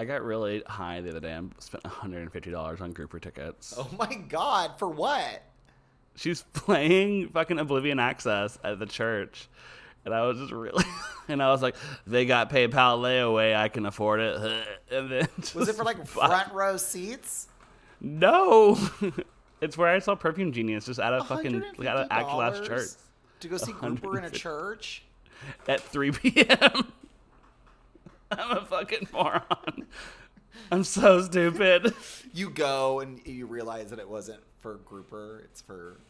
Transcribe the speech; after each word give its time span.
I 0.00 0.06
got 0.06 0.24
really 0.24 0.62
high 0.66 1.02
the 1.02 1.10
other 1.10 1.20
day 1.20 1.32
and 1.32 1.52
spent 1.58 1.84
$150 1.84 2.80
on 2.80 2.92
grouper 2.92 3.20
tickets. 3.20 3.74
Oh 3.76 3.86
my 3.98 4.14
god, 4.14 4.78
for 4.78 4.88
what? 4.88 5.42
She's 6.16 6.42
playing 6.54 7.28
fucking 7.28 7.58
Oblivion 7.58 8.00
Access 8.00 8.58
at 8.64 8.78
the 8.78 8.86
church. 8.86 9.50
And 10.06 10.14
I 10.14 10.26
was 10.26 10.38
just 10.38 10.52
really, 10.52 10.82
and 11.28 11.42
I 11.42 11.50
was 11.50 11.60
like, 11.60 11.76
they 12.06 12.24
got 12.24 12.48
PayPal 12.48 12.98
layaway, 12.98 13.54
I 13.54 13.68
can 13.68 13.84
afford 13.84 14.20
it. 14.20 14.40
And 14.90 15.10
then 15.10 15.28
Was 15.54 15.68
it 15.68 15.76
for 15.76 15.84
like 15.84 16.06
front 16.06 16.50
row 16.54 16.78
seats? 16.78 17.48
No, 18.00 18.78
it's 19.60 19.76
where 19.76 19.88
I 19.88 19.98
saw 19.98 20.14
Perfume 20.14 20.50
Genius 20.52 20.86
just 20.86 20.98
at 20.98 21.12
a 21.12 21.22
fucking 21.24 21.62
like, 21.76 21.86
at 21.86 21.96
an 21.98 22.06
actual 22.10 22.40
ass 22.40 22.66
church 22.66 22.88
To 23.40 23.48
go 23.48 23.58
see 23.58 23.72
Grouper 23.72 24.16
in 24.16 24.24
a 24.24 24.30
church? 24.30 25.02
at 25.68 25.82
3 25.82 26.12
p.m. 26.12 26.90
I'm 28.38 28.56
a 28.58 28.64
fucking 28.64 29.08
moron. 29.12 29.86
I'm 30.70 30.84
so 30.84 31.22
stupid. 31.22 31.94
You 32.32 32.50
go 32.50 33.00
and 33.00 33.20
you 33.26 33.46
realize 33.46 33.90
that 33.90 33.98
it 33.98 34.08
wasn't 34.08 34.40
for 34.58 34.74
Grouper, 34.84 35.42
it's 35.44 35.60
for 35.60 36.00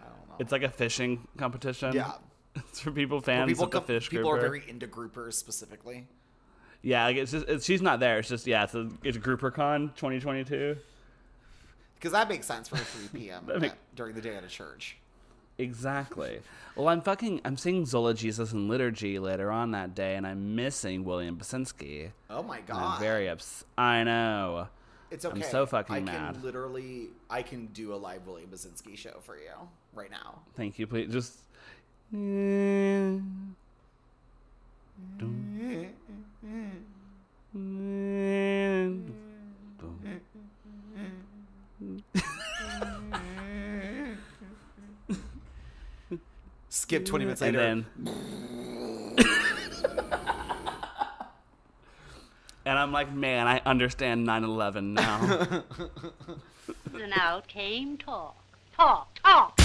I 0.00 0.06
don't 0.06 0.28
know. 0.28 0.34
It's 0.38 0.52
like 0.52 0.62
a 0.62 0.68
fishing 0.68 1.26
competition. 1.36 1.92
Yeah. 1.94 2.12
It's 2.54 2.80
for 2.80 2.90
people 2.90 3.20
fans 3.20 3.50
people 3.50 3.64
of 3.64 3.70
the 3.70 3.78
come- 3.78 3.86
fish 3.86 4.10
people 4.10 4.30
grouper. 4.30 4.46
are 4.46 4.48
very 4.48 4.64
into 4.68 4.86
groupers 4.86 5.34
specifically. 5.34 6.06
Yeah, 6.82 7.04
like 7.04 7.16
it's 7.16 7.32
just 7.32 7.48
it's, 7.48 7.64
she's 7.64 7.80
not 7.82 8.00
there. 8.00 8.18
It's 8.18 8.28
just 8.28 8.46
yeah, 8.46 8.64
it's 8.64 8.74
a, 8.74 8.88
it's 9.04 9.16
GrouperCon 9.18 9.94
2022. 9.94 10.76
Because 11.94 12.12
that 12.12 12.28
makes 12.28 12.46
sense 12.46 12.68
for 12.68 12.76
a 12.76 12.78
3 12.78 13.20
p.m. 13.20 13.48
Make- 13.60 13.72
during 13.94 14.14
the 14.14 14.20
day 14.20 14.34
at 14.34 14.42
a 14.44 14.48
church. 14.48 14.96
Exactly. 15.58 16.40
Well, 16.74 16.88
I'm 16.88 17.02
fucking 17.02 17.42
I'm 17.44 17.56
seeing 17.56 17.84
Zola 17.86 18.14
Jesus 18.14 18.52
in 18.52 18.68
liturgy 18.68 19.18
later 19.18 19.50
on 19.50 19.72
that 19.72 19.94
day, 19.94 20.16
and 20.16 20.26
I'm 20.26 20.56
missing 20.56 21.04
William 21.04 21.36
Basinski. 21.36 22.10
Oh 22.30 22.42
my 22.42 22.58
And 22.58 22.66
god. 22.66 22.94
I'm 22.94 23.00
very 23.00 23.28
ups. 23.28 23.64
I 23.76 24.02
know. 24.04 24.68
It's 25.10 25.26
okay. 25.26 25.44
I'm 25.44 25.50
so 25.50 25.66
fucking 25.66 25.94
I 25.94 25.98
can 25.98 26.04
mad. 26.06 26.42
literally 26.42 27.08
I 27.28 27.42
can 27.42 27.66
do 27.66 27.92
a 27.92 27.96
live 27.96 28.26
William 28.26 28.48
Basinski 28.50 28.96
show 28.96 29.18
for 29.20 29.36
you 29.36 29.50
right 29.94 30.10
now. 30.10 30.40
Thank 30.56 30.78
you. 30.78 30.86
Please 30.86 31.12
just. 31.12 31.38
Skip 46.74 47.04
20 47.04 47.24
mm-hmm. 47.24 47.28
minutes 47.28 47.42
and 47.42 47.54
later. 47.54 47.66
then 47.66 47.84
and 52.64 52.78
i'm 52.78 52.92
like 52.92 53.12
man 53.12 53.46
i 53.46 53.60
understand 53.66 54.26
9-11 54.26 54.94
now 54.94 55.62
Now 57.08 57.42
came 57.46 57.98
talk. 57.98 58.36
Talk, 58.76 59.18
talk. 59.22 59.58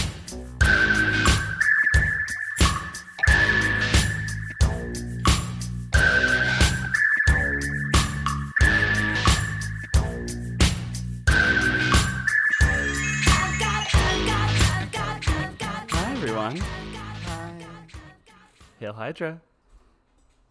Hydra 19.07 19.39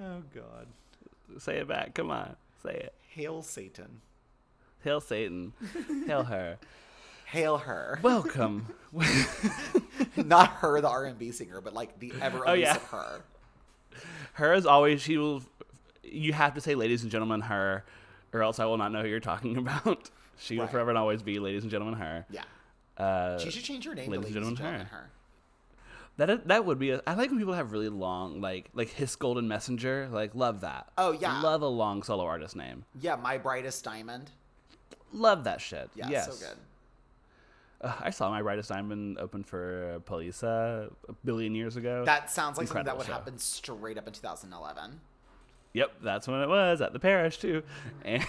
oh 0.00 0.22
god. 0.34 0.66
say 1.38 1.58
it 1.58 1.68
back 1.68 1.92
come 1.94 2.10
on 2.10 2.36
say 2.62 2.70
it 2.70 2.94
Hail 3.10 3.42
Satan. 3.42 4.00
hail 4.82 4.98
satan 5.00 5.52
hail 6.06 6.24
her 6.24 6.56
Hail 7.26 7.58
her. 7.58 7.98
welcome 8.02 8.68
Not 10.16 10.48
her, 10.60 10.80
the 10.80 10.88
R&B 10.88 11.32
singer, 11.32 11.60
but 11.60 11.74
like 11.74 11.98
the 11.98 12.12
ever 12.22 12.48
Oh, 12.48 12.52
yeah. 12.54 12.78
her. 12.78 13.20
her 14.34 14.52
as 14.54 14.64
always 14.64 15.02
she 15.02 15.18
will 15.18 15.42
you 16.02 16.32
have 16.32 16.54
to 16.54 16.60
say 16.62 16.74
ladies 16.74 17.02
and 17.02 17.10
gentlemen 17.10 17.42
her 17.42 17.84
or 18.32 18.42
else 18.42 18.58
i 18.60 18.64
will 18.64 18.78
not 18.78 18.90
know 18.92 19.02
who 19.02 19.08
you're 19.08 19.20
talking 19.20 19.56
about 19.58 20.08
she 20.38 20.56
will 20.58 20.66
forever 20.68 20.90
and 20.90 20.98
always 20.98 21.20
be 21.20 21.38
ladies 21.38 21.62
and 21.62 21.70
gentlemen 21.70 21.98
her 21.98 22.24
Yeah. 22.30 22.44
uh, 22.96 23.38
She 23.38 23.50
should 23.50 23.64
change 23.64 23.84
her 23.84 23.94
name 23.94 24.10
ladies 24.10 24.32
to 24.32 24.38
and 24.38 24.46
Ladies 24.46 24.46
and 24.46 24.56
gentlemen, 24.56 24.86
Gentlemen, 24.86 24.86
her. 24.86 25.10
That 26.16 26.48
that 26.48 26.64
would 26.64 26.78
be. 26.78 26.90
A, 26.90 27.02
I 27.06 27.14
like 27.14 27.30
when 27.30 27.38
people 27.38 27.54
have 27.54 27.72
really 27.72 27.90
long, 27.90 28.40
like 28.40 28.70
like 28.72 28.88
Hiss 28.88 29.16
Golden 29.16 29.48
Messenger. 29.48 30.08
Like 30.10 30.34
love 30.34 30.62
that. 30.62 30.88
Oh, 30.96 31.12
yeah. 31.12 31.40
love 31.42 31.62
a 31.62 31.68
long 31.68 32.02
solo 32.02 32.24
artist 32.24 32.56
name. 32.56 32.84
Yeah, 33.00 33.16
My 33.16 33.36
Brightest 33.36 33.84
Diamond. 33.84 34.30
Love 35.12 35.44
that 35.44 35.60
shit. 35.60 35.90
Yeah, 35.94 36.08
yes. 36.08 36.38
so 36.38 36.46
good. 36.46 36.56
Uh, 37.82 37.92
I 38.00 38.10
saw 38.10 38.30
my 38.30 38.40
brightest 38.40 38.70
diamond 38.70 39.18
open 39.18 39.44
for 39.44 40.00
Polica 40.06 40.90
a 41.08 41.12
billion 41.24 41.54
years 41.54 41.76
ago. 41.76 42.04
That 42.06 42.30
sounds 42.30 42.56
like 42.56 42.68
something 42.68 42.86
that 42.86 42.96
would 42.96 43.06
show. 43.06 43.12
happen 43.12 43.38
straight 43.38 43.98
up 43.98 44.06
in 44.06 44.14
2011. 44.14 45.00
Yep, 45.74 45.92
that's 46.02 46.26
when 46.26 46.40
it 46.40 46.48
was 46.48 46.80
at 46.80 46.94
the 46.94 46.98
parish 46.98 47.38
too, 47.38 47.62
and 48.04 48.24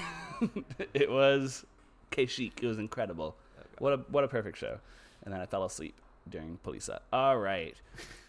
it 0.94 1.10
was 1.10 1.66
K 2.12 2.26
Chic. 2.26 2.60
It 2.62 2.68
was 2.68 2.78
incredible. 2.78 3.38
What 3.80 3.94
a 3.94 3.98
what 4.10 4.26
a 4.26 4.28
perfect 4.28 4.58
show. 4.58 4.80
And 5.24 5.34
then 5.34 5.40
I 5.40 5.46
fell 5.46 5.64
asleep 5.64 5.96
during 6.30 6.58
Polica. 6.64 7.00
All 7.14 7.38
right. 7.38 7.76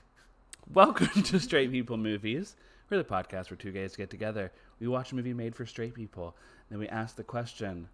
Welcome 0.72 1.22
to 1.22 1.41
Straight 1.41 1.70
People 1.72 1.97
Movies. 1.97 2.54
We're 2.91 2.98
the 2.98 3.04
podcast 3.04 3.50
where 3.50 3.56
two 3.56 3.72
gays 3.72 3.97
get 3.97 4.10
together. 4.10 4.53
We 4.81 4.88
watch 4.88 5.12
a 5.12 5.14
movie 5.14 5.34
made 5.34 5.54
for 5.54 5.66
straight 5.66 5.94
people. 5.94 6.36
Then 6.70 6.78
we 6.78 6.88
ask 6.88 7.16
the 7.16 7.25
question, 7.25 7.88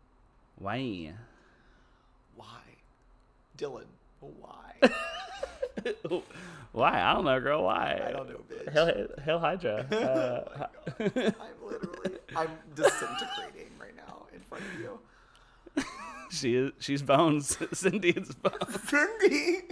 why? 0.56 1.12
Why? 2.36 2.60
Dylan, 3.56 3.86
why? 4.20 4.72
why? 6.72 7.00
I 7.00 7.14
don't 7.14 7.24
know, 7.24 7.40
girl. 7.40 7.64
Why? 7.64 8.02
I 8.06 8.10
don't 8.10 8.28
know, 8.28 8.40
bitch. 8.50 8.72
Hell, 8.72 9.06
Hell 9.24 9.38
Hydra. 9.38 9.86
Uh, 11.00 11.00
I'm 11.00 11.66
literally, 11.66 12.18
I'm 12.36 12.50
disintegrating 12.74 13.70
right 13.80 13.96
now 13.96 14.26
in 14.32 14.40
front 14.40 14.64
of 14.64 14.80
you. 14.80 14.98
she 16.30 16.54
is. 16.56 16.72
She's 16.78 17.02
bones. 17.02 17.56
Cindy 17.72 18.10
is 18.10 18.32
bones. 18.34 18.80
Cindy, 18.88 19.62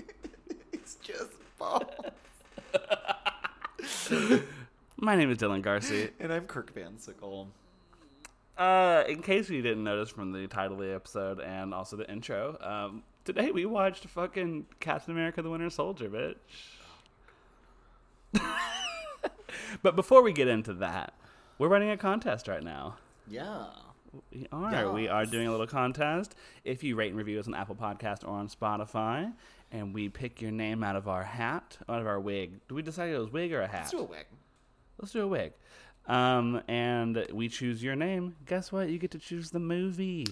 just 1.02 1.32
balls. 1.58 1.82
My 4.96 5.16
name 5.16 5.30
is 5.30 5.38
Dylan 5.38 5.62
Garcia. 5.62 6.10
And 6.20 6.32
I'm 6.32 6.46
Kirk 6.46 6.72
Van 6.74 6.96
Sickle. 6.98 7.48
Uh, 8.56 9.02
in 9.08 9.20
case 9.22 9.50
you 9.50 9.62
didn't 9.62 9.82
notice 9.82 10.10
from 10.10 10.30
the 10.32 10.46
title 10.46 10.80
of 10.80 10.86
the 10.86 10.94
episode 10.94 11.40
and 11.40 11.74
also 11.74 11.96
the 11.96 12.08
intro, 12.10 12.56
um, 12.60 13.02
today 13.24 13.50
we 13.50 13.66
watched 13.66 14.06
fucking 14.06 14.66
Captain 14.78 15.12
America: 15.12 15.42
The 15.42 15.50
Winter 15.50 15.70
Soldier, 15.70 16.08
bitch. 16.08 16.36
but 19.82 19.96
before 19.96 20.22
we 20.22 20.32
get 20.32 20.46
into 20.46 20.74
that, 20.74 21.14
we're 21.58 21.68
running 21.68 21.90
a 21.90 21.96
contest 21.96 22.46
right 22.46 22.62
now. 22.62 22.96
Yeah. 23.28 23.64
We 24.30 24.46
are. 24.52 24.92
We 24.92 25.08
are 25.08 25.24
doing 25.24 25.48
a 25.48 25.50
little 25.50 25.66
contest. 25.66 26.34
If 26.64 26.84
you 26.84 26.96
rate 26.96 27.08
and 27.08 27.16
review 27.16 27.40
us 27.40 27.48
on 27.48 27.54
Apple 27.54 27.74
Podcast 27.74 28.24
or 28.24 28.30
on 28.30 28.48
Spotify, 28.48 29.32
and 29.72 29.92
we 29.94 30.08
pick 30.08 30.40
your 30.40 30.50
name 30.52 30.84
out 30.84 30.94
of 30.96 31.08
our 31.08 31.24
hat, 31.24 31.76
out 31.88 32.00
of 32.00 32.06
our 32.06 32.20
wig. 32.20 32.60
Do 32.68 32.74
we 32.74 32.82
decide 32.82 33.10
it 33.10 33.18
was 33.18 33.32
wig 33.32 33.52
or 33.52 33.62
a 33.62 33.66
hat? 33.66 33.80
Let's 33.80 33.90
do 33.90 33.98
a 33.98 34.04
wig. 34.04 34.26
Let's 35.00 35.12
do 35.12 35.22
a 35.22 35.26
wig. 35.26 35.52
Um, 36.06 36.62
and 36.68 37.26
we 37.32 37.48
choose 37.48 37.82
your 37.82 37.96
name. 37.96 38.36
Guess 38.46 38.70
what? 38.72 38.88
You 38.88 38.98
get 38.98 39.10
to 39.12 39.18
choose 39.18 39.50
the 39.50 39.58
movie. 39.60 40.26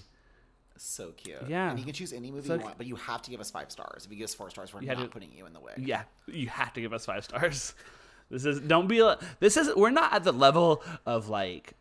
So 0.76 1.10
cute. 1.12 1.36
Yeah. 1.48 1.70
And 1.70 1.78
you 1.78 1.84
can 1.84 1.94
choose 1.94 2.12
any 2.12 2.30
movie 2.30 2.48
So 2.48 2.54
you 2.54 2.60
want, 2.60 2.78
but 2.78 2.86
you 2.86 2.96
have 2.96 3.22
to 3.22 3.30
give 3.30 3.40
us 3.40 3.50
five 3.50 3.70
stars. 3.70 4.04
If 4.06 4.10
you 4.10 4.16
give 4.16 4.24
us 4.24 4.34
four 4.34 4.48
stars, 4.50 4.72
we're 4.72 4.80
not 4.80 4.98
to- 4.98 5.08
putting 5.08 5.32
you 5.32 5.46
in 5.46 5.52
the 5.52 5.60
wig. 5.60 5.74
Yeah, 5.78 6.02
you 6.26 6.48
have 6.48 6.72
to 6.74 6.80
give 6.80 6.92
us 6.92 7.04
five 7.06 7.24
stars. 7.24 7.74
This 8.32 8.44
is 8.44 8.60
don't 8.60 8.86
be. 8.86 9.02
This 9.40 9.56
is 9.56 9.74
we're 9.74 9.90
not 9.90 10.12
at 10.12 10.22
the 10.22 10.30
level 10.32 10.84
of 11.04 11.28
like 11.28 11.74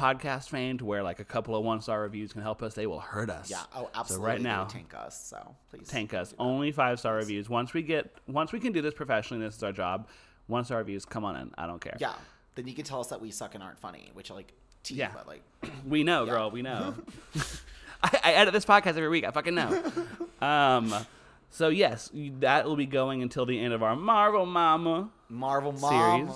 podcast 0.00 0.48
fame 0.48 0.78
to 0.78 0.84
where 0.84 1.02
like 1.02 1.20
a 1.20 1.24
couple 1.24 1.54
of 1.56 1.64
one 1.64 1.80
star 1.80 2.00
reviews 2.02 2.32
can 2.32 2.42
help 2.42 2.62
us. 2.62 2.74
They 2.74 2.86
will 2.86 3.00
hurt 3.00 3.30
us. 3.30 3.50
Yeah. 3.50 3.62
Oh, 3.74 3.90
absolutely. 3.94 4.26
So 4.26 4.32
right 4.32 4.40
now, 4.40 4.64
tank 4.64 4.94
us. 4.94 5.26
So 5.26 5.54
please 5.70 5.88
tank 5.88 6.14
us. 6.14 6.34
Only 6.38 6.72
five 6.72 6.98
star 6.98 7.16
reviews. 7.16 7.48
Once 7.48 7.74
we 7.74 7.82
get, 7.82 8.14
once 8.26 8.52
we 8.52 8.60
can 8.60 8.72
do 8.72 8.80
this 8.82 8.94
professionally, 8.94 9.44
this 9.44 9.56
is 9.56 9.62
our 9.62 9.72
job. 9.72 10.08
One 10.46 10.64
star 10.64 10.78
reviews, 10.78 11.04
come 11.04 11.24
on 11.24 11.36
in. 11.36 11.50
I 11.56 11.66
don't 11.66 11.80
care. 11.80 11.96
Yeah. 12.00 12.14
Then 12.54 12.66
you 12.66 12.74
can 12.74 12.84
tell 12.84 13.00
us 13.00 13.08
that 13.08 13.20
we 13.20 13.30
suck 13.30 13.54
and 13.54 13.62
aren't 13.62 13.78
funny, 13.78 14.10
which 14.14 14.30
like, 14.30 14.52
tea, 14.82 14.96
Yeah. 14.96 15.10
but 15.14 15.26
like, 15.28 15.42
We 15.86 16.02
know, 16.02 16.26
girl. 16.26 16.50
We 16.50 16.62
know. 16.62 16.94
I, 18.02 18.18
I 18.24 18.32
edit 18.32 18.52
this 18.54 18.64
podcast 18.64 18.88
every 18.96 19.08
week. 19.08 19.24
I 19.24 19.30
fucking 19.30 19.54
know. 19.54 19.82
Um, 20.40 20.94
so 21.50 21.68
yes, 21.68 22.10
that 22.38 22.64
will 22.64 22.74
be 22.76 22.86
going 22.86 23.20
until 23.20 23.44
the 23.44 23.60
end 23.60 23.74
of 23.74 23.82
our 23.82 23.94
Marvel 23.94 24.46
Mama 24.46 25.10
Marvel 25.28 25.76
series. 25.76 26.30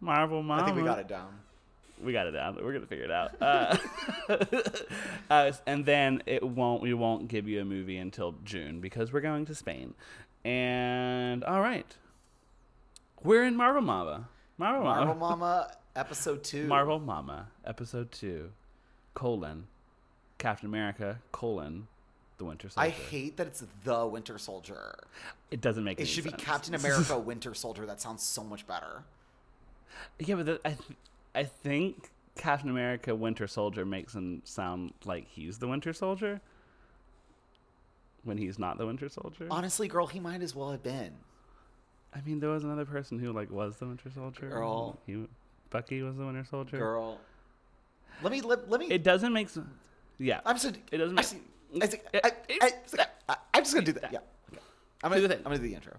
Marvel 0.00 0.42
Mama. 0.42 0.62
I 0.62 0.64
think 0.64 0.78
we 0.78 0.82
got 0.82 0.98
it 1.00 1.06
down. 1.08 1.28
We 2.02 2.12
got 2.12 2.26
it 2.26 2.32
down. 2.32 2.58
We're 2.62 2.72
gonna 2.72 2.86
figure 2.86 3.04
it 3.04 3.10
out. 3.10 3.40
Uh, 3.40 3.76
uh, 5.30 5.52
and 5.66 5.84
then 5.84 6.22
it 6.26 6.42
won't. 6.42 6.82
We 6.82 6.94
won't 6.94 7.28
give 7.28 7.48
you 7.48 7.60
a 7.60 7.64
movie 7.64 7.98
until 7.98 8.34
June 8.44 8.80
because 8.80 9.12
we're 9.12 9.20
going 9.20 9.46
to 9.46 9.54
Spain. 9.54 9.94
And 10.44 11.44
all 11.44 11.60
right, 11.60 11.86
we're 13.22 13.44
in 13.44 13.56
Marvel 13.56 13.82
Mama. 13.82 14.28
Marvel 14.58 14.84
Marvel 14.84 15.14
Mama. 15.14 15.36
Mama 15.36 15.72
episode 15.96 16.42
two. 16.42 16.66
Marvel 16.66 16.98
Mama 16.98 17.48
episode 17.64 18.10
two. 18.10 18.50
colon 19.14 19.66
Captain 20.38 20.66
America 20.68 21.20
colon 21.30 21.86
the 22.38 22.44
Winter 22.44 22.68
Soldier. 22.68 22.86
I 22.86 22.90
hate 22.90 23.36
that 23.36 23.46
it's 23.46 23.64
the 23.84 24.06
Winter 24.06 24.38
Soldier. 24.38 24.96
it 25.50 25.60
doesn't 25.60 25.84
make 25.84 26.00
It 26.00 26.06
should 26.06 26.24
be. 26.24 26.32
Captain 26.32 26.74
America 26.74 27.18
Winter 27.30 27.54
Soldier. 27.54 27.86
That 27.86 28.00
sounds 28.00 28.22
so 28.22 28.42
much 28.42 28.66
better. 28.66 29.04
Yeah, 30.18 30.36
but 30.36 30.46
the, 30.46 30.60
I 30.64 30.76
I 31.34 31.44
think 31.44 32.10
Captain 32.36 32.70
America 32.70 33.14
Winter 33.14 33.46
Soldier 33.46 33.84
makes 33.84 34.14
him 34.14 34.42
sound 34.44 34.92
like 35.04 35.26
he's 35.28 35.58
the 35.58 35.68
Winter 35.68 35.92
Soldier 35.92 36.40
when 38.24 38.38
he's 38.38 38.58
not 38.58 38.78
the 38.78 38.86
Winter 38.86 39.08
Soldier. 39.08 39.46
Honestly, 39.50 39.88
girl, 39.88 40.06
he 40.06 40.20
might 40.20 40.42
as 40.42 40.54
well 40.54 40.70
have 40.70 40.82
been. 40.82 41.12
I 42.14 42.20
mean, 42.20 42.40
there 42.40 42.50
was 42.50 42.64
another 42.64 42.84
person 42.84 43.18
who 43.18 43.32
like 43.32 43.50
was 43.50 43.76
the 43.76 43.86
Winter 43.86 44.10
Soldier. 44.10 44.48
Girl. 44.48 44.98
he, 45.06 45.24
Bucky 45.70 46.02
was 46.02 46.16
the 46.16 46.26
Winter 46.26 46.44
Soldier. 46.44 46.78
Girl. 46.78 47.18
Let 48.22 48.30
me 48.30 48.40
let, 48.42 48.70
let 48.70 48.80
me 48.80 48.86
It 48.86 49.02
doesn't 49.02 49.32
make 49.32 49.48
sense. 49.48 49.66
Yeah, 50.18 50.40
I'm 50.44 50.56
just 50.56 50.78
It 50.90 50.98
doesn't 50.98 51.14
make- 51.14 51.24
I, 51.80 51.86
see- 51.86 51.98
I, 52.22 52.32
I, 52.62 53.06
I, 53.30 53.36
I'm 53.54 53.62
just 53.62 53.74
gonna 53.74 53.86
do 53.86 53.92
that. 53.92 54.12
Yeah. 54.12 54.18
Okay. 54.52 54.60
I'm 55.02 55.10
gonna, 55.10 55.22
the 55.22 55.28
thing. 55.28 55.38
I'm 55.38 55.44
gonna 55.44 55.56
do 55.56 55.68
the 55.68 55.74
intro 55.74 55.94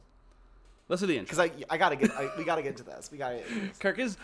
let's 0.89 1.01
do 1.01 1.07
the 1.07 1.17
intro. 1.17 1.35
because 1.35 1.39
I 1.39 1.73
I 1.73 1.77
gotta 1.77 1.95
get 1.95 2.11
I, 2.11 2.29
we 2.37 2.43
gotta 2.43 2.61
get 2.61 2.77
to 2.77 2.83
this. 2.83 3.09
We 3.11 3.17
gotta. 3.17 3.37
This. 3.37 3.77
Kirk 3.79 3.99
is 3.99 4.17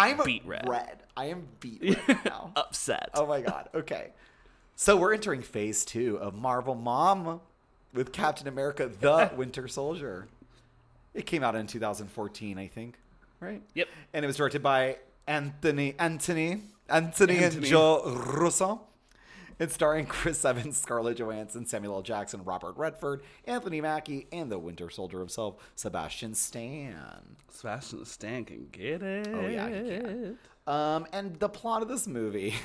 I'm 0.00 0.20
Beat 0.24 0.46
red. 0.46 0.68
red. 0.68 1.02
I 1.16 1.26
am 1.26 1.46
beat 1.60 1.82
red 2.08 2.24
now. 2.24 2.52
upset. 2.56 3.10
Oh 3.14 3.26
my 3.26 3.40
god. 3.42 3.68
Okay. 3.74 4.08
So 4.76 4.96
we're 4.96 5.12
entering 5.12 5.42
phase 5.42 5.84
two 5.84 6.16
of 6.18 6.34
Marvel 6.34 6.74
Mom 6.74 7.40
with 7.92 8.12
Captain 8.12 8.48
America: 8.48 8.88
The 8.88 9.30
Winter 9.36 9.68
Soldier. 9.68 10.28
It 11.12 11.26
came 11.26 11.42
out 11.42 11.54
in 11.56 11.66
2014, 11.66 12.56
I 12.56 12.66
think. 12.68 12.96
Right. 13.40 13.62
Yep. 13.74 13.88
And 14.14 14.24
it 14.24 14.28
was 14.28 14.36
directed 14.36 14.62
by 14.62 14.96
Anthony 15.26 15.94
Anthony 15.98 16.62
Anthony, 16.88 17.34
and 17.36 17.44
Anthony. 17.44 17.68
Joe 17.68 18.02
Russo. 18.36 18.80
It's 19.60 19.74
starring 19.74 20.06
Chris 20.06 20.42
Evans, 20.42 20.78
Scarlett 20.78 21.18
Johansson, 21.18 21.66
Samuel 21.66 21.96
L. 21.96 22.02
Jackson, 22.02 22.42
Robert 22.44 22.78
Redford, 22.78 23.22
Anthony 23.44 23.82
Mackie, 23.82 24.26
and 24.32 24.50
the 24.50 24.58
Winter 24.58 24.88
Soldier 24.88 25.18
himself, 25.18 25.56
Sebastian 25.74 26.34
Stan. 26.34 27.36
Sebastian 27.50 28.06
Stan 28.06 28.46
can 28.46 28.68
get 28.72 29.02
it. 29.02 29.28
Oh, 29.30 29.46
yeah, 29.46 29.68
he 29.68 29.98
can. 29.98 30.38
Um, 30.66 31.06
and 31.12 31.38
the 31.38 31.50
plot 31.50 31.82
of 31.82 31.88
this 31.88 32.06
movie 32.06 32.54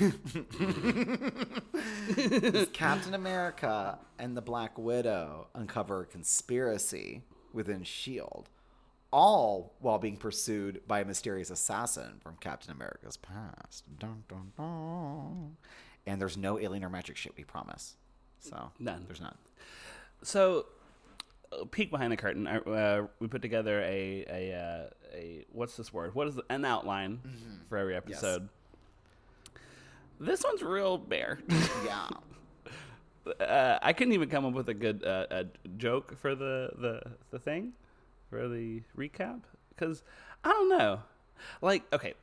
is 2.16 2.68
Captain 2.72 3.12
America 3.12 3.98
and 4.18 4.34
the 4.34 4.40
Black 4.40 4.78
Widow 4.78 5.48
uncover 5.54 6.00
a 6.00 6.06
conspiracy 6.06 7.20
within 7.52 7.82
S.H.I.E.L.D., 7.82 8.50
all 9.12 9.74
while 9.80 9.98
being 9.98 10.16
pursued 10.16 10.80
by 10.88 11.00
a 11.00 11.04
mysterious 11.04 11.50
assassin 11.50 12.20
from 12.22 12.36
Captain 12.40 12.72
America's 12.72 13.18
past. 13.18 13.84
Dun, 13.98 14.24
dun, 14.28 14.52
dun. 14.56 14.85
And 16.06 16.20
there's 16.20 16.36
no 16.36 16.58
alien 16.58 16.84
or 16.84 16.90
magic 16.90 17.16
shit, 17.16 17.32
we 17.36 17.44
promise. 17.44 17.96
So, 18.38 18.70
None. 18.78 19.04
There's 19.06 19.20
none. 19.20 19.36
So, 20.22 20.66
peek 21.70 21.90
behind 21.90 22.12
the 22.12 22.16
curtain. 22.16 22.46
Uh, 22.46 23.06
we 23.18 23.28
put 23.28 23.42
together 23.42 23.80
a 23.82 24.24
a 24.28 24.54
uh, 24.54 25.14
a 25.14 25.44
what's 25.52 25.76
this 25.76 25.92
word? 25.92 26.14
What 26.14 26.28
is 26.28 26.36
the, 26.36 26.44
an 26.48 26.64
outline 26.64 27.20
for 27.68 27.78
every 27.78 27.96
episode. 27.96 28.48
This 30.18 30.42
one's 30.44 30.62
real 30.62 30.96
bare. 30.96 31.38
Yeah. 31.84 32.08
uh, 33.40 33.78
I 33.82 33.92
couldn't 33.92 34.14
even 34.14 34.28
come 34.28 34.46
up 34.46 34.54
with 34.54 34.68
a 34.68 34.74
good 34.74 35.04
uh, 35.04 35.26
a 35.30 35.44
joke 35.76 36.16
for 36.18 36.34
the, 36.34 36.70
the 36.78 37.02
the 37.30 37.38
thing 37.38 37.72
for 38.30 38.48
the 38.48 38.82
recap 38.96 39.40
because 39.70 40.02
I 40.44 40.50
don't 40.50 40.68
know. 40.70 41.00
Like, 41.60 41.82
okay, 41.92 42.14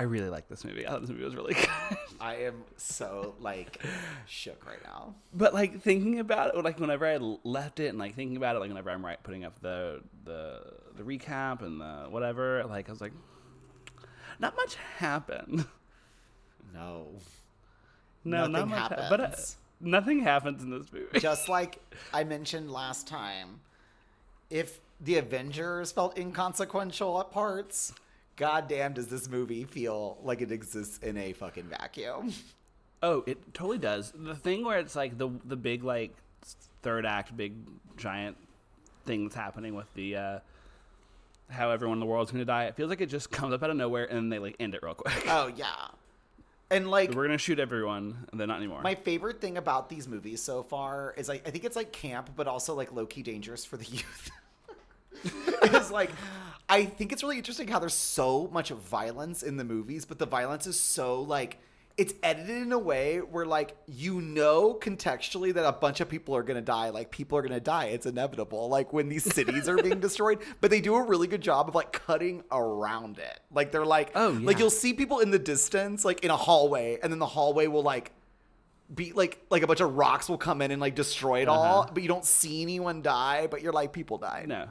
I 0.00 0.04
really 0.04 0.30
like 0.30 0.48
this 0.48 0.64
movie. 0.64 0.86
I 0.86 0.90
thought 0.90 1.02
this 1.02 1.10
movie 1.10 1.24
was 1.24 1.36
really 1.36 1.52
good. 1.90 1.98
I 2.20 2.36
am 2.36 2.62
so, 2.78 3.34
like, 3.38 3.80
shook 4.26 4.66
right 4.66 4.82
now. 4.82 5.14
but 5.34 5.52
like 5.52 5.82
thinking 5.82 6.20
about 6.20 6.54
it, 6.54 6.64
like 6.64 6.80
whenever 6.80 7.06
I 7.06 7.16
left 7.44 7.80
it 7.80 7.88
and 7.88 7.98
like 7.98 8.14
thinking 8.14 8.38
about 8.38 8.56
it, 8.56 8.60
like 8.60 8.70
whenever 8.70 8.90
I'm 8.90 9.04
right 9.04 9.22
putting 9.22 9.44
up 9.44 9.60
the 9.60 10.00
the 10.24 10.62
the 10.96 11.02
recap 11.02 11.60
and 11.62 11.80
the 11.80 12.06
whatever, 12.08 12.64
like 12.64 12.88
I 12.88 12.92
was 12.92 13.00
like, 13.02 13.12
not 14.38 14.56
much 14.56 14.76
happened. 14.98 15.66
No. 16.72 17.08
No, 18.24 18.46
not 18.46 18.50
Nothing 18.52 18.68
much 18.70 18.78
hap- 18.78 18.90
happens. 18.98 19.10
but 19.10 19.20
uh, 19.20 19.36
nothing 19.80 20.20
happens 20.20 20.62
in 20.62 20.70
this 20.70 20.92
movie. 20.92 21.18
just 21.20 21.48
like 21.48 21.78
I 22.14 22.24
mentioned 22.24 22.70
last 22.70 23.06
time, 23.06 23.60
if 24.50 24.80
the 25.00 25.16
Avengers 25.18 25.92
felt 25.92 26.16
inconsequential 26.18 27.18
at 27.20 27.30
parts, 27.32 27.92
goddamn 28.40 28.94
does 28.94 29.06
this 29.08 29.28
movie 29.28 29.64
feel 29.64 30.16
like 30.22 30.40
it 30.40 30.50
exists 30.50 30.98
in 30.98 31.18
a 31.18 31.34
fucking 31.34 31.64
vacuum. 31.64 32.32
Oh, 33.02 33.22
it 33.26 33.52
totally 33.52 33.76
does. 33.78 34.12
The 34.14 34.34
thing 34.34 34.64
where 34.64 34.78
it's 34.78 34.96
like 34.96 35.18
the 35.18 35.28
the 35.44 35.56
big 35.56 35.84
like 35.84 36.16
third 36.82 37.04
act, 37.04 37.36
big 37.36 37.52
giant 37.98 38.36
thing 39.04 39.24
that's 39.24 39.36
happening 39.36 39.74
with 39.74 39.92
the 39.94 40.16
uh 40.16 40.38
how 41.50 41.70
everyone 41.70 41.96
in 41.96 42.00
the 42.00 42.06
world's 42.06 42.30
going 42.30 42.40
to 42.40 42.44
die. 42.46 42.64
It 42.64 42.76
feels 42.76 42.88
like 42.88 43.00
it 43.00 43.06
just 43.10 43.30
comes 43.30 43.52
up 43.52 43.62
out 43.62 43.70
of 43.70 43.76
nowhere 43.76 44.04
and 44.06 44.16
then 44.16 44.28
they 44.30 44.38
like 44.38 44.56
end 44.58 44.74
it 44.74 44.82
real 44.82 44.94
quick. 44.94 45.22
Oh 45.28 45.52
yeah. 45.54 45.88
And 46.70 46.90
like 46.90 47.12
We're 47.12 47.26
gonna 47.26 47.36
shoot 47.36 47.58
everyone, 47.58 48.26
and 48.32 48.40
then 48.40 48.48
not 48.48 48.56
anymore. 48.58 48.80
my 48.82 48.94
favorite 48.94 49.40
thing 49.40 49.58
about 49.58 49.88
these 49.90 50.06
movies 50.08 50.40
so 50.40 50.62
far 50.62 51.12
is 51.18 51.28
like 51.28 51.46
I 51.46 51.50
think 51.50 51.64
it's 51.64 51.76
like 51.76 51.92
camp, 51.92 52.30
but 52.36 52.46
also 52.46 52.74
like 52.74 52.92
low 52.92 53.04
key 53.06 53.22
dangerous 53.22 53.64
for 53.66 53.76
the 53.76 53.84
youth. 53.90 54.30
it's 55.62 55.90
like 55.90 56.10
I 56.70 56.84
think 56.84 57.12
it's 57.12 57.22
really 57.22 57.36
interesting 57.36 57.68
how 57.68 57.78
there's 57.80 57.92
so 57.94 58.48
much 58.52 58.70
violence 58.70 59.42
in 59.42 59.56
the 59.56 59.64
movies, 59.64 60.04
but 60.06 60.18
the 60.18 60.26
violence 60.26 60.66
is 60.66 60.78
so 60.80 61.20
like 61.22 61.58
it's 61.96 62.14
edited 62.22 62.62
in 62.62 62.72
a 62.72 62.78
way 62.78 63.18
where 63.18 63.44
like 63.44 63.76
you 63.86 64.20
know 64.22 64.74
contextually 64.80 65.52
that 65.52 65.66
a 65.66 65.72
bunch 65.72 66.00
of 66.00 66.08
people 66.08 66.34
are 66.36 66.42
gonna 66.44 66.62
die. 66.62 66.90
Like 66.90 67.10
people 67.10 67.36
are 67.36 67.42
gonna 67.42 67.60
die. 67.60 67.86
It's 67.86 68.06
inevitable. 68.06 68.68
Like 68.68 68.92
when 68.92 69.08
these 69.08 69.24
cities 69.34 69.68
are 69.68 69.76
being 69.76 70.00
destroyed, 70.00 70.38
but 70.60 70.70
they 70.70 70.80
do 70.80 70.94
a 70.94 71.02
really 71.02 71.26
good 71.26 71.42
job 71.42 71.68
of 71.68 71.74
like 71.74 71.92
cutting 71.92 72.44
around 72.52 73.18
it. 73.18 73.40
Like 73.52 73.72
they're 73.72 73.84
like, 73.84 74.12
Oh, 74.14 74.32
yeah. 74.32 74.46
like 74.46 74.58
you'll 74.60 74.70
see 74.70 74.94
people 74.94 75.18
in 75.18 75.30
the 75.32 75.38
distance, 75.40 76.04
like 76.04 76.24
in 76.24 76.30
a 76.30 76.36
hallway, 76.36 76.98
and 77.02 77.12
then 77.12 77.18
the 77.18 77.26
hallway 77.26 77.66
will 77.66 77.82
like 77.82 78.12
be 78.94 79.12
like 79.12 79.44
like 79.50 79.62
a 79.62 79.66
bunch 79.66 79.80
of 79.80 79.96
rocks 79.96 80.28
will 80.28 80.38
come 80.38 80.62
in 80.62 80.70
and 80.70 80.80
like 80.80 80.94
destroy 80.94 81.42
it 81.42 81.48
all, 81.48 81.80
Uh-huh. 81.82 81.90
but 81.92 82.02
you 82.02 82.08
don't 82.08 82.24
see 82.24 82.62
anyone 82.62 83.02
die, 83.02 83.48
but 83.50 83.60
you're 83.60 83.72
like 83.72 83.92
people 83.92 84.18
die 84.18 84.44
no, 84.48 84.68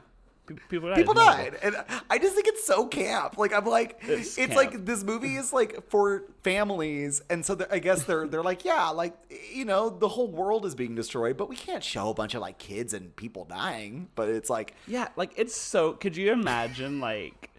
people 0.68 0.88
died. 0.88 0.96
People 0.96 1.14
died, 1.14 1.58
and 1.62 1.76
I 2.08 2.18
just 2.18 2.34
think 2.34 2.46
it's 2.46 2.64
so 2.64 2.86
camp. 2.86 3.38
Like 3.38 3.52
I'm 3.52 3.64
like, 3.64 3.98
It's 4.02 4.38
it's, 4.38 4.54
like 4.54 4.84
this 4.84 5.02
movie 5.04 5.36
is 5.36 5.52
like 5.52 5.88
for 5.90 6.24
families, 6.42 7.22
and 7.30 7.44
so 7.44 7.58
I 7.70 7.78
guess 7.78 8.04
they're 8.04 8.26
they're 8.26 8.42
like, 8.42 8.64
yeah, 8.64 8.88
like 8.88 9.14
you 9.52 9.64
know, 9.64 9.90
the 9.90 10.08
whole 10.08 10.28
world 10.30 10.64
is 10.66 10.74
being 10.74 10.94
destroyed, 10.94 11.36
but 11.36 11.48
we 11.48 11.56
can't 11.56 11.84
show 11.84 12.10
a 12.10 12.14
bunch 12.14 12.34
of 12.34 12.40
like 12.40 12.58
kids 12.58 12.94
and 12.94 13.14
people 13.16 13.44
dying. 13.44 14.08
But 14.14 14.28
it's 14.28 14.50
like, 14.50 14.74
Yeah, 14.86 15.08
like 15.16 15.32
it's 15.36 15.56
so. 15.56 15.92
Could 15.92 16.16
you 16.16 16.32
imagine 16.32 17.00
like 17.00 17.50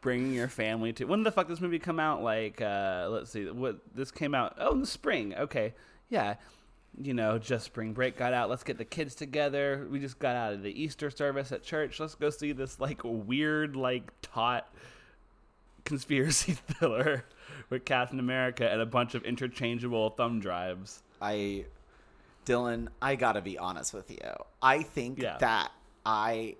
bringing 0.00 0.32
your 0.32 0.48
family 0.48 0.92
to 0.94 1.04
when 1.04 1.22
the 1.22 1.32
fuck 1.32 1.48
this 1.48 1.60
movie 1.60 1.78
come 1.78 2.00
out? 2.00 2.22
Like, 2.22 2.60
uh 2.60 3.08
let's 3.10 3.30
see, 3.30 3.48
what 3.50 3.80
this 3.94 4.10
came 4.10 4.34
out? 4.34 4.56
Oh, 4.58 4.72
in 4.72 4.80
the 4.80 4.86
spring. 4.86 5.34
Okay, 5.34 5.74
yeah. 6.08 6.34
You 6.98 7.14
know, 7.14 7.38
just 7.38 7.64
spring 7.64 7.92
break 7.92 8.16
got 8.16 8.32
out. 8.32 8.50
Let's 8.50 8.64
get 8.64 8.76
the 8.78 8.84
kids 8.84 9.14
together. 9.14 9.86
We 9.90 10.00
just 10.00 10.18
got 10.18 10.36
out 10.36 10.52
of 10.54 10.62
the 10.62 10.82
Easter 10.82 11.10
service 11.10 11.52
at 11.52 11.62
church. 11.62 11.98
Let's 12.00 12.14
go 12.14 12.30
see 12.30 12.52
this 12.52 12.78
like 12.80 13.00
weird, 13.04 13.76
like 13.76 14.10
taut 14.22 14.66
conspiracy 15.84 16.52
thriller 16.78 17.24
with 17.70 17.84
Captain 17.84 18.18
America 18.18 18.68
and 18.70 18.80
a 18.80 18.86
bunch 18.86 19.14
of 19.14 19.24
interchangeable 19.24 20.10
thumb 20.10 20.40
drives. 20.40 21.02
I, 21.22 21.64
Dylan, 22.44 22.88
I 23.00 23.14
gotta 23.16 23.40
be 23.40 23.56
honest 23.58 23.94
with 23.94 24.10
you. 24.10 24.18
I 24.60 24.82
think 24.82 25.22
Yeah. 25.22 25.38
that 25.38 25.70
I 26.04 26.56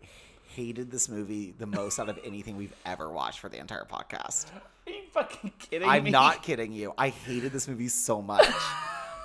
hated 0.54 0.90
this 0.90 1.08
movie 1.08 1.54
the 1.58 1.66
most 1.66 1.98
out 1.98 2.08
of 2.08 2.18
anything 2.24 2.56
we've 2.56 2.74
ever 2.86 3.10
watched 3.10 3.40
for 3.40 3.48
the 3.48 3.58
entire 3.58 3.84
podcast. 3.84 4.46
Are 4.86 4.90
you 4.92 5.02
fucking 5.12 5.52
kidding 5.58 5.88
I'm 5.88 6.04
me? 6.04 6.10
not 6.10 6.42
kidding 6.42 6.72
you. 6.72 6.94
I 6.96 7.08
hated 7.08 7.52
this 7.52 7.68
movie 7.68 7.88
so 7.88 8.22
much. 8.22 8.48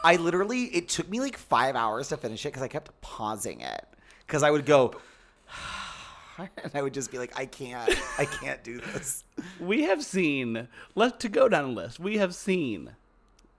I 0.05 0.17
literally, 0.17 0.65
it 0.65 0.87
took 0.87 1.09
me 1.09 1.19
like 1.19 1.35
five 1.35 1.75
hours 1.75 2.09
to 2.09 2.17
finish 2.17 2.45
it 2.45 2.49
because 2.49 2.61
I 2.61 2.67
kept 2.67 3.01
pausing 3.01 3.61
it. 3.61 3.85
Because 4.25 4.43
I 4.43 4.51
would 4.51 4.65
go, 4.65 4.93
and 6.37 6.71
I 6.75 6.81
would 6.83 6.93
just 6.93 7.11
be 7.11 7.17
like, 7.17 7.37
I 7.37 7.45
can't, 7.47 7.89
I 8.19 8.25
can't 8.25 8.63
do 8.63 8.79
this. 8.79 9.23
we 9.59 9.83
have 9.83 10.03
seen 10.03 10.67
let's 10.93 11.17
to 11.17 11.29
go 11.29 11.49
down 11.49 11.65
a 11.65 11.67
list 11.69 11.99
we 11.99 12.17
have 12.17 12.35
seen 12.35 12.91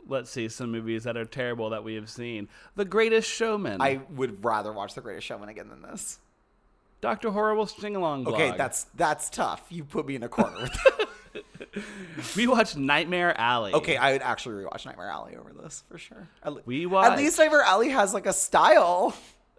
let's 0.09 0.31
see 0.31 0.49
some 0.49 0.71
movies 0.71 1.05
that 1.05 1.17
are 1.17 1.25
terrible 1.25 1.71
that 1.71 1.83
we 1.83 1.95
have 1.95 2.09
seen 2.09 2.49
the 2.77 2.85
greatest 2.85 3.29
showman 3.29 3.81
I 3.81 4.01
would 4.11 4.45
rather 4.45 4.73
watch 4.73 4.95
The 4.95 5.01
Greatest 5.01 5.27
Showman 5.27 5.49
again 5.49 5.69
than 5.69 5.83
this. 5.83 6.19
dr 7.01 7.29
horrible 7.31 7.67
string 7.67 7.97
along 7.97 8.27
Okay, 8.29 8.55
that's 8.57 8.85
that's 8.95 9.31
tough. 9.31 9.65
You 9.69 9.85
put 9.85 10.07
me 10.07 10.15
in 10.15 10.23
a 10.23 10.29
corner. 10.29 10.69
we 12.37 12.47
watched 12.47 12.77
nightmare 12.77 13.39
alley 13.39 13.73
okay, 13.75 13.97
I 13.97 14.13
would 14.13 14.23
actually 14.23 14.65
rewatch 14.65 14.87
Nightmare 14.87 15.09
Alley 15.09 15.37
over 15.37 15.53
this 15.53 15.85
for 15.91 15.99
sure. 15.99 16.29
At, 16.43 16.53
le- 16.55 16.63
We 16.65 16.87
At 16.87 17.17
least 17.17 17.39
Nightmare 17.39 17.63
Alley 17.63 17.91
has 17.91 18.15
like 18.15 18.27
a 18.27 18.33
style. 18.33 19.15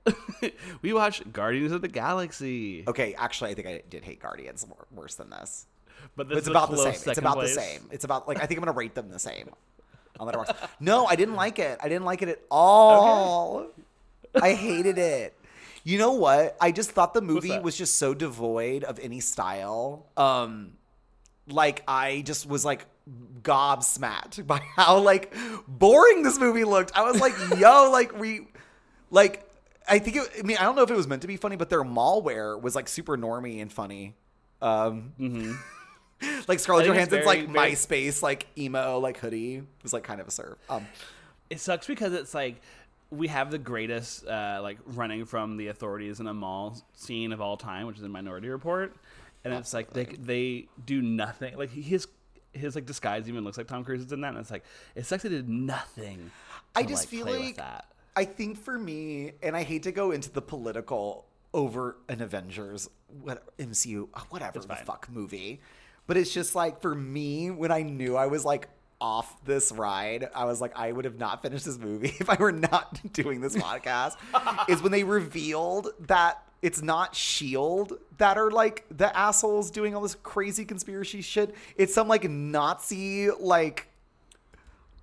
we 0.82 0.94
watched 0.94 1.32
guardians 1.34 1.72
of 1.72 1.82
the 1.82 1.88
galaxy 1.88 2.84
Okay, 2.88 3.14
actually, 3.18 3.52
I 3.52 3.54
think 3.56 3.68
I 3.68 3.82
did 3.90 4.04
hate 4.04 4.20
Guardians 4.22 4.66
more, 4.68 4.88
worse 4.92 5.16
than 5.16 5.30
this. 5.30 5.66
but 6.16 6.30
But 6.30 6.38
it's 6.38 6.48
about 6.48 6.72
the 6.72 6.78
same. 6.78 6.94
It's 7.12 7.18
about 7.18 7.36
place. 7.36 7.56
the 7.56 7.62
same. 7.62 7.82
It's 7.92 8.06
about 8.06 8.28
like 8.28 8.38
I 8.42 8.46
think 8.46 8.60
I'm 8.60 8.66
gonna 8.66 8.78
rate 8.78 8.96
them 8.96 9.10
the 9.10 9.20
same. 9.20 9.50
on. 10.20 10.46
No, 10.80 11.06
I 11.06 11.16
didn't 11.16 11.36
like 11.36 11.60
it. 11.60 11.78
I 11.82 11.90
didn't 11.90 12.06
like 12.06 12.22
it 12.22 12.30
at 12.30 12.40
all. 12.50 13.68
I 14.42 14.54
hated 14.54 14.98
it. 14.98 15.38
You 15.84 15.98
know 15.98 16.14
what? 16.14 16.58
I 16.60 16.72
just 16.72 16.92
thought 16.92 17.14
the 17.14 17.22
movie 17.22 17.58
was 17.60 17.78
just 17.78 17.98
so 17.98 18.14
devoid 18.14 18.84
of 18.84 19.00
any 19.00 19.20
style. 19.20 20.06
Um, 20.18 20.74
like 21.50 21.84
I 21.88 22.22
just 22.26 22.48
was 22.48 22.64
like 22.66 22.86
gobsmacked 23.42 24.46
by 24.48 24.60
how 24.76 25.00
like 25.00 25.34
boring 25.68 26.24
this 26.24 26.40
movie 26.40 26.64
looked. 26.64 26.92
I 26.96 27.04
was 27.10 27.20
like, 27.22 27.34
yo, 27.58 27.90
like 27.92 28.18
we, 28.18 28.48
like 29.12 29.44
I 29.88 30.00
think 30.00 30.18
it. 30.18 30.30
I 30.40 30.42
mean, 30.44 30.58
I 30.58 30.64
don't 30.64 30.76
know 30.76 30.84
if 30.84 30.92
it 30.92 30.96
was 30.98 31.08
meant 31.08 31.22
to 31.22 31.28
be 31.28 31.38
funny, 31.38 31.56
but 31.56 31.70
their 31.70 31.84
malware 31.84 32.60
was 32.62 32.76
like 32.76 32.88
super 32.88 33.18
normy 33.18 33.62
and 33.62 33.72
funny. 33.72 34.16
Um, 34.62 35.14
like 36.48 36.60
Scarlett 36.60 36.88
I 36.90 36.90
think 36.90 37.04
it's 37.04 37.12
Johansson's 37.12 37.12
very- 37.12 37.26
like 37.26 37.48
very- 37.50 37.72
MySpace 37.72 38.22
like 38.24 38.48
emo 38.58 39.00
like 39.00 39.18
hoodie 39.20 39.64
was 39.84 39.94
like 39.94 40.04
kind 40.04 40.20
of 40.20 40.28
a 40.28 40.32
serve. 40.32 40.58
Um, 40.70 40.88
it 41.50 41.60
sucks 41.60 41.88
because 41.88 42.14
it's 42.14 42.34
like 42.34 42.60
we 43.10 43.28
have 43.30 43.52
the 43.52 43.58
greatest 43.58 44.28
uh, 44.28 44.60
like 44.62 44.80
running 44.86 45.24
from 45.26 45.56
the 45.56 45.68
authorities 45.68 46.20
in 46.20 46.28
a 46.28 46.34
mall 46.34 46.78
scene 46.94 47.32
of 47.32 47.40
all 47.40 47.56
time, 47.56 47.88
which 47.88 47.98
is 47.98 48.04
in 48.04 48.12
Minority 48.12 48.50
Report, 48.50 48.94
and 49.44 49.54
it's 49.54 49.74
like 49.74 49.94
they 49.94 50.06
they 50.06 50.68
do 50.86 51.02
nothing. 51.02 51.58
Like 51.58 51.72
his 51.72 52.08
his 52.54 52.76
like 52.76 52.86
disguise 52.86 53.28
even 53.30 53.44
looks 53.44 53.58
like 53.58 53.68
Tom 53.68 53.84
Cruise's 53.84 54.12
in 54.12 54.22
that, 54.22 54.30
and 54.30 54.40
it's 54.40 54.52
like 54.52 54.64
it 54.96 55.06
they 55.06 55.30
did 55.30 55.50
nothing. 55.50 56.32
I 56.76 56.84
just 56.84 57.04
like, 57.04 57.10
feel 57.10 57.26
like 57.26 57.58
that. 57.58 57.86
I 58.16 58.26
think 58.26 58.58
for 58.58 58.78
me, 58.78 59.34
and 59.44 59.56
I 59.56 59.64
hate 59.64 59.84
to 59.84 59.92
go 59.92 60.12
into 60.12 60.32
the 60.32 60.42
political 60.42 61.26
over 61.54 61.98
an 62.10 62.22
Avengers 62.22 62.90
what 63.22 63.56
MCU 63.58 64.10
uh, 64.14 64.22
whatever 64.30 64.60
the 64.60 64.76
fuck 64.76 65.08
movie, 65.10 65.62
but 66.08 66.18
it's 66.18 66.34
just 66.34 66.56
like 66.56 66.82
for 66.82 66.94
me 66.94 67.52
when 67.52 67.72
I 67.72 67.84
knew 67.84 68.16
I 68.16 68.28
was 68.28 68.44
like 68.44 68.70
off 69.00 69.44
this 69.46 69.72
ride, 69.72 70.28
I 70.34 70.46
was 70.46 70.60
like 70.60 70.76
I 70.76 70.92
would 70.92 71.06
have 71.06 71.20
not 71.20 71.42
finished 71.42 71.66
this 71.66 71.78
movie 71.78 72.14
if 72.20 72.30
I 72.30 72.36
were 72.36 72.52
not 72.52 73.00
doing 73.14 73.42
this 73.42 73.56
podcast. 73.56 74.16
is 74.70 74.82
when 74.82 74.92
they 74.92 75.04
revealed 75.04 75.90
that 76.08 76.44
it's 76.62 76.82
not 76.82 77.16
Shield 77.16 77.94
that 78.18 78.38
are 78.38 78.52
like 78.52 78.86
the 78.90 79.16
assholes 79.16 79.72
doing 79.72 79.96
all 79.96 80.02
this 80.02 80.16
crazy 80.16 80.66
conspiracy 80.66 81.22
shit. 81.22 81.54
It's 81.76 81.94
some 81.94 82.08
like 82.08 82.30
Nazi 82.30 83.30
like 83.32 83.90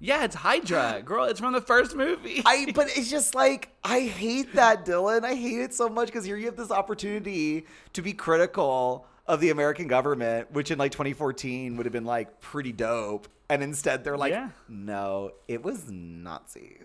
Yeah, 0.05 0.25
it's 0.25 0.35
Hydra, 0.35 1.01
girl. 1.03 1.25
It's 1.25 1.41
from 1.41 1.55
the 1.55 1.63
first 1.63 1.97
movie. 1.97 2.43
I 2.45 2.71
but 2.75 2.89
it's 2.95 3.11
just 3.11 3.35
like 3.35 3.71
I 3.83 4.01
hate 4.01 4.53
that, 4.55 4.85
Dylan. 4.85 5.25
I 5.25 5.35
hate 5.35 5.61
it 5.61 5.73
so 5.73 5.89
much 5.89 6.09
because 6.09 6.25
here 6.27 6.37
you 6.37 6.45
have 6.47 6.57
this 6.57 6.71
opportunity 6.71 7.65
to 7.95 8.03
be 8.03 8.13
critical 8.13 9.07
of 9.27 9.41
the 9.41 9.49
American 9.49 9.89
government, 9.89 10.53
which 10.53 10.71
in 10.71 10.79
like 10.79 10.93
2014 10.93 11.79
would 11.79 11.87
have 11.87 11.93
been 11.95 12.05
like 12.05 12.39
pretty 12.41 12.73
dope. 12.73 13.29
And 13.49 13.63
instead 13.63 14.05
they're 14.05 14.17
like, 14.19 14.33
Yeah. 14.33 14.51
no, 14.69 15.31
it 15.49 15.63
was 15.63 15.91
Nazis. 15.91 16.79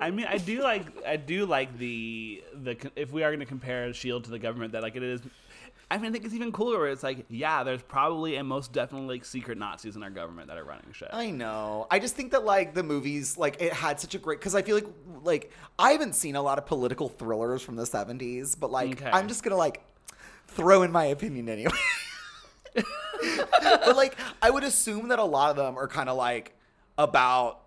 I 0.00 0.10
mean, 0.10 0.26
I 0.28 0.38
do 0.38 0.62
like 0.62 0.86
I 1.06 1.16
do 1.16 1.46
like 1.46 1.76
the 1.78 2.42
the 2.54 2.76
if 2.94 3.10
we 3.12 3.24
are 3.24 3.30
going 3.30 3.40
to 3.40 3.46
compare 3.46 3.92
Shield 3.92 4.24
to 4.24 4.30
the 4.30 4.38
government, 4.38 4.72
that 4.74 4.82
like 4.82 4.94
it 4.96 5.02
is. 5.02 5.20
I 5.92 5.98
mean, 5.98 6.06
I 6.06 6.10
think 6.10 6.24
it's 6.24 6.32
even 6.32 6.52
cooler 6.52 6.78
where 6.78 6.88
it's 6.88 7.02
like, 7.02 7.26
yeah, 7.28 7.64
there's 7.64 7.82
probably 7.82 8.36
and 8.36 8.48
most 8.48 8.72
definitely 8.72 9.16
like 9.18 9.26
secret 9.26 9.58
Nazis 9.58 9.94
in 9.94 10.02
our 10.02 10.08
government 10.08 10.48
that 10.48 10.56
are 10.56 10.64
running 10.64 10.90
shit. 10.92 11.10
I 11.12 11.30
know. 11.30 11.86
I 11.90 11.98
just 11.98 12.16
think 12.16 12.32
that 12.32 12.46
like 12.46 12.72
the 12.72 12.82
movies, 12.82 13.36
like 13.36 13.60
it 13.60 13.74
had 13.74 14.00
such 14.00 14.14
a 14.14 14.18
great 14.18 14.38
because 14.40 14.54
I 14.54 14.62
feel 14.62 14.74
like 14.76 14.86
like 15.22 15.50
I 15.78 15.92
haven't 15.92 16.14
seen 16.14 16.34
a 16.34 16.40
lot 16.40 16.56
of 16.56 16.64
political 16.64 17.10
thrillers 17.10 17.60
from 17.60 17.76
the 17.76 17.82
70s, 17.82 18.58
but 18.58 18.70
like 18.70 19.02
Okay. 19.02 19.10
I'm 19.12 19.28
just 19.28 19.42
gonna 19.42 19.58
like 19.58 19.82
throw 20.46 20.82
in 20.82 20.90
my 20.92 21.04
opinion 21.04 21.50
anyway. 21.50 21.72
but 22.74 23.94
like 23.94 24.16
I 24.40 24.48
would 24.48 24.64
assume 24.64 25.08
that 25.08 25.18
a 25.18 25.24
lot 25.24 25.50
of 25.50 25.56
them 25.56 25.76
are 25.76 25.88
kind 25.88 26.08
of 26.08 26.16
like 26.16 26.56
about 26.96 27.60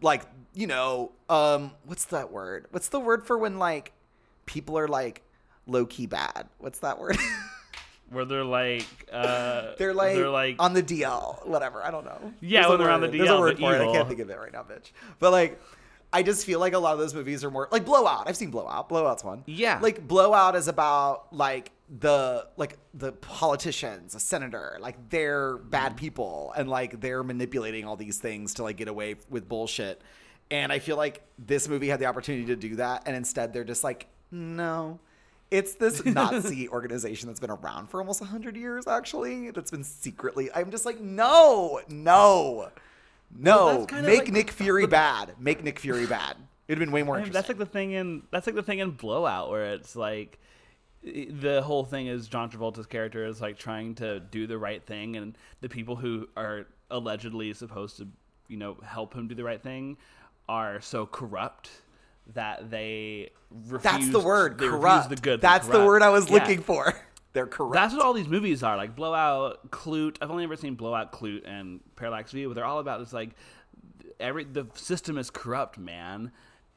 like 0.00 0.22
you 0.54 0.68
know 0.68 1.10
um 1.28 1.72
what's 1.86 2.04
that 2.06 2.30
word? 2.30 2.66
What's 2.70 2.88
the 2.88 3.00
word 3.00 3.26
for 3.26 3.36
when 3.36 3.58
like 3.58 3.90
people 4.46 4.78
are 4.78 4.86
like 4.86 5.22
low 5.66 5.86
key 5.86 6.06
bad? 6.06 6.46
What's 6.58 6.78
that 6.78 7.00
word? 7.00 7.18
where 8.14 8.24
they're 8.24 8.44
like, 8.44 8.86
uh, 9.12 9.72
they're 9.78 9.92
like 9.94 10.14
they're 10.16 10.28
like, 10.30 10.56
on 10.58 10.72
the 10.72 10.82
DL, 10.82 11.46
whatever. 11.46 11.82
I 11.84 11.90
don't 11.90 12.04
know. 12.04 12.32
Yeah, 12.40 12.60
There's 12.62 12.70
when 12.70 12.78
they're 12.78 12.90
on 12.90 13.00
the 13.00 13.08
There's 13.08 13.28
a 13.28 13.32
DL, 13.32 13.40
word 13.40 13.58
for 13.58 13.74
it. 13.74 13.80
I 13.88 13.92
can't 13.92 14.08
think 14.08 14.20
of 14.20 14.30
it 14.30 14.38
right 14.38 14.52
now, 14.52 14.62
bitch. 14.62 14.92
But 15.18 15.32
like, 15.32 15.60
I 16.12 16.22
just 16.22 16.46
feel 16.46 16.60
like 16.60 16.72
a 16.74 16.78
lot 16.78 16.92
of 16.92 17.00
those 17.00 17.12
movies 17.14 17.42
are 17.44 17.50
more 17.50 17.68
like 17.72 17.84
Blowout. 17.84 18.28
I've 18.28 18.36
seen 18.36 18.50
Blowout. 18.50 18.88
Blowout's 18.88 19.24
one. 19.24 19.42
Yeah. 19.46 19.78
Like 19.82 20.06
Blowout 20.06 20.54
is 20.56 20.68
about 20.68 21.32
like 21.34 21.72
the 21.98 22.46
like 22.56 22.78
the 22.94 23.12
politicians, 23.12 24.14
a 24.14 24.20
senator, 24.20 24.78
like 24.80 24.96
they're 25.10 25.56
Mm-hmm. 25.58 25.68
bad 25.70 25.96
people 25.96 26.52
and 26.56 26.68
like 26.70 27.00
they're 27.00 27.22
manipulating 27.22 27.84
all 27.84 27.96
these 27.96 28.18
things 28.18 28.54
to 28.54 28.62
like 28.62 28.76
get 28.76 28.88
away 28.88 29.16
with 29.28 29.48
bullshit. 29.48 30.00
And 30.50 30.72
I 30.72 30.78
feel 30.78 30.96
like 30.96 31.22
this 31.38 31.68
movie 31.68 31.88
had 31.88 31.98
the 32.00 32.06
opportunity 32.06 32.46
to 32.46 32.56
do 32.56 32.76
that, 32.76 33.02
and 33.06 33.16
instead 33.16 33.52
they're 33.52 33.64
just 33.64 33.82
like, 33.82 34.06
no. 34.30 35.00
It's 35.54 35.74
this 35.74 36.04
Nazi 36.04 36.68
organization 36.78 37.28
that's 37.28 37.38
been 37.38 37.50
around 37.50 37.88
for 37.88 38.00
almost 38.00 38.20
100 38.20 38.56
years, 38.56 38.88
actually, 38.88 39.50
that's 39.52 39.70
been 39.70 39.84
secretly. 39.84 40.50
I'm 40.52 40.70
just 40.72 40.84
like, 40.84 41.00
no, 41.00 41.80
no, 41.88 42.70
no. 43.36 43.86
Well, 43.88 44.02
Make 44.02 44.24
like- 44.24 44.32
Nick 44.32 44.50
Fury 44.50 44.86
bad. 44.86 45.34
Make 45.38 45.62
Nick 45.62 45.78
Fury 45.78 46.06
bad. 46.06 46.36
It'd 46.66 46.78
have 46.78 46.86
been 46.86 46.92
way 46.92 47.02
more 47.02 47.16
I 47.16 47.18
mean, 47.18 47.26
interesting. 47.28 47.32
that's 47.34 47.48
like 47.48 47.58
the 47.58 47.72
thing 47.72 47.92
in 47.92 48.22
that's 48.30 48.46
like 48.46 48.56
the 48.56 48.62
thing 48.62 48.78
in 48.80 48.90
Blowout 48.92 49.50
where 49.50 49.74
it's 49.74 49.94
like 49.94 50.38
the 51.02 51.60
whole 51.62 51.84
thing 51.84 52.06
is 52.06 52.26
John 52.26 52.50
Travolta's 52.50 52.86
character 52.86 53.24
is 53.26 53.40
like 53.40 53.58
trying 53.58 53.94
to 53.96 54.18
do 54.20 54.46
the 54.46 54.56
right 54.58 54.82
thing, 54.82 55.16
and 55.16 55.36
the 55.60 55.68
people 55.68 55.94
who 55.96 56.28
are 56.36 56.66
allegedly 56.90 57.52
supposed 57.52 57.98
to, 57.98 58.08
you 58.48 58.56
know, 58.56 58.76
help 58.84 59.14
him 59.14 59.28
do 59.28 59.34
the 59.34 59.44
right 59.44 59.62
thing 59.62 59.98
are 60.48 60.80
so 60.80 61.06
corrupt 61.06 61.70
that 62.32 62.70
they 62.70 63.30
refuse. 63.50 63.82
That's 63.82 64.08
the 64.10 64.20
word, 64.20 64.58
corrupt. 64.58 65.10
The 65.10 65.16
good. 65.16 65.40
that's 65.40 65.68
the 65.68 65.84
word 65.84 66.02
I 66.02 66.08
was 66.10 66.28
Yeah. 66.28 66.34
looking 66.34 66.60
for. 66.62 66.92
They're 67.34 67.46
corrupt. 67.48 67.74
That's 67.74 67.92
what 67.92 68.04
all 68.04 68.12
these 68.12 68.28
movies 68.28 68.62
are 68.62 68.76
like. 68.76 68.94
Blowout, 68.94 69.70
Klute. 69.70 70.18
I've 70.22 70.30
only 70.30 70.44
ever 70.44 70.54
seen 70.56 70.76
Blowout, 70.76 71.10
Klute, 71.12 71.42
and 71.44 71.80
Parallax 71.96 72.30
View, 72.30 72.48
but 72.48 72.54
they're 72.54 72.64
all 72.64 72.78
about 72.78 73.00
this 73.00 73.12
like 73.12 73.30
every 74.20 74.44
the 74.44 74.66
system 74.74 75.18
is 75.18 75.30
corrupt, 75.30 75.76
man. 75.76 76.30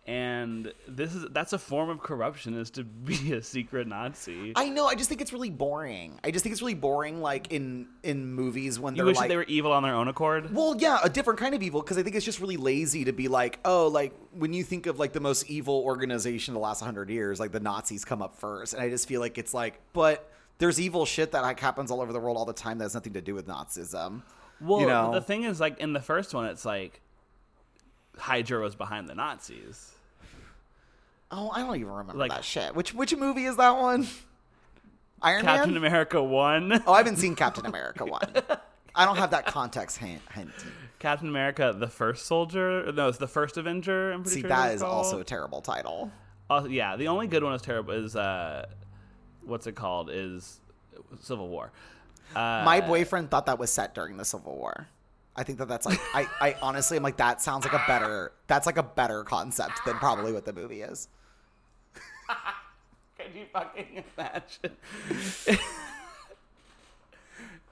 And 0.08 0.72
this 0.88 1.14
is 1.14 1.26
that's 1.32 1.52
a 1.52 1.58
form 1.58 1.90
of 1.90 2.00
corruption 2.00 2.54
is 2.54 2.70
to 2.72 2.84
be 2.86 3.34
a 3.34 3.42
secret 3.42 3.88
Nazi. 3.88 4.54
I 4.56 4.70
know. 4.70 4.86
I 4.86 4.96
just 4.96 5.10
think 5.10 5.20
it's 5.20 5.34
really 5.34 5.50
boring. 5.50 6.18
I 6.24 6.32
just 6.32 6.44
think 6.44 6.54
it's 6.54 6.62
really 6.62 6.76
boring, 6.76 7.22
like 7.22 7.52
in 7.52 7.88
in 8.04 8.26
movies 8.32 8.80
when 8.80 8.96
you 8.96 9.00
they're 9.00 9.06
wish 9.06 9.18
like, 9.18 9.28
they 9.28 9.36
were 9.36 9.44
evil 9.44 9.74
on 9.74 9.84
their 9.84 9.94
own 9.94 10.08
accord. 10.08 10.54
Well, 10.56 10.78
yeah, 10.80 11.00
a 11.04 11.10
different 11.10 11.40
kind 11.40 11.54
of 11.54 11.62
evil 11.62 11.82
because 11.82 11.98
I 11.98 12.04
think 12.04 12.16
it's 12.16 12.24
just 12.24 12.40
really 12.40 12.56
lazy 12.56 13.04
to 13.04 13.12
be 13.12 13.28
like, 13.28 13.60
oh, 13.66 13.88
like 13.88 14.14
when 14.32 14.54
you 14.54 14.64
think 14.64 14.86
of 14.86 14.98
like 14.98 15.12
the 15.12 15.20
most 15.20 15.50
evil 15.50 15.82
organization 15.84 16.54
in 16.54 16.56
the 16.56 16.62
last 16.62 16.82
100 16.82 17.10
years, 17.10 17.38
like 17.38 17.52
the 17.52 17.60
Nazis 17.60 18.06
come 18.06 18.22
up 18.22 18.38
first. 18.38 18.74
And 18.74 18.82
I 18.82 18.90
just 18.90 19.10
feel 19.10 19.20
like 19.20 19.38
it's 19.38 19.54
like, 19.54 19.82
but 19.92 20.32
there's 20.58 20.80
evil 20.80 21.06
shit 21.06 21.34
that 21.34 21.42
like 21.42 21.60
happens 21.60 21.92
all 21.92 22.00
over 22.00 22.14
the 22.14 22.20
world 22.22 22.38
all 22.38 22.46
the 22.46 22.54
time 22.54 22.78
that 22.78 22.86
has 22.86 22.94
nothing 22.94 23.14
to 23.14 23.22
do 23.22 23.36
with 23.36 23.46
Nazism. 23.46 24.22
Well, 24.62 24.80
you 24.80 24.88
know? 24.88 25.12
the 25.12 25.22
thing 25.22 25.44
is, 25.44 25.60
like 25.60 25.80
in 25.80 25.92
the 25.92 26.00
first 26.00 26.34
one, 26.34 26.46
it's 26.46 26.64
like 26.64 27.02
Hydra 28.18 28.62
was 28.62 28.76
behind 28.76 29.10
the 29.10 29.16
Nazis. 29.16 29.96
Oh, 31.32 31.50
I 31.50 31.60
don't 31.60 31.76
even 31.76 31.88
remember 31.92 32.14
Like- 32.18 32.32
that 32.32 32.44
shit. 32.46 32.76
Which 32.76 32.94
which 32.94 33.16
movie 33.16 33.46
is 33.46 33.58
that 33.58 33.78
one? 33.78 34.08
Iron 35.22 35.42
Captain 35.44 35.74
Man? 35.74 35.78
America 35.78 36.24
one. 36.24 36.84
Oh, 36.86 36.94
I 36.94 36.98
haven't 36.98 37.18
seen 37.18 37.36
Captain 37.36 37.66
America 37.74 38.06
one. 38.06 38.30
I 38.96 39.06
don't 39.06 39.18
have 39.18 39.32
that 39.32 39.46
context 39.48 39.98
hint. 39.98 40.22
hint. 40.34 40.52
Captain 41.00 41.28
America, 41.28 41.76
the 41.78 41.88
first 41.88 42.26
soldier. 42.28 42.92
No, 42.92 43.08
it's 43.08 43.18
the 43.18 43.28
first 43.28 43.58
Avenger. 43.58 44.12
I'm 44.12 44.22
pretty 44.24 44.36
See, 44.36 44.42
sure 44.42 44.50
that 44.50 44.76
is 44.76 44.82
called. 44.82 44.94
also 44.94 45.20
a 45.20 45.24
terrible 45.24 45.62
title. 45.62 46.12
Uh, 46.50 46.66
yeah, 46.70 46.96
the 46.96 47.08
only 47.08 47.28
good 47.28 47.44
one 47.44 47.54
is 47.54 47.62
terrible. 47.62 47.94
Is 47.94 48.16
uh, 48.16 48.66
what's 49.44 49.68
it 49.68 49.74
called? 49.76 50.10
Is 50.12 50.60
Civil 51.22 51.48
War. 51.50 51.72
Uh, 52.36 52.62
My 52.66 52.82
boyfriend 52.82 53.30
thought 53.32 53.46
that 53.48 53.58
was 53.60 53.72
set 53.72 53.94
during 53.96 54.18
the 54.18 54.26
Civil 54.26 54.56
War. 54.56 54.88
I 55.36 55.44
think 55.44 55.60
that 55.60 55.68
that's 55.68 55.86
like 55.86 56.00
I, 56.16 56.28
I 56.42 56.56
honestly 56.64 56.98
am 56.98 57.04
like 57.04 57.18
that 57.18 57.42
sounds 57.42 57.64
like 57.66 57.74
a 57.74 57.84
better 57.88 58.32
that's 58.48 58.66
like 58.66 58.78
a 58.78 58.84
better 58.84 59.24
concept 59.24 59.86
than 59.86 59.96
probably 59.96 60.32
what 60.34 60.46
the 60.46 60.54
movie 60.54 60.82
is. 60.82 61.10
Can 63.18 63.28
you 63.36 63.46
fucking 63.52 64.04
imagine? 64.18 65.58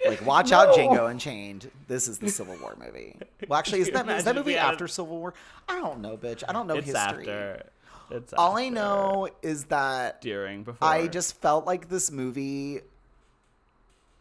Like 0.05 0.24
watch 0.24 0.51
out 0.51 0.75
Django 0.75 1.09
Unchained. 1.09 1.71
This 1.88 2.07
is 2.07 2.19
the 2.19 2.29
Civil 2.29 2.55
War 2.62 2.75
movie. 2.79 3.15
Well, 3.47 3.57
actually, 3.57 3.79
is 3.79 3.89
that 3.89 4.07
is 4.07 4.24
that 4.25 4.31
imagine 4.35 4.38
if 4.38 4.45
we 4.45 4.51
movie 4.51 4.53
had- 4.53 4.74
after 4.74 4.88
Civil 4.88 5.17
War? 5.17 5.33
I 5.67 5.79
don't 5.79 6.00
know, 6.01 6.15
bitch. 6.15 6.43
I 6.47 6.53
don't 6.53 6.67
know 6.67 6.75
It's 6.75 6.85
history. 6.85 7.27
after. 7.29 7.63
It's 8.12 8.31
All 8.33 8.55
I 8.55 8.69
know 8.69 9.29
is 9.41 9.63
that 9.65 10.21
during 10.21 10.63
before. 10.63 10.88
I 10.88 11.07
just 11.07 11.41
felt 11.41 11.65
like 11.65 11.89
this 11.89 12.12
movie 12.12 12.81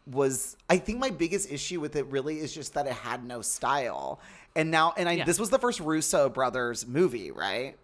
was 0.07 0.57
I 0.69 0.77
think 0.79 0.97
my 0.97 1.11
biggest 1.11 1.51
issue 1.51 1.79
with 1.79 1.95
it 1.95 2.05
really 2.07 2.39
is 2.39 2.51
just 2.53 2.73
that 2.73 2.87
it 2.87 2.93
had 2.93 3.23
no 3.23 3.41
style. 3.43 4.19
And 4.55 4.71
now 4.71 4.93
and 4.97 5.07
I 5.07 5.11
Yeah. 5.13 5.25
this 5.25 5.37
was 5.39 5.51
the 5.51 5.59
first 5.59 5.79
Russo 5.81 6.29
brothers 6.29 6.87
movie, 6.87 7.29
right? 7.29 7.77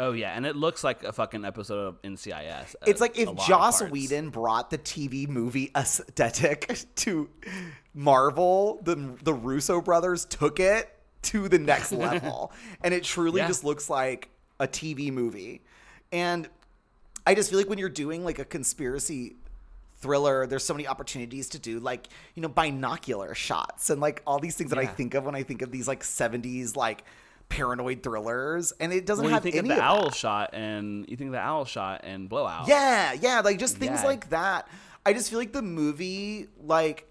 Oh 0.00 0.12
yeah, 0.12 0.32
and 0.36 0.46
it 0.46 0.54
looks 0.54 0.84
like 0.84 1.02
a 1.02 1.12
fucking 1.12 1.44
episode 1.44 1.78
of 1.88 2.02
NCIS. 2.02 2.76
Uh, 2.76 2.84
it's 2.86 3.00
a- 3.00 3.02
like 3.02 3.18
if 3.18 3.26
a 3.28 3.32
lot 3.32 3.40
of 3.40 3.46
Joss. 3.48 3.82
Whedon 3.82 4.30
brought 4.30 4.70
the 4.70 4.78
TV 4.78 5.28
movie 5.28 5.70
aesthetic 5.76 6.78
to 6.96 7.28
Marvel, 7.94 8.80
the 8.84 8.94
the 9.22 9.34
Russo 9.34 9.80
brothers 9.80 10.24
took 10.24 10.60
it 10.60 10.88
to 11.22 11.48
the 11.48 11.58
next 11.58 11.90
level. 12.06 12.52
And 12.82 12.94
it 12.94 13.02
truly 13.04 13.40
Yeah. 13.40 13.48
just 13.48 13.64
looks 13.64 13.90
like 13.90 14.28
a 14.60 14.68
TV 14.68 15.12
movie. 15.12 15.62
And 16.12 16.48
I 17.26 17.34
just 17.34 17.50
feel 17.50 17.58
like 17.58 17.68
when 17.68 17.78
you're 17.78 17.88
doing 17.88 18.24
like 18.24 18.38
a 18.38 18.44
conspiracy 18.44 19.36
thriller, 19.96 20.46
there's 20.46 20.64
so 20.64 20.74
many 20.74 20.86
opportunities 20.86 21.48
to 21.50 21.58
do 21.58 21.80
like, 21.80 22.06
you 22.36 22.42
know, 22.42 22.48
binocular 22.48 23.34
shots 23.34 23.90
and 23.90 24.00
like 24.00 24.22
all 24.26 24.38
these 24.38 24.54
things 24.54 24.70
that 24.70 24.78
I 24.78 24.86
think 24.86 25.14
of 25.14 25.24
when 25.24 25.34
I 25.34 25.42
think 25.42 25.60
of 25.60 25.72
these 25.72 25.88
like 25.88 26.04
70s 26.04 26.76
like 26.76 27.02
paranoid 27.48 28.02
thrillers. 28.02 28.72
And 28.80 28.92
it 28.92 29.06
doesn't 29.06 29.22
Well, 29.24 29.30
you 29.30 29.34
have 29.34 29.42
think 29.42 29.56
any 29.56 29.70
of 29.70 29.76
the 29.76 29.82
of 29.82 29.88
owl 29.88 30.04
that. 30.06 30.14
shot 30.14 30.50
and 30.54 31.08
you 31.08 31.16
think 31.16 31.28
of 31.28 31.32
the 31.32 31.40
owl 31.40 31.64
shot 31.64 32.02
and 32.04 32.28
blowout. 32.28 32.68
Yeah, 32.68 33.12
yeah, 33.14 33.40
like 33.40 33.58
just 33.58 33.76
things 33.78 34.00
Yeah. 34.00 34.06
like 34.06 34.30
that. 34.30 34.68
I 35.06 35.12
just 35.12 35.30
feel 35.30 35.38
like 35.38 35.52
the 35.52 35.62
movie, 35.62 36.48
like, 36.62 37.06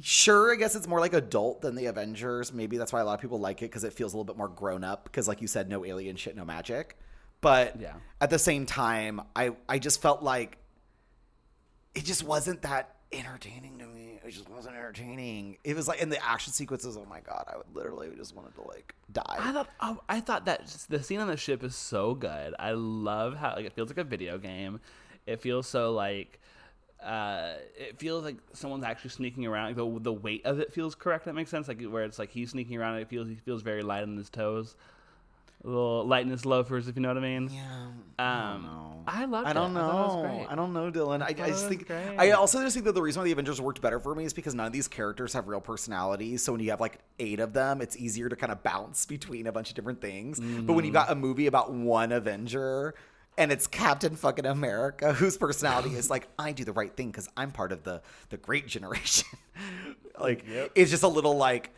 sure, 0.00 0.52
I 0.52 0.56
guess 0.56 0.74
it's 0.74 0.86
more 0.88 1.00
like 1.00 1.12
adult 1.14 1.62
than 1.62 1.74
the 1.74 1.86
Avengers. 1.86 2.52
Maybe 2.52 2.76
that's 2.76 2.92
why 2.92 3.00
a 3.00 3.04
lot 3.04 3.14
of 3.14 3.20
people 3.20 3.38
like 3.38 3.58
it 3.62 3.66
because 3.66 3.84
it 3.84 3.92
feels 3.92 4.12
a 4.12 4.16
little 4.16 4.24
bit 4.24 4.36
more 4.36 4.48
grown 4.48 4.84
up. 4.84 5.04
Because, 5.04 5.28
like 5.28 5.40
you 5.40 5.48
said, 5.48 5.68
no 5.68 5.84
alien 5.84 6.16
shit, 6.16 6.36
no 6.36 6.44
magic. 6.44 6.98
But 7.40 7.80
Yeah. 7.80 7.94
at 8.20 8.30
the 8.30 8.38
same 8.38 8.66
time, 8.66 9.20
I 9.34 9.52
I 9.68 9.78
just 9.78 10.00
felt 10.02 10.22
like 10.22 10.58
it 11.94 12.04
just 12.04 12.22
wasn't 12.24 12.62
that 12.62 12.96
entertaining 13.12 13.78
to 13.78 13.86
me. 13.86 14.11
It 14.24 14.30
just 14.30 14.48
wasn't 14.48 14.76
entertaining. 14.76 15.58
It 15.64 15.74
was 15.74 15.88
like 15.88 16.00
in 16.00 16.08
the 16.08 16.24
action 16.24 16.52
sequences. 16.52 16.96
Oh 16.96 17.06
my 17.08 17.20
god, 17.20 17.44
I 17.52 17.56
would 17.56 17.74
literally 17.74 18.08
just 18.16 18.36
wanted 18.36 18.54
to 18.54 18.62
like 18.68 18.94
die. 19.12 19.36
I 19.38 19.52
thought 19.52 19.68
oh, 19.80 20.00
I 20.08 20.20
thought 20.20 20.44
that 20.44 20.66
the 20.88 21.02
scene 21.02 21.20
on 21.20 21.28
the 21.28 21.36
ship 21.36 21.64
is 21.64 21.74
so 21.74 22.14
good. 22.14 22.54
I 22.58 22.72
love 22.72 23.36
how 23.36 23.54
like 23.56 23.66
it 23.66 23.72
feels 23.72 23.88
like 23.88 23.98
a 23.98 24.04
video 24.04 24.38
game. 24.38 24.80
It 25.26 25.40
feels 25.40 25.66
so 25.66 25.92
like 25.92 26.40
uh, 27.02 27.54
it 27.76 27.98
feels 27.98 28.24
like 28.24 28.36
someone's 28.52 28.84
actually 28.84 29.10
sneaking 29.10 29.46
around. 29.46 29.68
Like 29.68 29.76
the 29.76 30.00
the 30.00 30.12
weight 30.12 30.46
of 30.46 30.60
it 30.60 30.72
feels 30.72 30.94
correct. 30.94 31.24
That 31.24 31.34
makes 31.34 31.50
sense. 31.50 31.66
Like 31.66 31.82
where 31.82 32.04
it's 32.04 32.18
like 32.18 32.30
he's 32.30 32.50
sneaking 32.50 32.76
around. 32.76 32.98
It 32.98 33.08
feels 33.08 33.28
he 33.28 33.34
feels 33.34 33.62
very 33.62 33.82
light 33.82 34.02
on 34.02 34.16
his 34.16 34.30
toes, 34.30 34.76
little 35.64 36.04
lightness 36.06 36.44
loafers, 36.44 36.88
if 36.88 36.96
you 36.96 37.02
know 37.02 37.08
what 37.08 37.18
I 37.18 37.20
mean. 37.20 37.50
Yeah, 37.52 37.60
I 38.18 38.24
don't 38.54 38.64
Um. 38.64 38.78
I 39.04 39.24
loved 39.24 39.48
I 39.48 39.52
don't 39.52 39.76
it. 39.76 39.80
I 39.80 39.82
thought 39.82 39.90
it 39.90 40.16
was 40.28 40.38
know. 40.38 40.46
I 40.48 40.54
don't 40.54 40.72
know, 40.72 40.90
Dylan. 40.92 41.22
I, 41.22 41.26
I 41.44 41.48
just 41.50 41.68
think. 41.68 41.88
great. 41.88 42.14
I 42.18 42.30
also 42.30 42.62
just 42.62 42.74
think 42.74 42.86
that 42.86 42.94
the 42.94 43.02
reason 43.02 43.18
why 43.20 43.24
the 43.24 43.32
Avengers 43.32 43.60
worked 43.60 43.80
better 43.82 43.98
for 43.98 44.14
me 44.14 44.24
is 44.24 44.32
because 44.32 44.54
none 44.54 44.66
of 44.66 44.72
these 44.72 44.86
characters 44.86 45.32
have 45.32 45.48
real 45.48 45.60
personalities. 45.60 46.44
So 46.44 46.52
when 46.52 46.60
you 46.60 46.70
have 46.70 46.80
like 46.80 46.98
eight 47.18 47.40
of 47.40 47.52
them, 47.52 47.80
it's 47.80 47.96
easier 47.96 48.28
to 48.28 48.36
kind 48.36 48.52
of 48.52 48.62
bounce 48.62 49.04
between 49.04 49.48
a 49.48 49.52
bunch 49.52 49.70
of 49.70 49.74
different 49.74 50.00
things. 50.00 50.38
But 50.38 50.74
when 50.74 50.84
you 50.84 50.92
Mm. 50.92 50.94
got 50.94 51.10
a 51.10 51.14
movie 51.16 51.46
about 51.48 51.72
one 51.72 52.12
Avenger. 52.12 52.94
And 53.38 53.50
it's 53.50 53.66
Captain 53.66 54.14
fucking 54.14 54.44
America, 54.44 55.12
whose 55.14 55.38
personality 55.38 55.94
is 55.96 56.10
like, 56.10 56.28
I 56.38 56.52
do 56.52 56.64
the 56.64 56.72
right 56.74 56.94
thing 56.94 57.06
because 57.10 57.30
I'm 57.34 57.50
part 57.50 57.72
of 57.72 57.82
the 57.82 58.02
the 58.28 58.36
great 58.36 58.66
generation. 58.66 59.26
like, 60.20 60.44
it's 60.74 60.90
just 60.90 61.02
a 61.02 61.08
little 61.08 61.36
like, 61.38 61.70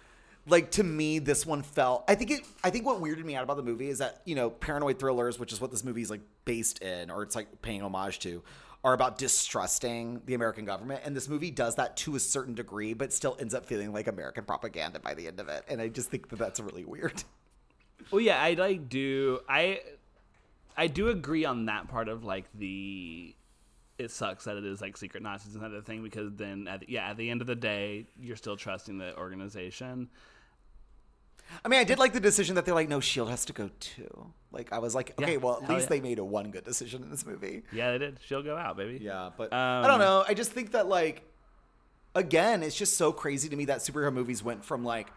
like 0.47 0.71
to 0.71 0.85
me 0.85 1.19
this 1.19 1.47
one 1.47 1.63
felt 1.63 2.05
i 2.09 2.15
think 2.15 2.31
it 2.31 2.41
i 2.63 2.71
think 2.71 2.85
what 2.85 3.01
weirded 3.01 3.25
me 3.25 3.35
out 3.35 3.43
about 3.43 3.57
the 3.57 3.63
movie 3.63 3.89
is 3.89 3.99
that 3.99 4.21
you 4.25 4.35
know 4.35 4.51
paranoid 4.51 4.99
thrillers 4.99 5.39
which 5.39 5.53
is 5.53 5.61
what 5.61 5.71
this 5.71 5.85
movie 5.85 6.03
is 6.03 6.11
like 6.11 6.21
based 6.45 6.83
in 6.83 7.11
or 7.11 7.23
it's 7.23 7.35
like 7.35 7.63
paying 7.63 7.83
homage 7.83 8.19
to 8.19 8.43
are 8.85 8.93
about 8.93 9.17
distrusting 9.17 10.21
the 10.27 10.35
american 10.35 10.67
government. 10.67 11.01
And 11.05 11.17
this 11.17 11.27
movie 11.27 11.51
does 11.51 11.77
that 11.77 11.97
to 11.99 12.17
a 12.17 12.21
certain 12.21 12.55
degree 12.55 12.93
but 12.93 13.13
still 13.15 13.37
ends 13.41 13.55
up 13.55 13.65
feeling 13.65 13.93
like 13.95 14.07
american 14.07 14.45
propaganda 14.45 15.01
by 15.01 15.15
the 15.15 15.27
end 15.27 15.41
of 15.41 15.49
it. 15.49 15.65
And 15.69 15.81
i 15.81 15.89
just 15.89 16.11
think 16.11 16.29
that 16.29 16.39
that's 16.39 16.61
really 16.61 16.85
weird. 16.85 17.25
Well, 18.11 18.21
yeah, 18.21 18.43
I 18.43 18.55
like 18.55 18.89
do 18.89 19.41
I 19.49 19.81
I 20.77 20.89
do 20.89 21.09
agree 21.09 21.45
on 21.45 21.67
that 21.67 21.89
part 21.89 22.09
of 22.09 22.25
like 22.25 22.45
the 22.55 23.35
it 23.97 24.11
sucks 24.11 24.45
that 24.45 24.57
it 24.57 24.65
is 24.65 24.81
like 24.81 24.97
secret 24.97 25.23
Nazis 25.23 25.55
and 25.55 25.63
that 25.63 25.69
other 25.69 25.81
thing 25.81 26.03
because 26.03 26.33
then 26.35 26.67
at 26.67 26.81
the, 26.81 26.87
yeah 26.89 27.11
at 27.11 27.17
the 27.17 27.31
end 27.31 27.41
of 27.41 27.47
the 27.47 27.55
day 27.55 28.07
you're 28.21 28.37
still 28.37 28.57
trusting 28.57 28.99
the 28.99 29.17
organization. 29.17 30.09
I 31.65 31.69
mean 31.69 31.81
i 31.81 31.85
did 31.85 31.99
like 31.99 32.13
the 32.13 32.21
decision 32.21 32.55
that 32.55 32.65
they're 32.65 32.75
like 32.75 32.89
no 32.89 33.01
shield 33.01 33.29
has 33.31 33.45
to 33.45 33.53
go 33.53 33.71
too 33.81 34.31
like 34.53 34.73
i 34.73 34.79
was 34.79 34.95
like 34.95 35.13
okay 35.21 35.33
Yeah, 35.33 35.39
well 35.39 35.57
at 35.57 35.63
hell 35.65 35.77
least 35.77 35.87
yeah. 35.91 35.97
they 35.97 36.01
made 36.01 36.19
a 36.19 36.25
one 36.25 36.51
good 36.51 36.65
decision 36.65 37.03
in 37.03 37.11
this 37.11 37.25
movie 37.27 37.63
Yeah, 37.73 37.93
they 37.93 37.99
did. 37.99 38.19
She'll 38.25 38.43
go 38.43 38.57
out, 38.57 38.77
baby. 38.77 39.03
Yeah, 39.03 39.31
but 39.37 39.53
Um, 39.53 39.85
I 39.85 39.87
don't 39.87 39.99
know. 39.99 40.25
I 40.27 40.35
just 40.35 40.53
think 40.53 40.73
that 40.73 40.87
like 40.89 41.23
again, 42.15 42.63
it's 42.63 42.77
just 42.77 42.97
so 42.97 43.13
crazy 43.13 43.49
to 43.49 43.57
me 43.57 43.65
that 43.67 43.79
superhero 43.81 44.13
movies 44.13 44.43
went 44.43 44.65
from 44.65 44.85
like 44.85 45.09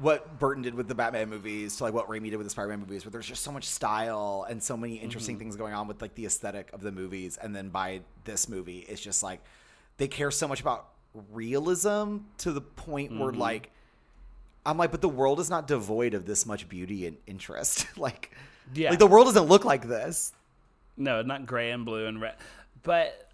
what 0.00 0.38
Burton 0.38 0.62
did 0.62 0.74
with 0.74 0.88
the 0.88 0.94
Batman 0.94 1.28
movies 1.28 1.76
to 1.76 1.84
like 1.84 1.92
what 1.92 2.08
Raimi 2.08 2.30
did 2.30 2.36
with 2.36 2.46
the 2.46 2.50
Spider-Man 2.50 2.80
movies, 2.80 3.04
where 3.04 3.10
there's 3.12 3.26
just 3.26 3.42
so 3.42 3.52
much 3.52 3.64
style 3.64 4.46
and 4.48 4.62
so 4.62 4.74
many 4.74 4.94
interesting 4.96 5.38
things 5.38 5.54
going 5.56 5.74
on 5.74 5.86
with 5.86 6.00
like 6.00 6.14
the 6.14 6.24
aesthetic 6.24 6.70
of 6.72 6.80
the 6.80 6.90
movies, 6.90 7.36
and 7.40 7.54
then 7.54 7.68
by 7.68 8.00
this 8.24 8.48
movie, 8.48 8.78
it's 8.88 9.02
just 9.02 9.22
like 9.22 9.42
they 9.98 10.08
care 10.08 10.30
so 10.30 10.48
much 10.48 10.62
about 10.62 10.88
realism 11.30 12.18
to 12.38 12.52
the 12.52 12.62
point 12.62 13.18
where 13.18 13.32
like 13.32 13.70
I'm 14.64 14.78
like, 14.78 14.90
but 14.90 15.00
the 15.00 15.08
world 15.08 15.40
is 15.40 15.50
not 15.50 15.66
devoid 15.66 16.14
of 16.14 16.24
this 16.26 16.46
much 16.46 16.68
beauty 16.68 17.06
and 17.06 17.16
interest. 17.26 17.86
like, 17.98 18.30
Yeah. 18.74 18.90
like 18.90 18.98
the 18.98 19.06
world 19.06 19.26
doesn't 19.26 19.46
look 19.46 19.64
like 19.64 19.88
this. 19.88 20.32
No, 20.96 21.22
not 21.22 21.46
gray 21.46 21.70
and 21.70 21.84
blue 21.84 22.06
and 22.06 22.20
red. 22.20 22.34
But 22.82 23.28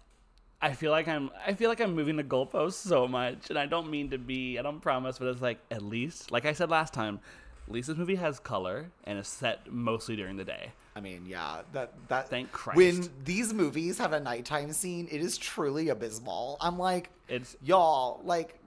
I 0.61 0.73
feel 0.73 0.91
like 0.91 1.07
I'm 1.07 1.29
I 1.45 1.53
feel 1.53 1.69
like 1.69 1.79
I'm 1.81 1.93
moving 1.93 2.15
the 2.15 2.23
goalposts 2.23 2.73
so 2.73 3.07
much, 3.07 3.49
and 3.49 3.57
I 3.59 3.65
don't 3.65 3.89
mean 3.89 4.09
to 4.11 4.17
be. 4.17 4.57
I 4.59 4.61
don't 4.61 4.81
promise, 4.81 5.17
but 5.19 5.27
it's 5.27 5.41
like 5.41 5.59
at 5.71 5.81
least, 5.81 6.31
like 6.31 6.45
I 6.45 6.53
said 6.53 6.69
last 6.69 6.93
time, 6.93 7.19
at 7.67 7.73
least 7.73 7.87
this 7.87 7.97
movie 7.97 8.15
has 8.15 8.39
color 8.39 8.87
and 9.05 9.17
is 9.19 9.27
set 9.27 9.71
mostly 9.71 10.15
during 10.15 10.35
the 10.37 10.43
day. 10.43 10.71
I 10.95 10.99
mean, 11.01 11.25
yeah, 11.27 11.61
that 11.73 11.93
that. 12.09 12.29
Thank 12.29 12.51
Christ. 12.51 12.75
When 12.77 13.09
these 13.23 13.53
movies 13.53 13.97
have 13.99 14.11
a 14.13 14.19
nighttime 14.19 14.73
scene, 14.73 15.07
it 15.11 15.21
is 15.21 15.37
truly 15.37 15.89
abysmal. 15.89 16.57
I'm 16.59 16.77
like, 16.77 17.09
It's 17.29 17.55
y'all, 17.63 18.19
like, 18.25 18.58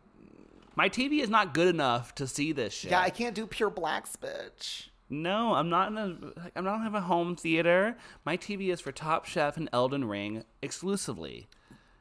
my 0.77 0.89
TV 0.89 1.21
is 1.21 1.31
not 1.31 1.55
good 1.55 1.69
enough 1.69 2.15
to 2.17 2.27
see 2.27 2.53
this 2.53 2.73
shit. 2.73 2.91
yeah, 2.91 3.01
I 3.01 3.11
can't 3.11 3.35
do 3.35 3.47
pure 3.47 3.71
blacks, 3.71 4.17
bitch. 4.17 4.89
No, 5.11 5.55
I'm 5.55 5.69
not 5.69 5.89
in 5.89 5.99
a. 5.99 6.07
like, 6.41 6.53
I'm 6.57 6.65
not 6.65 6.81
have 6.83 6.95
a 6.95 7.01
home 7.03 7.37
theater. 7.37 7.97
My 8.25 8.37
TV 8.37 8.73
is 8.73 8.81
for 8.81 8.93
Top 8.93 9.27
Chef 9.27 9.57
and 9.59 9.69
Elden 9.73 10.05
Ring 10.07 10.45
exclusively. 10.63 11.49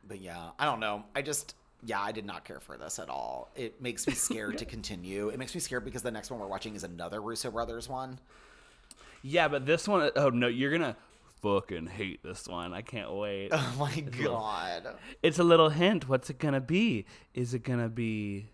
But 0.07 0.21
yeah, 0.21 0.51
I 0.57 0.65
don't 0.65 0.79
know. 0.79 1.03
I 1.13 1.21
just, 1.21 1.55
yeah, 1.83 2.01
I 2.01 2.11
did 2.13 2.25
not 2.25 2.45
care 2.45 2.59
for 2.61 2.77
this 2.77 2.99
at 2.99 3.09
all. 3.09 3.51
It 3.55 3.81
makes 3.81 4.07
me 4.07 4.13
scared 4.13 4.57
to 4.59 4.65
continue. 4.75 5.27
It 5.29 5.39
makes 5.39 5.53
me 5.53 5.59
scared 5.59 5.83
because 5.83 6.03
the 6.03 6.11
next 6.11 6.31
one 6.31 6.39
we're 6.39 6.47
watching 6.47 6.73
is 6.75 6.83
another 6.85 7.21
Russo 7.21 7.51
brothers 7.51 7.89
one. 7.89 8.19
Yeah, 9.23 9.47
but 9.49 9.65
this 9.65 9.87
one, 9.87 10.09
oh 10.15 10.29
no, 10.29 10.47
you're 10.47 10.71
gonna 10.71 10.95
fucking 11.41 11.87
hate 11.87 12.23
this 12.23 12.47
one. 12.47 12.73
I 12.73 12.81
can't 12.81 13.11
wait. 13.13 13.49
Oh 13.53 13.75
my 13.77 13.99
god. 13.99 14.87
It's 15.21 15.37
a 15.39 15.43
little 15.43 15.69
hint. 15.69 16.07
What's 16.07 16.29
it 16.29 16.39
gonna 16.39 16.61
be? 16.61 17.05
Is 17.33 17.53
it 17.53 17.63
gonna 17.63 17.89
be 17.89 18.47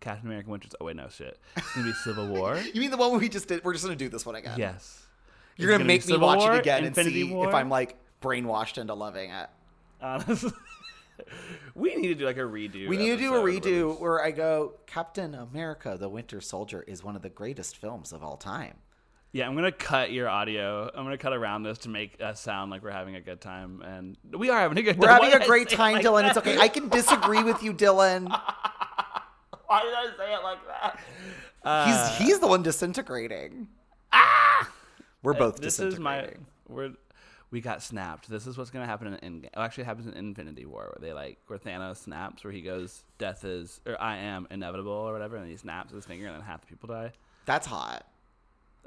Captain 0.00 0.26
America: 0.26 0.50
Winter's. 0.50 0.72
Oh 0.80 0.86
wait, 0.86 0.96
no 0.96 1.08
shit. 1.08 1.38
It's 1.56 1.74
gonna 1.74 1.86
be 1.86 1.92
Civil 1.92 2.28
War. 2.28 2.56
You 2.74 2.80
mean 2.80 2.90
the 2.90 2.96
one 2.96 3.18
we 3.18 3.28
just 3.28 3.48
did? 3.48 3.62
We're 3.64 3.72
just 3.72 3.84
gonna 3.84 3.96
do 3.96 4.08
this 4.08 4.24
one 4.26 4.34
again. 4.34 4.58
yes. 4.58 5.02
You're 5.56 5.70
gonna 5.70 5.84
make 5.84 6.00
me 6.06 6.12
Civil 6.12 6.26
watch 6.26 6.38
War, 6.38 6.54
it 6.56 6.60
again 6.60 6.84
Infinity 6.86 7.20
and 7.20 7.30
see 7.30 7.34
War? 7.34 7.48
if 7.48 7.54
I'm 7.54 7.68
like 7.68 7.96
brainwashed 8.22 8.78
into 8.78 8.94
loving 8.94 9.30
it. 9.30 9.48
Honestly, 10.00 10.52
we 11.74 11.94
need 11.96 12.08
to 12.08 12.14
do 12.14 12.24
like 12.24 12.38
a 12.38 12.40
redo. 12.40 12.88
We 12.88 12.96
need 12.96 13.10
to 13.10 13.16
do 13.18 13.34
a 13.34 13.40
redo 13.42 13.98
where 14.00 14.22
I 14.24 14.30
go, 14.30 14.74
Captain 14.86 15.34
America: 15.34 15.96
The 16.00 16.08
Winter 16.08 16.40
Soldier 16.40 16.82
is 16.86 17.04
one 17.04 17.14
of 17.16 17.22
the 17.22 17.28
greatest 17.28 17.76
films 17.76 18.12
of 18.12 18.22
all 18.24 18.36
time. 18.38 18.76
Yeah, 19.32 19.46
I'm 19.46 19.54
gonna 19.54 19.70
cut 19.70 20.10
your 20.12 20.28
audio. 20.28 20.90
I'm 20.94 21.04
gonna 21.04 21.18
cut 21.18 21.32
around 21.34 21.62
this 21.62 21.78
to 21.80 21.88
make 21.88 22.20
us 22.22 22.40
sound 22.40 22.70
like 22.70 22.82
we're 22.82 22.90
having 22.90 23.16
a 23.16 23.20
good 23.20 23.40
time, 23.40 23.82
and 23.82 24.16
we 24.32 24.48
are 24.50 24.58
having 24.58 24.78
a 24.78 24.82
good. 24.82 24.98
We're 24.98 25.08
time. 25.08 25.22
having 25.22 25.38
Why 25.38 25.44
a 25.44 25.46
great 25.46 25.68
time, 25.68 25.94
like 25.94 26.04
Dylan. 26.04 26.22
that? 26.22 26.28
It's 26.30 26.38
okay. 26.38 26.58
I 26.58 26.68
can 26.68 26.88
disagree 26.88 27.42
with 27.42 27.62
you, 27.62 27.72
Dylan. 27.74 28.26
Why 29.70 29.82
did 29.82 29.94
I 29.94 30.06
say 30.16 30.34
it 30.34 30.42
like 30.42 30.58
that? 30.66 31.00
Uh, 31.62 31.86
He's 31.86 32.18
he's 32.18 32.38
the 32.40 32.48
one 32.48 32.64
disintegrating. 32.64 33.68
Ah! 34.12 34.68
We're 35.22 35.34
both 35.34 35.60
this 35.60 35.78
is 35.78 35.96
my 36.00 36.16
disintegrating. 36.22 36.46
we're 36.68 36.90
we 37.52 37.60
got 37.60 37.80
snapped. 37.80 38.28
This 38.28 38.48
is 38.48 38.58
what's 38.58 38.70
gonna 38.70 38.86
happen 38.86 39.06
in 39.06 39.14
Endgame. 39.42 39.50
Oh, 39.54 39.62
actually, 39.62 39.82
it 39.82 39.86
happens 39.86 40.08
in 40.08 40.14
Infinity 40.14 40.66
War, 40.66 40.92
where 40.92 40.98
they 41.08 41.12
like 41.12 41.38
where 41.46 41.56
Thanos 41.56 41.98
snaps, 41.98 42.42
where 42.42 42.52
he 42.52 42.62
goes, 42.62 43.04
"Death 43.18 43.44
is 43.44 43.80
or 43.86 44.00
I 44.02 44.16
am 44.16 44.48
inevitable" 44.50 44.90
or 44.90 45.12
whatever, 45.12 45.36
and 45.36 45.48
he 45.48 45.56
snaps 45.56 45.92
his 45.92 46.04
finger, 46.04 46.26
and 46.26 46.34
then 46.34 46.42
half 46.42 46.62
the 46.62 46.66
people 46.66 46.88
die. 46.88 47.12
That's 47.46 47.68
hot. 47.68 48.06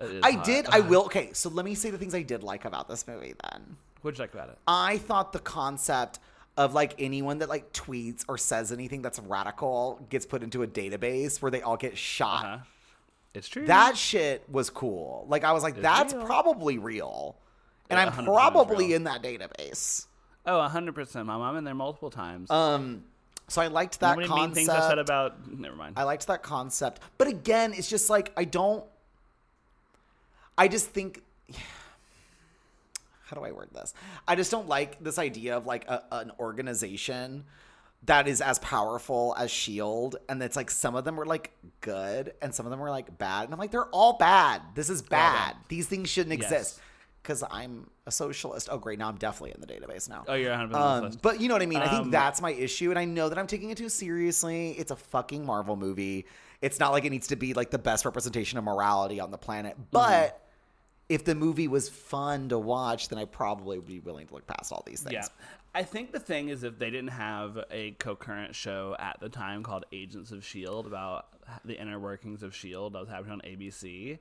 I 0.01 0.31
hot. 0.31 0.43
did. 0.45 0.67
I 0.69 0.81
will. 0.81 1.03
Okay, 1.05 1.31
so 1.31 1.47
let 1.47 1.63
me 1.63 1.75
say 1.75 1.91
the 1.91 1.97
things 1.97 2.13
I 2.13 2.23
did 2.23 2.43
like 2.43 2.65
about 2.65 2.89
this 2.89 3.07
movie. 3.07 3.35
Then 3.41 3.77
What'd 4.01 4.17
you 4.17 4.23
like 4.23 4.33
about 4.33 4.49
it? 4.49 4.57
I 4.67 4.97
thought 4.97 5.31
the 5.31 5.39
concept 5.39 6.19
of 6.55 6.73
like 6.73 6.95
anyone 6.99 7.39
that 7.39 7.49
like 7.49 7.73
tweets 7.73 8.23
or 8.27 8.37
says 8.37 8.71
anything 8.71 9.01
that's 9.01 9.19
radical 9.19 10.05
gets 10.09 10.25
put 10.25 10.43
into 10.43 10.63
a 10.63 10.67
database 10.67 11.41
where 11.41 11.49
they 11.51 11.61
all 11.61 11.77
get 11.77 11.97
shot. 11.97 12.45
Uh-huh. 12.45 12.57
It's 13.33 13.47
true. 13.47 13.65
That 13.65 13.97
shit 13.97 14.47
was 14.47 14.69
cool. 14.69 15.25
Like 15.27 15.43
I 15.43 15.53
was 15.53 15.63
like, 15.63 15.81
that's 15.81 16.13
real. 16.13 16.25
probably 16.25 16.77
real, 16.77 17.35
and 17.89 17.97
Yeah, 17.97 18.13
I'm 18.15 18.25
probably 18.25 18.93
in 18.93 19.05
that 19.05 19.23
database. 19.23 20.05
oh, 20.45 20.61
hundred 20.67 20.93
percent, 20.93 21.25
mom. 21.25 21.41
I'm 21.41 21.55
in 21.55 21.63
there 21.63 21.73
multiple 21.73 22.11
times. 22.11 22.51
Um, 22.51 23.05
so 23.47 23.61
I 23.61 23.67
liked 23.67 23.99
that 24.01 24.17
many 24.17 24.27
concept. 24.27 24.55
mean 24.55 24.55
things 24.55 24.69
I 24.69 24.87
said 24.87 24.99
about? 24.99 25.51
Never 25.51 25.75
mind. 25.75 25.95
I 25.97 26.03
liked 26.03 26.27
that 26.27 26.43
concept, 26.43 27.01
but 27.17 27.27
again, 27.27 27.73
it's 27.73 27.89
just 27.89 28.09
like 28.09 28.31
I 28.37 28.43
don't. 28.45 28.85
I 30.57 30.67
just 30.67 30.89
think. 30.89 31.23
How 33.33 33.39
do 33.41 33.45
I 33.47 33.51
word 33.51 33.69
this? 33.73 33.93
I 34.27 34.35
just 34.35 34.51
don't 34.51 34.67
like 34.67 35.03
this 35.03 35.17
idea 35.17 35.57
of 35.57 35.65
like 35.65 35.87
a, 35.87 36.03
an 36.11 36.31
organization 36.39 37.45
that 38.05 38.27
is 38.27 38.41
as 38.41 38.59
powerful 38.59 39.33
as 39.39 39.49
Shield, 39.49 40.17
and 40.29 40.41
it's 40.43 40.55
like 40.55 40.69
some 40.69 40.93
of 40.95 41.03
them 41.05 41.15
were 41.15 41.25
like 41.25 41.51
good, 41.81 42.33
and 42.41 42.53
some 42.53 42.65
of 42.65 42.69
them 42.69 42.79
were 42.79 42.89
like 42.91 43.17
bad, 43.17 43.45
and 43.45 43.53
I'm 43.53 43.59
like, 43.59 43.71
they're 43.71 43.87
all 43.87 44.13
bad. 44.17 44.61
This 44.75 44.89
is 44.89 45.01
bad. 45.01 45.55
These 45.69 45.87
things 45.87 46.09
shouldn't 46.09 46.39
Yes. 46.39 46.51
exist. 46.51 46.79
Because 47.23 47.41
I'm 47.49 47.89
a 48.05 48.11
socialist. 48.11 48.67
Oh, 48.69 48.77
great! 48.77 48.99
Now 48.99 49.07
I'm 49.07 49.15
definitely 49.15 49.53
in 49.55 49.61
the 49.61 49.67
database 49.67 50.09
now. 50.09 50.25
Oh, 50.27 50.33
you're 50.33 50.49
100 50.51 50.73
percent 50.73 51.05
Um, 51.13 51.19
but 51.21 51.39
you 51.39 51.47
know 51.47 51.55
what 51.55 51.61
I 51.61 51.65
mean. 51.67 51.79
I 51.79 51.87
think 51.87 52.01
Um, 52.03 52.11
that's 52.11 52.41
my 52.41 52.51
issue, 52.51 52.89
and 52.89 52.99
I 52.99 53.05
know 53.05 53.29
that 53.29 53.37
I'm 53.39 53.47
taking 53.47 53.69
it 53.69 53.77
too 53.77 53.87
seriously. 53.87 54.71
It's 54.71 54.91
a 54.91 54.97
fucking 54.97 55.45
Marvel 55.45 55.77
movie. 55.77 56.25
It's 56.61 56.79
not 56.81 56.91
like 56.91 57.05
it 57.05 57.11
needs 57.11 57.27
to 57.27 57.37
be 57.37 57.53
like 57.53 57.71
the 57.71 57.79
best 57.79 58.03
representation 58.03 58.57
of 58.57 58.65
morality 58.65 59.21
on 59.21 59.31
the 59.31 59.37
planet. 59.37 59.77
Mm-hmm. 59.91 60.35
If 61.09 61.25
the 61.25 61.35
movie 61.35 61.67
was 61.67 61.89
fun 61.89 62.49
to 62.49 62.57
watch, 62.57 63.09
then 63.09 63.19
I 63.19 63.25
probably 63.25 63.77
would 63.77 63.87
be 63.87 63.99
willing 63.99 64.27
to 64.27 64.33
look 64.33 64.47
past 64.47 64.71
all 64.71 64.83
these 64.85 65.01
things. 65.01 65.13
Yeah. 65.13 65.27
I 65.75 65.83
think 65.83 66.11
the 66.11 66.19
thing 66.19 66.49
is 66.49 66.63
if 66.63 66.77
they 66.79 66.89
didn't 66.89 67.09
have 67.09 67.59
a 67.71 67.91
concurrent 67.99 68.55
show 68.55 68.95
at 68.99 69.17
the 69.19 69.29
time 69.29 69.63
called 69.63 69.85
Agents 69.91 70.31
of 70.31 70.39
S.H.I.E.L.D. 70.39 70.87
About 70.87 71.27
the 71.65 71.79
inner 71.79 71.99
workings 71.99 72.43
of 72.43 72.51
S.H.I.E.L.D. 72.51 72.93
that 72.93 72.99
was 72.99 73.09
happening 73.09 73.33
on 73.33 73.41
ABC, 73.41 74.19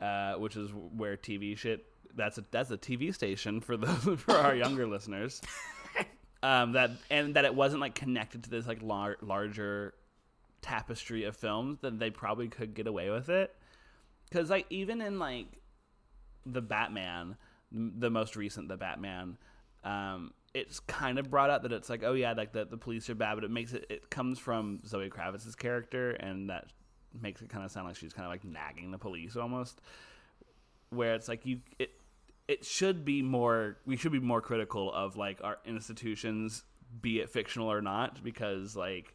uh, 0.00 0.34
which 0.34 0.56
is 0.56 0.70
where 0.70 1.16
TV 1.16 1.56
shit. 1.56 1.86
That's 2.14 2.38
a 2.38 2.44
that's 2.50 2.70
a 2.70 2.76
TV 2.76 3.14
station 3.14 3.60
for 3.60 3.76
the 3.76 3.86
for 4.18 4.36
our 4.36 4.54
younger 4.54 4.86
listeners. 4.86 5.40
Um, 6.44 6.72
that 6.72 6.90
and 7.08 7.36
that 7.36 7.44
it 7.44 7.54
wasn't 7.54 7.80
like 7.80 7.94
connected 7.94 8.42
to 8.44 8.50
this 8.50 8.66
like 8.66 8.82
lar- 8.82 9.16
larger 9.20 9.94
tapestry 10.60 11.24
of 11.24 11.36
films, 11.36 11.78
then 11.80 11.98
they 11.98 12.10
probably 12.10 12.48
could 12.48 12.74
get 12.74 12.88
away 12.88 13.10
with 13.10 13.28
it. 13.28 13.54
Because 14.28 14.50
like 14.50 14.66
even 14.68 15.00
in 15.00 15.20
like 15.20 15.46
the 16.46 16.62
Batman, 16.62 17.36
the 17.72 18.10
most 18.10 18.36
recent 18.36 18.68
the 18.68 18.76
Batman, 18.76 19.36
um, 19.84 20.32
it's 20.54 20.80
kind 20.80 21.18
of 21.18 21.30
brought 21.30 21.50
up 21.50 21.62
that 21.62 21.72
it's 21.72 21.88
like 21.88 22.02
oh 22.04 22.12
yeah 22.12 22.32
like 22.32 22.52
the 22.52 22.64
the 22.64 22.76
police 22.76 23.08
are 23.08 23.14
bad, 23.14 23.34
but 23.34 23.44
it 23.44 23.50
makes 23.50 23.72
it 23.72 23.86
it 23.88 24.10
comes 24.10 24.38
from 24.38 24.80
Zoe 24.86 25.08
Kravitz's 25.08 25.54
character, 25.54 26.10
and 26.12 26.50
that 26.50 26.66
makes 27.20 27.42
it 27.42 27.48
kind 27.48 27.64
of 27.64 27.70
sound 27.70 27.86
like 27.86 27.96
she's 27.96 28.12
kind 28.12 28.26
of 28.26 28.30
like 28.30 28.44
nagging 28.44 28.90
the 28.90 28.98
police 28.98 29.36
almost. 29.36 29.80
Where 30.90 31.14
it's 31.14 31.28
like 31.28 31.46
you 31.46 31.60
it 31.78 31.90
it 32.48 32.64
should 32.64 33.04
be 33.04 33.22
more 33.22 33.78
we 33.86 33.96
should 33.96 34.12
be 34.12 34.20
more 34.20 34.40
critical 34.40 34.92
of 34.92 35.16
like 35.16 35.42
our 35.42 35.58
institutions, 35.64 36.64
be 37.00 37.20
it 37.20 37.30
fictional 37.30 37.72
or 37.72 37.80
not, 37.80 38.22
because 38.22 38.76
like 38.76 39.14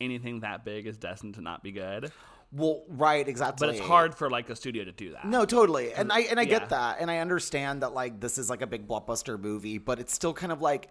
anything 0.00 0.40
that 0.40 0.64
big 0.64 0.86
is 0.86 0.96
destined 0.96 1.34
to 1.34 1.42
not 1.42 1.62
be 1.62 1.72
good. 1.72 2.10
Well, 2.50 2.82
right, 2.88 3.26
exactly. 3.28 3.66
But 3.66 3.76
it's 3.76 3.86
hard 3.86 4.14
for 4.14 4.30
like 4.30 4.48
a 4.48 4.56
studio 4.56 4.84
to 4.84 4.92
do 4.92 5.12
that. 5.12 5.26
No, 5.26 5.44
totally. 5.44 5.92
And 5.92 6.10
I 6.10 6.20
and 6.20 6.40
I 6.40 6.44
Yeah. 6.44 6.58
get 6.60 6.70
that. 6.70 6.96
And 7.00 7.10
I 7.10 7.18
understand 7.18 7.82
that 7.82 7.92
like 7.92 8.20
this 8.20 8.38
is 8.38 8.48
like 8.48 8.62
a 8.62 8.66
big 8.66 8.88
blockbuster 8.88 9.38
movie, 9.38 9.76
but 9.78 9.98
it's 9.98 10.14
still 10.14 10.32
kind 10.32 10.50
of 10.52 10.62
like 10.62 10.88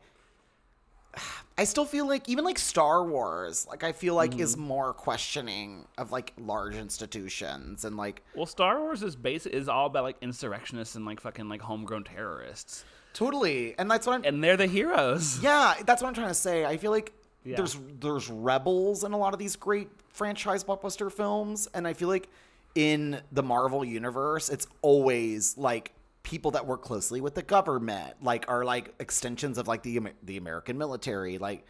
I 1.58 1.64
still 1.64 1.86
feel 1.86 2.08
like 2.08 2.30
even 2.30 2.46
like 2.46 2.60
Star 2.60 3.04
Wars, 3.04 3.66
like 3.68 3.84
I 3.84 3.92
feel 3.92 4.14
like 4.14 4.32
Mm-hmm. 4.32 4.42
is 4.42 4.56
more 4.56 4.94
questioning 4.94 5.88
of 5.98 6.12
like 6.12 6.34
large 6.38 6.76
institutions 6.76 7.84
and 7.86 7.98
like 7.98 8.22
Well, 8.36 8.46
Star 8.46 8.80
Wars 8.80 9.02
is 9.02 9.16
basic 9.16 9.52
is 9.54 9.68
all 9.68 9.88
about 9.88 10.04
like 10.04 10.18
insurrectionists 10.22 10.96
and 10.96 11.06
like 11.06 11.20
fucking 11.20 11.50
like 11.50 11.62
homegrown 11.62 12.04
terrorists, 12.04 12.86
totally. 13.14 13.74
And 13.80 13.90
that's 13.90 14.06
what 14.06 14.14
I'm 14.14 14.24
and 14.26 14.44
they're 14.44 14.58
the 14.58 14.68
heroes. 14.68 15.40
Yeah, 15.42 15.74
that's 15.86 16.04
what 16.04 16.10
I'm 16.10 16.14
trying 16.14 16.28
to 16.28 16.36
say. 16.36 16.66
I 16.66 16.78
feel 16.78 16.92
like 16.92 17.14
Yeah. 17.48 17.56
there's 17.58 17.78
there's 18.00 18.30
rebels 18.30 19.04
in 19.04 19.14
a 19.14 19.18
lot 19.18 19.34
of 19.34 19.40
these 19.40 19.56
great 19.56 19.90
franchise 20.10 20.64
blockbuster 20.64 21.12
films, 21.12 21.68
and 21.74 21.88
I 21.88 21.94
feel 21.94 22.10
like 22.10 22.30
in 22.76 23.22
the 23.32 23.42
Marvel 23.44 23.84
universe, 23.86 24.50
it's 24.50 24.68
always 24.82 25.58
like 25.58 25.94
people 26.24 26.52
that 26.52 26.68
work 26.68 26.82
closely 26.84 27.22
with 27.22 27.34
the 27.36 27.42
government, 27.42 28.16
like 28.22 28.46
are 28.50 28.66
like 28.66 28.94
extensions 29.00 29.58
of 29.58 29.68
like 29.68 29.82
the 29.84 30.00
the 30.24 30.38
American 30.38 30.78
military. 30.78 31.38
Like 31.38 31.66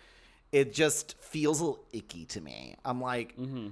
it 0.52 0.74
just 0.74 1.18
feels 1.20 1.60
a 1.60 1.66
little 1.66 1.86
icky 1.94 2.26
to 2.26 2.42
me. 2.42 2.76
I'm 2.84 3.00
like. 3.02 3.38
Mm-hmm. 3.38 3.68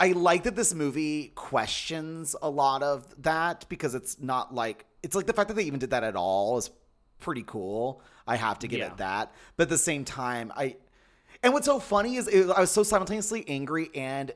I 0.00 0.12
like 0.12 0.44
that 0.44 0.54
this 0.54 0.74
movie 0.74 1.32
questions 1.34 2.36
a 2.40 2.48
lot 2.48 2.84
of 2.84 3.12
that 3.24 3.66
because 3.68 3.96
it's 3.96 4.20
not 4.20 4.54
like 4.54 4.84
it's 5.02 5.16
like 5.16 5.26
the 5.26 5.32
fact 5.32 5.48
that 5.48 5.54
they 5.54 5.64
even 5.64 5.80
did 5.80 5.90
that 5.90 6.04
at 6.04 6.14
all 6.14 6.56
is 6.56 6.70
pretty 7.18 7.42
cool. 7.44 8.00
I 8.24 8.36
have 8.36 8.60
to 8.60 8.68
give 8.68 8.78
Yeah. 8.78 8.92
it 8.92 8.98
that. 8.98 9.32
But 9.56 9.64
at 9.64 9.68
the 9.70 9.78
same 9.78 10.04
time, 10.04 10.52
I 10.56 10.76
and 11.42 11.52
what's 11.52 11.66
so 11.66 11.78
funny 11.78 12.16
is 12.16 12.28
it, 12.28 12.50
I 12.50 12.60
was 12.60 12.70
so 12.70 12.82
simultaneously 12.82 13.44
angry 13.48 13.90
and 13.94 14.32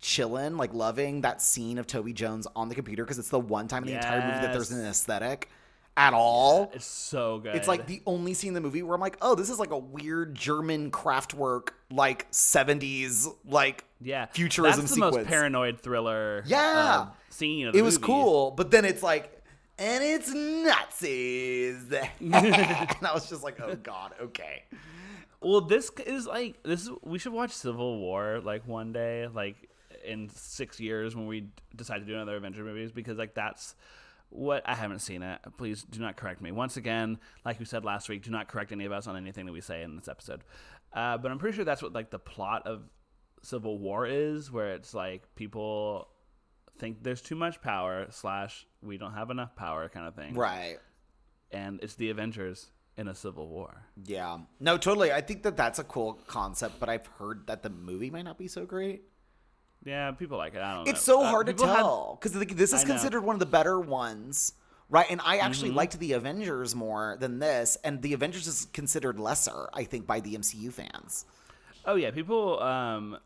chilling, 0.00 0.56
like 0.56 0.74
loving 0.74 1.22
that 1.22 1.42
scene 1.42 1.78
of 1.78 1.86
Toby 1.86 2.12
Jones 2.12 2.46
on 2.54 2.68
the 2.68 2.74
computer 2.74 3.04
because 3.04 3.18
it's 3.18 3.28
the 3.28 3.40
one 3.40 3.68
time 3.68 3.82
in 3.84 3.90
the 3.90 3.96
entire 3.96 4.20
movie 4.20 4.46
that 4.46 4.52
there's 4.52 4.70
an 4.70 4.84
aesthetic 4.84 5.48
at 5.96 6.12
all. 6.12 6.70
It's 6.74 6.84
so 6.84 7.38
good. 7.38 7.54
It's 7.56 7.68
like 7.68 7.86
the 7.86 8.02
only 8.06 8.34
scene 8.34 8.48
in 8.48 8.54
the 8.54 8.60
movie 8.60 8.82
where 8.82 8.94
I'm 8.94 9.00
like, 9.00 9.16
oh, 9.22 9.34
this 9.34 9.50
is 9.50 9.58
like 9.58 9.70
a 9.70 9.78
weird 9.78 10.34
German 10.34 10.90
Kraftwerk, 10.90 11.70
like 11.90 12.30
70s, 12.30 13.26
like 13.46 13.84
yeah, 14.00 14.26
futurism 14.26 14.82
That's 14.82 14.90
the 14.90 14.94
sequence. 14.96 15.16
most 15.16 15.26
paranoid 15.26 15.80
thriller. 15.80 16.42
Yeah. 16.46 16.58
uh, 16.58 17.06
scene. 17.30 17.66
Of 17.66 17.72
the 17.72 17.78
it 17.78 17.82
was 17.82 17.98
cool, 17.98 18.50
but 18.50 18.70
then 18.70 18.84
it's 18.84 19.02
like, 19.02 19.32
and 19.78 20.04
it's 20.04 20.32
Nazis. 20.32 21.92
and 22.20 22.34
I 22.34 23.10
was 23.14 23.28
just 23.28 23.42
like, 23.42 23.60
oh 23.60 23.74
god, 23.76 24.14
okay. 24.20 24.64
Well, 25.46 25.60
this 25.60 25.90
is 26.04 26.26
like 26.26 26.60
this. 26.64 26.82
Is, 26.82 26.90
we 27.02 27.20
should 27.20 27.32
watch 27.32 27.52
Civil 27.52 27.98
War 27.98 28.40
like 28.42 28.66
one 28.66 28.92
day, 28.92 29.28
like 29.32 29.70
in 30.04 30.28
six 30.28 30.80
years 30.80 31.14
when 31.14 31.28
we 31.28 31.50
decide 31.74 31.98
to 31.98 32.04
do 32.04 32.14
another 32.14 32.36
Avenger 32.36 32.64
movies, 32.64 32.90
because 32.90 33.16
like 33.16 33.34
that's 33.34 33.76
what 34.30 34.68
I 34.68 34.74
haven't 34.74 34.98
seen 35.00 35.22
it. 35.22 35.38
Please 35.56 35.84
do 35.84 36.00
not 36.00 36.16
correct 36.16 36.40
me. 36.40 36.50
Once 36.50 36.76
again, 36.76 37.18
like 37.44 37.60
we 37.60 37.64
said 37.64 37.84
last 37.84 38.08
week, 38.08 38.24
do 38.24 38.32
not 38.32 38.48
correct 38.48 38.72
any 38.72 38.86
of 38.86 38.92
us 38.92 39.06
on 39.06 39.16
anything 39.16 39.46
that 39.46 39.52
we 39.52 39.60
say 39.60 39.82
in 39.82 39.94
this 39.94 40.08
episode. 40.08 40.42
Uh, 40.92 41.16
but 41.16 41.30
I'm 41.30 41.38
pretty 41.38 41.54
sure 41.54 41.64
that's 41.64 41.82
what 41.82 41.92
like 41.92 42.10
the 42.10 42.18
plot 42.18 42.66
of 42.66 42.82
Civil 43.42 43.78
War 43.78 44.04
is, 44.04 44.50
where 44.50 44.74
it's 44.74 44.94
like 44.94 45.32
people 45.36 46.08
think 46.76 47.04
there's 47.04 47.22
too 47.22 47.36
much 47.36 47.62
power 47.62 48.06
slash 48.10 48.66
we 48.82 48.98
don't 48.98 49.14
have 49.14 49.30
enough 49.30 49.54
power 49.54 49.88
kind 49.88 50.08
of 50.08 50.16
thing, 50.16 50.34
Right. 50.34 50.78
And 51.52 51.78
it's 51.84 51.94
the 51.94 52.10
Avengers 52.10 52.70
in 52.96 53.08
a 53.08 53.14
civil 53.14 53.48
war. 53.48 53.82
Yeah. 54.04 54.38
No, 54.60 54.78
totally. 54.78 55.12
I 55.12 55.20
think 55.20 55.42
that 55.42 55.56
that's 55.56 55.78
a 55.78 55.84
cool 55.84 56.14
concept, 56.26 56.80
but 56.80 56.88
I've 56.88 57.06
heard 57.18 57.46
that 57.46 57.62
the 57.62 57.70
movie 57.70 58.10
might 58.10 58.24
not 58.24 58.38
be 58.38 58.48
so 58.48 58.64
great. 58.64 59.02
Yeah, 59.84 60.10
people 60.12 60.38
like 60.38 60.54
it. 60.54 60.60
I 60.62 60.74
don't 60.74 60.84
know. 60.84 60.90
It's 60.90 61.02
so 61.02 61.22
Uh, 61.22 61.30
hard 61.30 61.46
to 61.46 61.52
tell 61.52 62.18
because 62.20 62.32
this 62.32 62.72
is 62.72 62.82
know. 62.82 62.90
considered 62.92 63.20
one 63.22 63.36
of 63.36 63.40
the 63.40 63.46
better 63.46 63.78
ones, 63.78 64.52
right? 64.88 65.06
And 65.08 65.20
I 65.24 65.36
actually 65.38 65.68
Mm-hmm. 65.68 65.76
liked 65.76 65.98
the 65.98 66.12
Avengers 66.14 66.74
more 66.74 67.16
than 67.20 67.38
this, 67.38 67.76
and 67.84 68.02
the 68.02 68.12
Avengers 68.12 68.46
is 68.46 68.66
considered 68.72 69.20
lesser, 69.20 69.68
I 69.74 69.84
think, 69.84 70.06
by 70.06 70.20
the 70.20 70.34
MCU 70.34 70.72
fans. 70.72 71.24
Oh 71.84 71.94
yeah, 71.94 72.10
people 72.10 72.60
um 72.62 73.18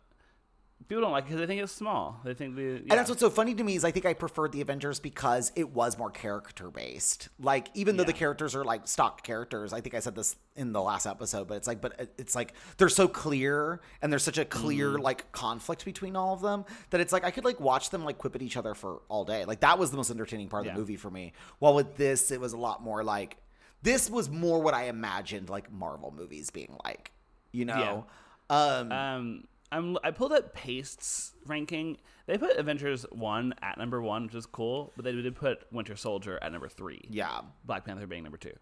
people 0.90 1.00
don't 1.03 1.12
like 1.12 1.22
it 1.24 1.29
because 1.29 1.38
they 1.40 1.46
think 1.46 1.62
it's 1.62 1.72
small. 1.72 2.20
They 2.24 2.35
think 2.35 2.57
the 2.57 2.62
yeah. 2.62 2.79
And 2.81 2.90
that's 2.90 3.09
what's 3.09 3.20
so 3.20 3.31
funny 3.31 3.55
to 3.55 3.62
me 3.64 3.76
is 3.76 3.85
I 3.85 3.92
think 3.92 4.05
I 4.05 4.12
preferred 4.12 4.50
the 4.53 4.61
Avengers 4.61 4.98
because 5.00 5.53
it 5.55 5.70
was 5.70 5.96
more 5.96 6.11
character 6.11 6.68
based. 6.68 7.29
Like 7.38 7.68
even 7.74 7.96
though 7.96 8.05
the 8.05 8.12
characters 8.12 8.55
are 8.57 8.64
like 8.64 8.88
stock 8.88 9.22
characters, 9.22 9.72
I 9.72 9.81
think 9.81 9.94
I 9.94 10.00
said 10.00 10.16
this 10.16 10.35
in 10.57 10.72
the 10.72 10.83
last 10.83 11.07
episode, 11.07 11.46
but 11.48 11.55
it's 11.55 11.68
like 11.68 11.81
but 11.81 12.11
it's 12.18 12.35
like 12.35 12.55
they're 12.76 12.88
so 12.88 13.07
clear 13.09 13.81
and 14.03 14.12
there's 14.12 14.24
such 14.24 14.37
a 14.38 14.44
clear 14.44 14.90
Mm-hmm. 14.90 15.03
like 15.03 15.31
conflict 15.33 15.85
between 15.85 16.16
all 16.16 16.35
of 16.35 16.40
them 16.42 16.64
that 16.90 17.00
it's 17.00 17.12
like 17.12 17.24
I 17.24 17.31
could 17.31 17.44
like 17.44 17.61
watch 17.61 17.90
them 17.90 18.05
like 18.05 18.18
quip 18.18 18.35
at 18.35 18.42
each 18.42 18.57
other 18.57 18.74
for 18.74 19.00
all 19.09 19.24
day. 19.24 19.44
Like 19.44 19.61
that 19.61 19.79
was 19.79 19.90
the 19.92 19.96
most 19.96 20.11
entertaining 20.11 20.48
part 20.48 20.62
of 20.62 20.66
Yeah. 20.66 20.72
the 20.74 20.79
movie 20.81 20.96
for 20.96 21.11
me. 21.11 21.33
While 21.61 21.74
with 21.74 21.96
this 21.96 22.31
it 22.33 22.40
was 22.40 22.53
a 22.53 22.59
lot 22.59 22.83
more 22.83 23.05
like 23.05 23.37
this 23.83 24.11
was 24.11 24.29
more 24.29 24.61
what 24.61 24.74
I 24.74 24.88
imagined 24.88 25.48
like 25.48 25.70
Marvel 25.72 26.12
movies 26.14 26.50
being 26.50 26.76
like. 26.85 27.12
You 27.53 27.64
know? 27.64 28.07
Um 28.50 28.90
um 28.92 29.44
I'm 29.72 29.96
I 30.02 30.11
pulled 30.11 30.33
up 30.33 30.52
Paste's 30.54 31.33
ranking. 31.46 31.98
They 32.26 32.38
put 32.38 32.56
Avengers 32.56 33.04
one 33.11 33.54
at 33.62 33.78
number 33.78 34.00
one, 34.02 34.24
which 34.24 34.35
is 34.35 34.46
cool, 34.46 34.92
but 34.96 35.04
they 35.04 35.12
did 35.12 35.35
put 35.35 35.64
Winter 35.72 35.96
Soldier 35.96 36.38
at 36.42 36.52
number 36.52 36.68
three. 36.68 37.02
yeah. 37.09 37.40
Black 37.64 37.85
Panther 37.85 38.06
being 38.06 38.22
number 38.22 38.38
two. 38.38 38.52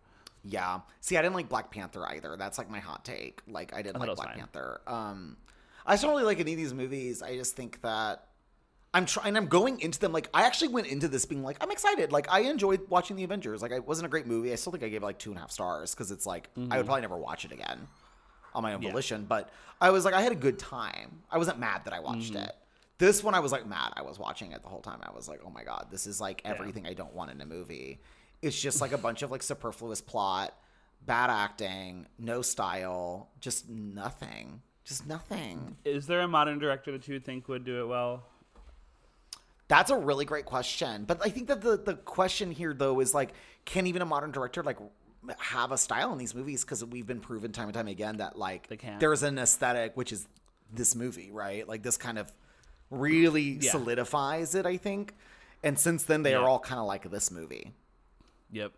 Yeah. 0.44 0.80
See, 1.00 1.16
I 1.16 1.22
didn't 1.22 1.34
like 1.34 1.48
Black 1.48 1.70
Panther 1.70 2.06
either. 2.06 2.36
That's 2.38 2.58
like 2.58 2.70
my 2.70 2.78
hot 2.78 3.04
take. 3.04 3.42
Like, 3.48 3.74
I 3.74 3.82
didn't 3.82 3.96
I 3.96 4.06
like 4.06 4.16
Black 4.16 4.28
fine. 4.28 4.38
Panther. 4.38 4.80
Um, 4.86 5.36
I 5.84 5.94
just 5.94 6.02
don't 6.02 6.12
really 6.12 6.24
like 6.24 6.40
any 6.40 6.52
of 6.52 6.58
these 6.58 6.72
movies. 6.72 7.22
I 7.22 7.36
just 7.36 7.56
think 7.56 7.82
that 7.82 8.24
I'm 8.94 9.04
trying. 9.04 9.36
I'm 9.36 9.46
going 9.46 9.80
into 9.80 9.98
them 9.98 10.12
like 10.12 10.28
I 10.32 10.44
actually 10.44 10.68
went 10.68 10.86
into 10.86 11.08
this 11.08 11.24
being 11.26 11.42
like 11.42 11.56
I'm 11.60 11.70
excited. 11.70 12.12
Like 12.12 12.30
I 12.32 12.40
enjoyed 12.40 12.88
watching 12.88 13.16
the 13.16 13.24
Avengers. 13.24 13.60
Like 13.60 13.72
it 13.72 13.86
wasn't 13.86 14.06
a 14.06 14.08
great 14.08 14.26
movie. 14.26 14.52
I 14.52 14.54
still 14.54 14.72
think 14.72 14.84
I 14.84 14.88
gave 14.88 15.02
it 15.02 15.06
like 15.06 15.18
two 15.18 15.30
and 15.30 15.36
a 15.38 15.40
half 15.40 15.50
stars 15.50 15.94
because 15.94 16.10
it's 16.10 16.24
like 16.24 16.48
I 16.70 16.76
would 16.78 16.86
probably 16.86 17.02
never 17.02 17.16
watch 17.18 17.44
it 17.44 17.52
again 17.52 17.86
on 18.58 18.62
my 18.62 18.74
own. 18.74 18.82
Yeah. 18.82 18.90
volition. 18.90 19.24
But 19.24 19.48
I 19.80 19.90
was 19.90 20.04
like 20.04 20.12
I 20.14 20.20
had 20.20 20.32
a 20.32 20.36
good 20.36 20.58
time. 20.58 21.22
I 21.30 21.38
wasn't 21.38 21.58
mad 21.58 21.82
that 21.84 21.94
I 21.94 22.00
watched 22.00 22.32
Mm-hmm. 22.34 22.42
it. 22.44 22.54
This 22.98 23.22
one 23.22 23.34
I 23.34 23.40
was 23.40 23.52
like 23.52 23.64
mad. 23.66 23.92
I 23.96 24.02
was 24.02 24.18
watching 24.18 24.50
it 24.52 24.62
the 24.62 24.68
whole 24.68 24.80
time. 24.82 24.98
I 25.02 25.12
was 25.14 25.28
like, 25.28 25.40
oh 25.46 25.50
my 25.50 25.62
god, 25.64 25.86
this 25.90 26.06
is 26.06 26.20
like 26.20 26.42
everything 26.44 26.84
I 26.86 26.94
don't 26.94 27.14
want 27.14 27.30
in 27.30 27.40
a 27.40 27.46
movie. 27.46 28.00
It's 28.42 28.60
just 28.60 28.80
like 28.80 28.92
a 28.92 28.98
bunch 28.98 29.22
of 29.22 29.30
like 29.30 29.42
superfluous 29.42 30.00
plot, 30.00 30.52
bad 31.06 31.30
acting, 31.30 32.06
no 32.18 32.42
style, 32.42 33.28
just 33.40 33.68
nothing. 33.68 34.60
Just 34.84 35.06
nothing. 35.06 35.76
Is 35.84 36.06
there 36.06 36.20
a 36.20 36.28
modern 36.28 36.58
director 36.58 36.90
that 36.92 37.06
you 37.06 37.20
think 37.20 37.46
would 37.48 37.64
do 37.64 37.82
it 37.82 37.86
well? 37.86 38.24
That's 39.68 39.90
a 39.90 39.96
really 39.96 40.24
great 40.24 40.46
question. 40.46 41.04
But 41.04 41.20
I 41.24 41.28
think 41.28 41.48
that 41.48 41.60
the, 41.60 41.76
the 41.76 41.94
question 41.94 42.50
here 42.50 42.72
though 42.72 42.98
is 43.00 43.12
like, 43.14 43.30
can 43.64 43.86
even 43.86 44.00
a 44.02 44.06
modern 44.06 44.32
director 44.32 44.62
like 44.62 44.78
have 45.38 45.72
a 45.72 45.78
style 45.78 46.12
in 46.12 46.18
these 46.18 46.34
movies 46.34 46.64
because 46.64 46.84
we've 46.84 47.06
been 47.06 47.20
proven 47.20 47.52
time 47.52 47.66
and 47.66 47.74
time 47.74 47.88
again 47.88 48.18
that 48.18 48.38
like 48.38 48.68
there's 49.00 49.22
an 49.22 49.38
aesthetic 49.38 49.96
which 49.96 50.12
is 50.12 50.26
this 50.72 50.94
movie, 50.94 51.30
right? 51.30 51.66
Like 51.66 51.82
this 51.82 51.96
kind 51.96 52.18
of 52.18 52.30
really 52.90 53.58
Yeah. 53.60 53.70
solidifies 53.72 54.54
it, 54.54 54.66
I 54.66 54.76
think. 54.76 55.14
And 55.64 55.78
since 55.78 56.04
then, 56.04 56.22
they 56.22 56.34
are 56.34 56.48
all 56.48 56.60
kind 56.60 56.78
of 56.78 56.86
like 56.86 57.10
this 57.10 57.30
movie. 57.30 57.72
Yep. 58.52 58.72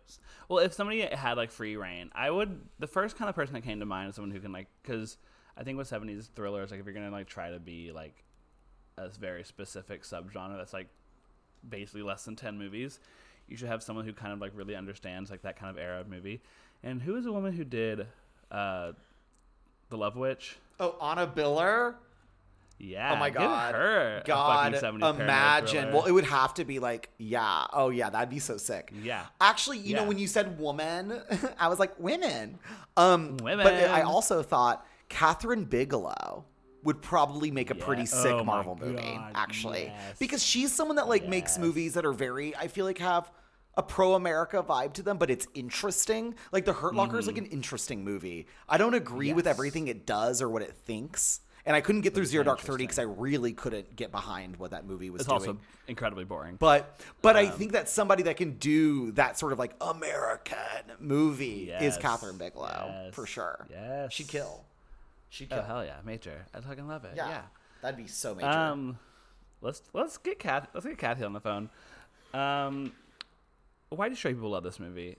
Well, 0.49 0.59
if 0.59 0.73
somebody 0.73 1.01
had 1.01 1.37
like 1.37 1.51
free 1.51 1.77
reign, 1.77 2.09
I 2.13 2.29
would. 2.31 2.59
The 2.79 2.87
first 2.87 3.17
kind 3.17 3.29
of 3.29 3.35
person 3.35 3.53
that 3.53 3.61
came 3.61 3.79
to 3.79 3.85
mind 3.85 4.09
is 4.09 4.15
someone 4.15 4.31
who 4.31 4.39
can 4.39 4.51
like, 4.51 4.67
because 4.81 5.17
I 5.55 5.63
think 5.63 5.77
with 5.77 5.87
seventies 5.87 6.29
thrillers, 6.35 6.71
like 6.71 6.79
if 6.79 6.85
you're 6.85 6.93
gonna 6.95 7.11
like 7.11 7.27
try 7.27 7.51
to 7.51 7.59
be 7.59 7.91
like 7.91 8.23
a 8.97 9.09
very 9.09 9.43
specific 9.43 10.03
subgenre 10.03 10.57
that's 10.57 10.73
like 10.73 10.87
basically 11.67 12.01
less 12.01 12.25
than 12.25 12.35
ten 12.35 12.57
movies, 12.57 12.99
you 13.47 13.57
should 13.57 13.67
have 13.67 13.83
someone 13.83 14.05
who 14.05 14.13
kind 14.13 14.33
of 14.33 14.39
like 14.39 14.51
really 14.55 14.75
understands 14.75 15.29
like 15.29 15.41
that 15.43 15.57
kind 15.57 15.69
of 15.69 15.81
era 15.81 15.99
of 15.99 16.07
movie. 16.07 16.41
And 16.83 17.01
who 17.01 17.15
is 17.15 17.25
a 17.25 17.31
woman 17.31 17.53
who 17.53 17.63
did 17.63 18.07
uh, 18.49 18.93
the 19.89 19.97
Love 19.97 20.15
Witch? 20.15 20.57
Oh, 20.79 20.95
Anna 21.01 21.27
Biller. 21.27 21.95
Yeah. 22.79 23.13
Oh 23.13 23.15
my 23.17 23.29
god. 23.29 23.75
her 23.75 24.23
God, 24.25 24.73
fucking 24.73 24.89
70s 24.89 24.99
paranoid 25.01 25.21
imagine. 25.21 25.93
Well, 25.93 26.05
it 26.05 26.11
would 26.11 26.25
have 26.25 26.55
to 26.55 26.65
be 26.65 26.79
like, 26.79 27.09
yeah. 27.19 27.65
Oh 27.71 27.89
yeah, 27.89 28.09
that'd 28.09 28.29
be 28.29 28.39
so 28.39 28.57
sick. 28.57 28.91
Yeah. 29.03 29.25
Actually, 29.39 29.77
you 29.79 29.95
know, 29.95 30.03
when 30.03 30.17
you 30.17 30.25
said 30.25 30.59
woman, 30.59 31.21
I 31.59 31.67
was 31.67 31.77
like 31.77 31.97
women. 31.99 32.57
Um, 32.97 33.37
women. 33.37 33.63
But 33.63 33.73
I 33.73 34.01
also 34.01 34.41
thought 34.41 34.85
Kathryn 35.09 35.69
Bigelow 35.69 36.45
would 36.83 37.01
probably 37.01 37.51
make 37.51 37.71
a 37.71 37.75
Yeah. 37.75 37.85
pretty 37.85 38.05
sick 38.05 38.31
Oh 38.31 38.43
Marvel 38.43 38.75
movie, 38.79 39.01
God, 39.15 39.31
actually, 39.35 39.83
yes. 39.85 40.17
because 40.19 40.43
she's 40.43 40.73
someone 40.73 40.97
that 40.97 41.07
like 41.07 41.27
makes 41.27 41.57
movies 41.57 41.93
that 41.93 42.05
are 42.05 42.13
very, 42.13 42.55
I 42.55 42.67
feel 42.67 42.85
like 42.85 42.97
have 42.99 43.31
a 43.77 43.83
pro 43.83 44.15
America 44.15 44.61
vibe 44.61 44.93
to 44.93 45.01
them, 45.03 45.17
but 45.17 45.29
it's 45.31 45.47
interesting. 45.53 46.35
Like 46.51 46.65
The 46.65 46.73
Hurt 46.73 46.93
Locker 46.93 47.17
is 47.19 47.27
like 47.27 47.37
an 47.37 47.45
interesting 47.45 48.03
movie. 48.03 48.47
I 48.67 48.77
don't 48.77 48.93
agree 48.95 49.31
with 49.33 49.45
Mm-hmm. 49.45 49.49
Everything 49.51 49.87
it 49.87 50.05
does 50.05 50.41
or 50.41 50.49
what 50.49 50.61
it 50.61 50.73
thinks. 50.75 51.41
And 51.63 51.75
I 51.75 51.81
couldn't 51.81 52.01
get 52.01 52.15
through 52.15 52.25
Zero 52.25 52.43
Dark 52.43 52.59
Thirty 52.59 52.83
because 52.85 52.97
I 52.97 53.03
really 53.03 53.53
couldn't 53.53 53.95
get 53.95 54.11
behind 54.11 54.57
what 54.57 54.71
that 54.71 54.83
movie 54.87 55.11
was 55.11 55.21
It's 55.21 55.27
doing. 55.29 55.39
also 55.39 55.57
incredibly 55.87 56.23
boring. 56.25 56.55
But 56.55 56.99
but 57.21 57.37
I 57.37 57.45
Um, 57.45 57.51
think 57.51 57.73
that 57.73 57.87
somebody 57.87 58.23
that 58.23 58.35
can 58.37 58.57
do 58.57 59.11
that 59.11 59.37
sort 59.37 59.53
of 59.53 59.59
like 59.59 59.75
American 59.79 60.57
movie 60.99 61.69
is 61.71 61.97
Kathryn 61.99 62.37
Bigelow 62.39 62.85
Yes. 63.05 63.13
for 63.15 63.25
sure. 63.27 63.67
Yes. 63.69 64.11
she'd 64.11 64.27
kill. 64.27 64.65
She'd 65.31 65.49
kill. 65.49 65.59
Oh 65.59 65.63
hell 65.63 65.83
yeah, 65.85 65.95
major! 66.05 66.45
I 66.53 66.59
fucking 66.59 66.87
love 66.87 67.05
it. 67.05 67.13
yeah. 67.15 67.27
yeah. 67.29 67.41
that'd 67.81 67.97
be 67.97 68.05
so 68.07 68.35
major. 68.35 68.47
Um, 68.49 68.99
let's 69.61 69.81
let's 69.93 70.17
get 70.17 70.37
Kath. 70.39 70.67
Let's 70.73 70.85
get 70.85 70.97
Kathy 70.97 71.23
on 71.23 71.33
the 71.33 71.39
phone. 71.39 71.69
Um, 72.33 72.91
why 73.89 74.09
do 74.09 74.15
straight 74.15 74.35
people 74.35 74.49
love 74.51 74.63
this 74.63 74.79
movie? 74.79 75.17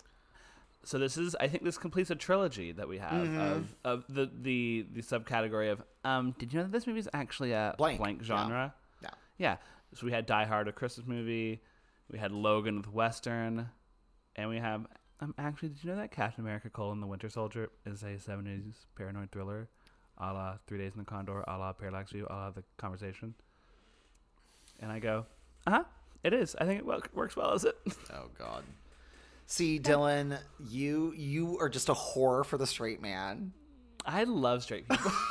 So 0.84 0.98
this 0.98 1.16
is, 1.16 1.36
I 1.38 1.46
think, 1.46 1.62
this 1.62 1.78
completes 1.78 2.10
a 2.10 2.16
trilogy 2.16 2.72
that 2.72 2.88
we 2.88 2.98
have 2.98 3.12
Mm-hmm. 3.12 3.40
of, 3.40 3.74
of 3.84 4.04
the 4.08 4.30
the 4.42 4.86
the 4.92 5.00
subcategory 5.00 5.72
of. 5.72 5.82
Um, 6.04 6.34
did 6.38 6.52
you 6.52 6.58
know 6.58 6.64
that 6.64 6.72
this 6.72 6.86
movie 6.86 6.98
is 7.00 7.08
actually 7.14 7.52
a 7.52 7.74
Blank, 7.78 7.98
blank, 7.98 8.20
yeah. 8.20 8.26
genre? 8.26 8.74
yeah. 9.02 9.10
Yeah. 9.38 9.56
So 9.94 10.04
we 10.06 10.12
had 10.12 10.26
Die 10.26 10.44
Hard, 10.44 10.68
a 10.68 10.72
Christmas 10.72 11.06
movie. 11.06 11.62
We 12.10 12.18
had 12.18 12.32
Logan 12.32 12.76
with 12.76 12.88
Western, 12.92 13.68
and 14.36 14.50
we 14.50 14.58
have. 14.58 14.86
Um, 15.20 15.34
actually, 15.38 15.68
did 15.70 15.84
you 15.84 15.90
know 15.90 15.96
that 15.96 16.10
Captain 16.10 16.42
America: 16.44 16.68
Colon 16.68 17.00
the 17.00 17.06
Winter 17.06 17.28
Soldier 17.30 17.70
is 17.86 18.02
a 18.02 18.16
'70s 18.16 18.74
paranoid 18.96 19.30
thriller, 19.30 19.68
a 20.22 20.32
la 20.32 20.54
Three 20.66 20.78
Days 20.78 20.92
in 20.94 21.00
the 21.00 21.04
Condor, 21.04 21.44
a 21.46 21.58
la 21.58 21.72
Parallax 21.72 22.12
View, 22.12 22.26
a 22.30 22.32
la 22.34 22.50
The 22.50 22.62
Conversation? 22.78 23.34
And 24.80 24.90
I 24.90 24.98
go, 25.00 25.26
uh 25.66 25.70
huh, 25.70 25.84
it 26.24 26.32
is. 26.32 26.54
I 26.60 26.64
think 26.64 26.80
it 26.80 26.86
wo- 26.86 27.00
works 27.14 27.36
well 27.36 27.52
is 27.54 27.64
it. 27.64 27.76
Oh 28.14 28.28
God. 28.38 28.64
See, 29.46 29.78
Dylan, 29.78 30.38
you 30.70 31.12
you 31.16 31.58
are 31.60 31.68
just 31.68 31.88
a 31.88 31.94
whore 31.94 32.44
for 32.44 32.56
the 32.56 32.66
straight 32.66 33.02
man. 33.02 33.52
I 34.06 34.24
love 34.24 34.62
straight 34.62 34.88
people. 34.88 35.12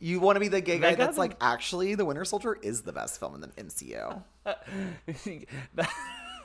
You 0.00 0.20
want 0.20 0.36
to 0.36 0.40
be 0.40 0.48
the 0.48 0.60
gay 0.60 0.78
guy 0.78 0.94
that's 0.94 1.18
like, 1.18 1.36
actually, 1.40 1.94
The 1.94 2.04
Winter 2.04 2.24
Soldier 2.24 2.54
is 2.62 2.82
the 2.82 2.92
best 2.92 3.18
film 3.18 3.34
in 3.34 3.40
the 3.40 3.48
MCU. 3.48 4.22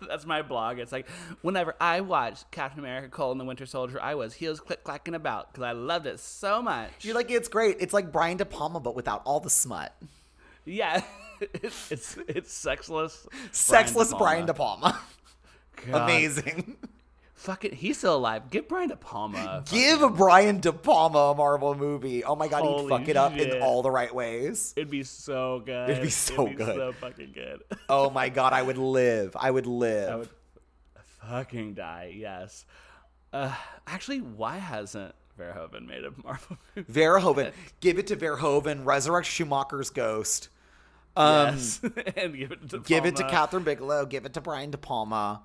That- 0.02 0.08
That's 0.10 0.26
my 0.26 0.42
blog. 0.42 0.80
It's 0.80 0.92
like 0.92 1.08
whenever 1.42 1.76
I 1.80 2.02
watched 2.02 2.50
Captain 2.52 2.80
America: 2.80 3.10
Colon 3.10 3.38
the 3.38 3.46
Winter 3.46 3.66
Soldier, 3.66 4.02
I 4.02 4.16
was 4.16 4.34
heels 4.34 4.60
click 4.60 4.84
clacking 4.84 5.16
about 5.16 5.52
because 5.52 5.64
I 5.64 5.72
loved 5.72 6.06
it 6.06 6.20
so 6.20 6.62
much. 6.62 6.92
You're 7.02 7.16
like, 7.16 7.32
it's 7.32 7.48
great. 7.48 7.78
It's 7.80 7.94
like 7.94 8.12
Brian 8.12 8.38
De 8.38 8.46
Palma, 8.46 8.80
but 8.80 8.96
without 8.96 9.22
all 9.26 9.40
the 9.40 9.50
smut. 9.50 9.94
Yeah, 10.66 11.02
it's 11.42 11.92
it's, 11.92 12.18
it's 12.28 12.54
sexless. 12.54 13.28
Sexless 13.52 14.10
De 14.10 14.16
Brian 14.18 14.46
De 14.46 14.54
Palma. 14.54 14.82
Palma. 14.82 15.02
God. 15.92 16.04
Amazing. 16.04 16.78
Fuck 17.44 17.66
it, 17.66 17.74
he's 17.74 17.98
still 17.98 18.16
alive. 18.16 18.50
Give 18.50 18.66
Brian 18.70 18.88
De 18.88 18.96
Palma. 18.96 19.64
Give 19.70 20.00
fucking- 20.00 20.16
Brian 20.16 20.60
De 20.62 20.72
Palma 20.72 21.20
a 21.20 21.36
Marvel 21.36 21.76
movie. 21.76 22.24
Oh 22.24 22.38
my 22.38 22.48
god, 22.48 22.62
he'd 22.64 22.68
Holy 22.70 22.88
fuck 22.90 23.08
it 23.10 23.18
up 23.18 23.34
in 23.38 23.62
all 23.62 23.82
the 23.82 23.92
right 23.92 24.16
ways. 24.16 24.74
It'd 24.78 24.90
be 24.90 25.04
so 25.04 25.60
good. 25.66 25.90
It'd 25.90 26.04
be 26.04 26.10
so 26.10 26.48
good. 26.48 26.76
So 26.76 26.94
fucking 26.94 27.34
good. 27.34 27.64
Oh 27.90 28.10
my 28.10 28.30
god, 28.30 28.54
I 28.54 28.62
would 28.62 28.78
live. 28.78 29.36
I 29.38 29.52
would 29.52 29.66
live. 29.86 30.10
I 30.10 30.16
would 30.16 30.30
fucking 31.30 31.74
die. 31.74 32.14
Yes. 32.18 32.64
Uh, 33.34 33.54
actually, 33.88 34.22
why 34.22 34.58
hasn't 34.58 35.14
Verhoeven 35.38 35.86
made 35.86 36.06
a 36.06 36.12
Marvel 36.24 36.58
movie? 36.78 36.94
Verhoeven, 36.94 37.52
give 37.82 38.00
it 38.00 38.08
to 38.08 38.16
Verhoeven. 38.16 38.86
Resurrect 38.86 39.28
Schumacher's 39.28 39.90
ghost. 39.90 40.48
Um, 41.18 41.56
yes, 41.58 41.82
and 42.16 42.38
give 42.38 42.52
it 42.54 42.62
to 42.62 42.68
De 42.68 42.72
Palma. 42.78 42.86
Give 42.88 43.06
it 43.06 43.16
to 43.18 43.24
Kathryn 43.24 43.66
Bigelow. 43.66 44.06
Give 44.06 44.26
it 44.26 44.34
to 44.36 44.42
Brian 44.42 44.72
De 44.72 44.78
Palma. 44.78 45.42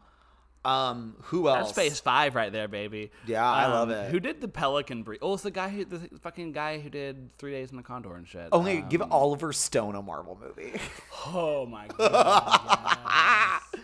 Um, 0.69 1.17
who 1.23 1.49
else? 1.49 1.69
That's 1.69 1.73
Phase 1.73 2.01
Five 2.01 2.35
right 2.35 2.53
there, 2.53 2.69
baby. 2.69 3.11
Yeah, 3.27 3.49
I 3.49 3.67
love 3.69 3.89
Um, 3.91 3.95
it. 3.95 4.11
Who 4.11 4.21
did 4.21 4.41
the 4.41 4.49
Pelican 4.49 5.03
Brief? 5.03 5.21
Oh, 5.23 5.35
it's 5.35 5.43
the 5.43 5.51
guy 5.51 5.69
who 5.69 5.85
the 5.85 5.99
fucking 6.21 6.53
guy 6.53 6.79
who 6.79 6.91
did 6.91 7.31
Three 7.39 7.53
Days 7.53 7.71
in 7.71 7.77
the 7.77 7.83
Condor 7.83 8.15
and 8.17 8.27
shit. 8.29 8.49
Oh, 8.53 8.63
hey, 8.63 8.83
give 8.89 9.01
Um, 9.03 9.13
Oliver 9.13 9.53
Stone 9.53 9.95
a 9.95 10.03
Marvel 10.03 10.39
movie. 10.41 10.73
Oh 11.35 11.67
my 11.67 11.87
god. 11.99 13.61
yes. 13.75 13.83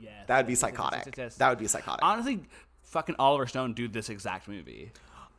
yes. 0.00 0.12
That 0.26 0.36
would 0.38 0.46
be 0.46 0.54
psychotic. 0.54 1.04
yes, 1.06 1.14
yes. 1.16 1.34
That 1.36 1.48
would 1.48 1.58
be 1.58 1.66
psychotic. 1.66 2.00
Honestly, 2.04 2.40
fucking 2.82 3.16
Oliver 3.18 3.46
Stone 3.46 3.74
do 3.74 3.88
this 3.88 4.08
exact 4.08 4.46
movie. 4.48 4.92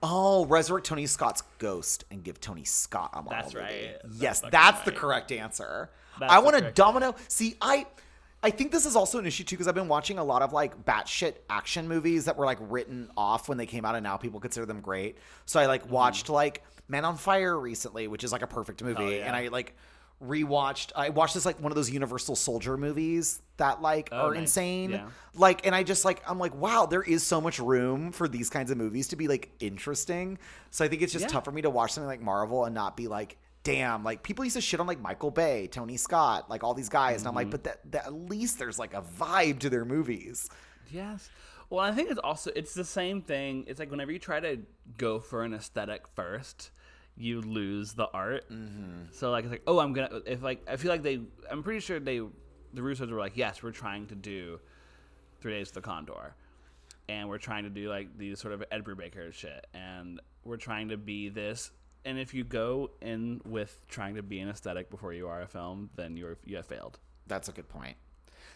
Oh, 0.03 0.45
resurrect 0.45 0.85
Tony 0.87 1.05
Scott's 1.07 1.41
ghost 1.57 2.03
and 2.11 2.23
give 2.23 2.39
Tony 2.39 2.63
Scott 2.63 3.11
a 3.13 3.17
Marvel 3.23 3.31
That's 3.31 3.53
movie. 3.53 3.65
right. 3.65 3.97
Yes, 4.19 4.39
fucking 4.41 4.51
that's 4.51 4.81
the 4.81 4.91
right. 4.91 4.99
correct 4.99 5.31
answer. 5.31 5.89
That's 6.19 6.31
I 6.31 6.39
want 6.39 6.55
a 6.57 6.71
domino. 6.71 7.15
See, 7.27 7.55
I 7.61 7.87
I 8.45 8.51
think 8.51 8.71
this 8.71 8.85
is 8.85 8.95
also 8.95 9.17
an 9.17 9.25
issue 9.25 9.43
too 9.43 9.55
because 9.55 9.67
I've 9.67 9.73
been 9.75 9.87
watching 9.87 10.19
a 10.19 10.23
lot 10.23 10.41
of 10.43 10.53
like 10.53 10.85
batshit 10.85 11.33
action 11.49 11.87
movies 11.87 12.25
that 12.25 12.37
were 12.37 12.45
like 12.45 12.59
written 12.61 13.09
off 13.17 13.49
when 13.49 13.57
they 13.57 13.65
came 13.65 13.83
out 13.85 13.95
and 13.95 14.03
now 14.03 14.17
people 14.17 14.39
consider 14.39 14.65
them 14.67 14.81
great. 14.81 15.17
So 15.45 15.59
I 15.59 15.63
Mm-hmm. 15.63 15.69
like 15.69 15.89
watched 15.91 16.29
like 16.29 16.63
Man 16.87 17.03
on 17.05 17.17
Fire 17.17 17.59
recently, 17.59 18.07
which 18.07 18.23
is 18.23 18.31
like 18.31 18.43
a 18.43 18.47
perfect 18.47 18.83
movie, 18.83 19.03
Oh, 19.03 19.09
yeah. 19.09 19.25
and 19.25 19.35
I 19.35 19.47
like 19.47 19.75
rewatched 20.23 20.91
I 20.95 21.09
watched 21.09 21.33
this 21.33 21.45
like 21.45 21.59
one 21.59 21.71
of 21.71 21.75
those 21.75 21.89
Universal 21.89 22.35
Soldier 22.37 22.77
movies 22.77 23.41
that 23.57 23.81
like 23.81 24.09
Oh, 24.11 24.27
are 24.27 24.31
nice. 24.33 24.41
insane. 24.41 24.91
Yeah. 24.91 25.07
Like 25.33 25.65
and 25.65 25.73
I 25.75 25.83
just 25.83 26.05
like 26.05 26.21
I'm 26.29 26.37
like 26.39 26.53
wow, 26.55 26.85
there 26.85 27.01
is 27.03 27.23
so 27.23 27.41
much 27.41 27.57
room 27.59 28.11
for 28.11 28.27
these 28.27 28.49
kinds 28.51 28.69
of 28.71 28.77
movies 28.77 29.07
to 29.09 29.15
be 29.15 29.27
like 29.27 29.49
interesting. 29.59 30.37
So 30.69 30.85
I 30.85 30.87
think 30.87 31.01
it's 31.01 31.11
just 31.11 31.23
Yeah. 31.25 31.29
tough 31.29 31.45
for 31.45 31.51
me 31.51 31.63
to 31.63 31.69
watch 31.71 31.93
something 31.93 32.07
like 32.07 32.21
Marvel 32.21 32.65
and 32.65 32.75
not 32.75 32.95
be 32.95 33.07
like 33.07 33.37
damn, 33.65 34.03
like 34.05 34.23
people 34.23 34.45
used 34.45 34.55
to 34.55 34.61
shit 34.61 34.79
on 34.79 34.87
like 34.87 35.01
Michael 35.01 35.31
Bay, 35.31 35.67
Tony 35.67 35.97
Scott, 35.97 36.49
like 36.49 36.63
all 36.63 36.73
these 36.73 36.87
guys 36.87 37.19
and 37.21 37.27
I'm 37.27 37.31
Mm-hmm. 37.31 37.37
like 37.37 37.49
but 37.51 37.63
that, 37.65 37.91
that 37.91 38.05
at 38.05 38.13
least 38.13 38.57
there's 38.59 38.79
like 38.79 38.93
a 38.93 39.01
vibe 39.01 39.59
to 39.59 39.69
their 39.69 39.83
movies. 39.83 40.49
Yes. 40.89 41.29
Well, 41.69 41.81
I 41.81 41.91
think 41.91 42.09
it's 42.11 42.19
also 42.19 42.51
it's 42.55 42.73
the 42.73 42.85
same 42.85 43.21
thing. 43.21 43.65
It's 43.67 43.79
like 43.79 43.91
whenever 43.91 44.11
you 44.13 44.19
try 44.19 44.39
to 44.39 44.59
go 44.97 45.19
for 45.19 45.43
an 45.43 45.53
aesthetic 45.53 46.07
first, 46.15 46.69
you 47.17 47.41
lose 47.41 47.93
the 47.93 48.07
art. 48.13 48.49
Mm-hmm. 48.49 49.05
So 49.11 49.31
like 49.31 49.43
it's 49.45 49.51
like 49.51 49.63
oh 49.67 49.79
I'm 49.79 49.91
gonna 49.93 50.21
if 50.25 50.41
like 50.43 50.61
I 50.69 50.77
feel 50.77 50.91
like 50.91 51.01
they 51.03 51.19
I'm 51.51 51.63
pretty 51.63 51.79
sure 51.81 51.99
they 51.99 52.19
the 52.73 52.81
Russos 52.81 53.09
were 53.11 53.19
like 53.19 53.35
yes 53.35 53.63
we're 53.63 53.71
trying 53.71 54.05
to 54.07 54.15
do 54.15 54.59
Three 55.41 55.53
Days 55.53 55.69
of 55.69 55.73
the 55.75 55.81
Condor, 55.81 56.35
and 57.09 57.29
we're 57.29 57.37
trying 57.39 57.63
to 57.63 57.69
do 57.69 57.89
like 57.89 58.15
these 58.17 58.39
sort 58.39 58.53
of 58.53 58.63
Ed 58.71 58.83
Brubaker 58.83 59.33
shit, 59.33 59.65
and 59.73 60.19
we're 60.43 60.57
trying 60.57 60.89
to 60.89 60.97
be 60.97 61.29
this. 61.29 61.71
And 62.05 62.19
if 62.19 62.33
you 62.33 62.43
go 62.43 62.91
in 63.01 63.41
with 63.45 63.77
trying 63.89 64.15
to 64.15 64.23
be 64.23 64.39
an 64.39 64.47
aesthetic 64.49 64.89
before 64.91 65.11
you 65.13 65.27
are 65.27 65.41
a 65.41 65.47
film, 65.47 65.89
then 65.95 66.15
you're 66.15 66.37
you 66.45 66.55
have 66.57 66.65
failed. 66.67 66.99
That's 67.27 67.49
a 67.49 67.51
good 67.51 67.67
point. 67.67 67.97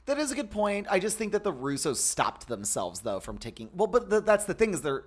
That 0.06 0.18
is 0.20 0.32
a 0.32 0.36
good 0.36 0.52
point. 0.52 0.88
I 0.90 1.00
just 1.00 1.18
think 1.18 1.32
that 1.34 1.44
the 1.44 1.52
Russos 1.52 1.98
stopped 1.98 2.48
themselves 2.48 3.02
though 3.02 3.20
from 3.20 3.38
taking 3.40 3.70
well, 3.74 3.88
but 3.88 4.10
th- 4.10 4.24
that's 4.24 4.46
the 4.46 4.54
thing 4.54 4.74
is 4.74 4.82
they're. 4.82 5.04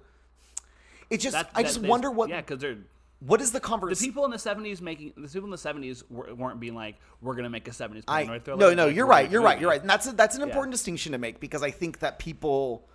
It 1.08 1.18
just 1.18 1.34
That- 1.34 1.50
I 1.54 1.62
that 1.62 1.68
just 1.68 1.80
wonder 1.86 2.10
what 2.10 2.28
yeah 2.30 2.40
because 2.40 2.58
they're 2.60 2.78
what 3.20 3.40
is 3.40 3.52
the 3.52 3.60
conversation? 3.60 4.02
the 4.02 4.08
people 4.08 4.24
in 4.24 4.32
the 4.32 4.38
seventies 4.38 4.82
making 4.82 5.12
the 5.16 5.28
people 5.28 5.44
in 5.44 5.50
the 5.50 5.58
seventies 5.58 6.02
weren't 6.10 6.58
being 6.58 6.74
like, 6.74 6.96
"We're 7.20 7.36
gonna 7.36 7.50
make 7.50 7.68
a 7.68 7.72
seventies 7.72 8.02
I 8.08 8.24
paranoid 8.24 8.44
thriller." 8.44 8.60
no 8.70 8.74
no 8.74 8.86
you're 8.88 9.06
we're 9.06 9.10
right 9.12 9.30
you're 9.30 9.42
right 9.42 9.60
you're 9.60 9.70
right 9.70 9.80
and 9.80 9.88
that's 9.88 10.08
a, 10.08 10.12
that's 10.12 10.34
an 10.34 10.40
Yeah. 10.40 10.48
important 10.48 10.72
distinction 10.72 11.12
to 11.12 11.18
make 11.18 11.38
because 11.38 11.62
I 11.62 11.70
think 11.70 12.00
that 12.00 12.18
people 12.18 12.88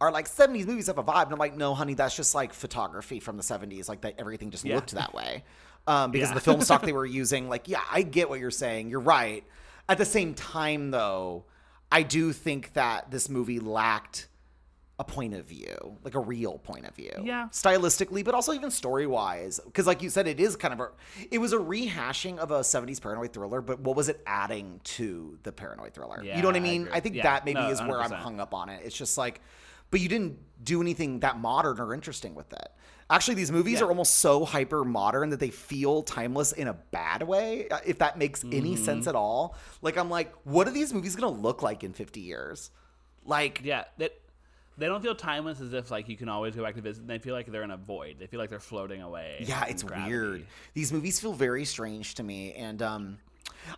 are 0.00 0.10
like 0.10 0.28
70s 0.28 0.66
movies 0.66 0.86
have 0.86 0.98
a 0.98 1.04
vibe 1.04 1.24
and 1.24 1.32
I'm 1.32 1.38
like 1.38 1.56
no 1.56 1.74
honey 1.74 1.94
that's 1.94 2.16
just 2.16 2.34
like 2.34 2.52
photography 2.54 3.20
from 3.20 3.36
the 3.36 3.42
70s 3.42 3.88
like 3.88 4.00
that 4.02 4.14
everything 4.18 4.50
just 4.50 4.64
Yeah. 4.64 4.76
looked 4.76 4.92
that 4.92 5.14
way 5.14 5.44
um, 5.86 6.10
because 6.10 6.28
of 6.30 6.34
Yeah. 6.34 6.38
the 6.38 6.40
film 6.44 6.60
stock 6.62 6.82
they 6.82 6.92
were 7.00 7.06
using 7.06 7.48
like 7.48 7.68
yeah 7.68 7.82
I 7.90 8.02
get 8.02 8.28
what 8.28 8.40
you're 8.40 8.50
saying 8.50 8.88
you're 8.90 9.00
right 9.00 9.44
at 9.88 9.98
the 9.98 10.04
same 10.06 10.34
time 10.34 10.90
though 10.90 11.44
I 11.92 12.02
do 12.02 12.32
think 12.32 12.72
that 12.74 13.10
this 13.10 13.28
movie 13.28 13.58
lacked 13.60 14.28
a 15.00 15.02
point 15.04 15.32
of 15.32 15.46
view, 15.46 15.96
like 16.04 16.14
a 16.14 16.20
real 16.20 16.58
point 16.58 16.86
of 16.86 16.94
view. 16.94 17.10
Yeah. 17.24 17.48
Stylistically, 17.50 18.22
but 18.22 18.34
also 18.34 18.52
even 18.52 18.70
story 18.70 19.06
wise. 19.06 19.58
Because, 19.64 19.86
like 19.86 20.02
you 20.02 20.10
said, 20.10 20.28
it 20.28 20.38
is 20.38 20.56
kind 20.56 20.74
of 20.74 20.80
a. 20.80 20.90
It 21.30 21.38
was 21.38 21.54
a 21.54 21.56
rehashing 21.56 22.36
of 22.36 22.50
a 22.50 22.60
70s 22.60 23.00
paranoid 23.00 23.32
thriller, 23.32 23.62
but 23.62 23.80
what 23.80 23.96
was 23.96 24.10
it 24.10 24.20
adding 24.26 24.78
to 24.84 25.38
the 25.42 25.52
paranoid 25.52 25.94
thriller? 25.94 26.22
you 26.22 26.42
know 26.42 26.48
what 26.48 26.54
I 26.54 26.58
Yeah, 26.58 26.64
I 26.64 26.70
mean? 26.70 26.88
I, 26.92 27.00
think 27.00 27.14
Yeah, 27.14 27.22
that 27.22 27.46
maybe 27.46 27.60
no, 27.60 27.70
is 27.70 27.80
where 27.80 27.98
I'm 28.02 28.10
hung 28.12 28.40
up 28.40 28.52
on 28.52 28.68
it. 28.68 28.82
It's 28.84 28.94
just 28.94 29.16
like, 29.16 29.40
but 29.90 30.00
you 30.00 30.08
didn't 30.08 30.38
do 30.64 30.80
anything 30.80 31.20
that 31.20 31.38
modern 31.38 31.80
or 31.80 31.94
interesting 31.94 32.34
with 32.34 32.52
it. 32.52 32.68
Actually, 33.08 33.34
these 33.34 33.50
movies 33.50 33.80
Yeah. 33.80 33.86
are 33.86 33.88
almost 33.88 34.18
so 34.18 34.44
hyper 34.44 34.84
modern 34.84 35.30
that 35.30 35.40
they 35.40 35.50
feel 35.50 36.02
timeless 36.02 36.52
in 36.52 36.68
a 36.68 36.74
bad 36.74 37.22
way, 37.24 37.68
uh, 37.68 37.78
if 37.84 37.98
that 37.98 38.18
makes 38.18 38.44
any 38.44 38.74
Mm-hmm. 38.74 38.84
sense 38.84 39.06
at 39.08 39.14
all. 39.16 39.56
Like, 39.82 39.96
I'm 39.98 40.08
like, 40.10 40.32
what 40.44 40.68
are 40.68 40.70
these 40.70 40.92
movies 40.94 41.16
going 41.16 41.34
to 41.34 41.40
look 41.40 41.62
like 41.62 41.82
in 41.82 41.92
50 41.92 42.20
years? 42.20 42.70
Like, 43.24 43.62
Yeah, 43.64 43.84
that 43.98 44.12
they 44.78 44.86
don't 44.86 45.02
feel 45.02 45.14
timeless 45.14 45.60
as 45.60 45.72
if 45.74 45.90
like 45.90 46.08
you 46.08 46.16
can 46.16 46.28
always 46.28 46.54
go 46.54 46.62
back 46.62 46.74
to 46.76 46.80
visit. 46.80 47.06
They 47.06 47.18
feel 47.18 47.34
like 47.34 47.50
they're 47.50 47.64
in 47.64 47.70
a 47.72 47.76
void. 47.76 48.16
They 48.18 48.26
feel 48.28 48.38
like 48.40 48.48
they're 48.48 48.60
floating 48.60 49.02
away. 49.02 49.44
yeah, 49.46 49.64
it's 49.66 49.82
gravity. 49.82 50.10
weird. 50.10 50.46
These 50.74 50.92
movies 50.92 51.18
feel 51.20 51.32
very 51.32 51.64
strange 51.64 52.14
to 52.14 52.22
me. 52.22 52.52
And 52.54 52.80
um, 52.80 53.18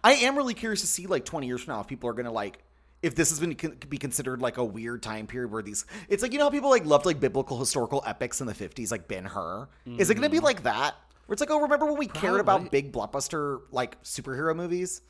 I 0.05 0.13
am 0.15 0.37
really 0.37 0.55
curious 0.55 0.83
to 0.83 0.87
see, 0.87 1.07
like, 1.07 1.25
20 1.25 1.47
years 1.47 1.63
from 1.63 1.75
now, 1.75 1.81
if 1.81 1.87
people 1.89 2.09
are 2.11 2.13
going 2.13 2.27
to, 2.27 2.31
like, 2.33 2.59
if 3.03 3.15
this 3.15 3.31
has 3.31 3.41
been 3.41 3.57
be 3.89 3.99
considered 3.99 4.41
like 4.41 4.59
a 4.59 4.65
weird 4.65 5.03
time 5.03 5.27
period 5.27 5.51
where 5.51 5.63
these, 5.63 5.85
it's 6.09 6.23
like 6.23 6.33
you 6.33 6.39
know 6.39 6.45
how 6.45 6.51
people 6.51 6.71
like 6.71 6.87
loved 6.87 7.05
like 7.05 7.21
biblical 7.21 7.59
historical 7.59 8.03
epics 8.07 8.41
in 8.41 8.47
the 8.47 8.55
fifties, 8.55 8.91
like 8.91 9.09
Ben 9.09 9.25
Hur. 9.25 9.69
Is 9.99 10.09
it 10.09 10.15
going 10.15 10.23
to 10.23 10.31
be 10.31 10.39
mm. 10.39 10.45
like 10.45 10.63
that? 10.63 10.95
Where 11.27 11.35
it's 11.35 11.41
like, 11.41 11.51
oh, 11.51 11.61
remember 11.61 11.87
when 11.87 11.97
we 11.97 12.07
cared 12.07 12.41
about 12.41 12.71
big 12.71 12.93
blockbuster 12.93 13.61
like 13.71 14.03
superhero 14.03 14.55
movies? 14.55 15.03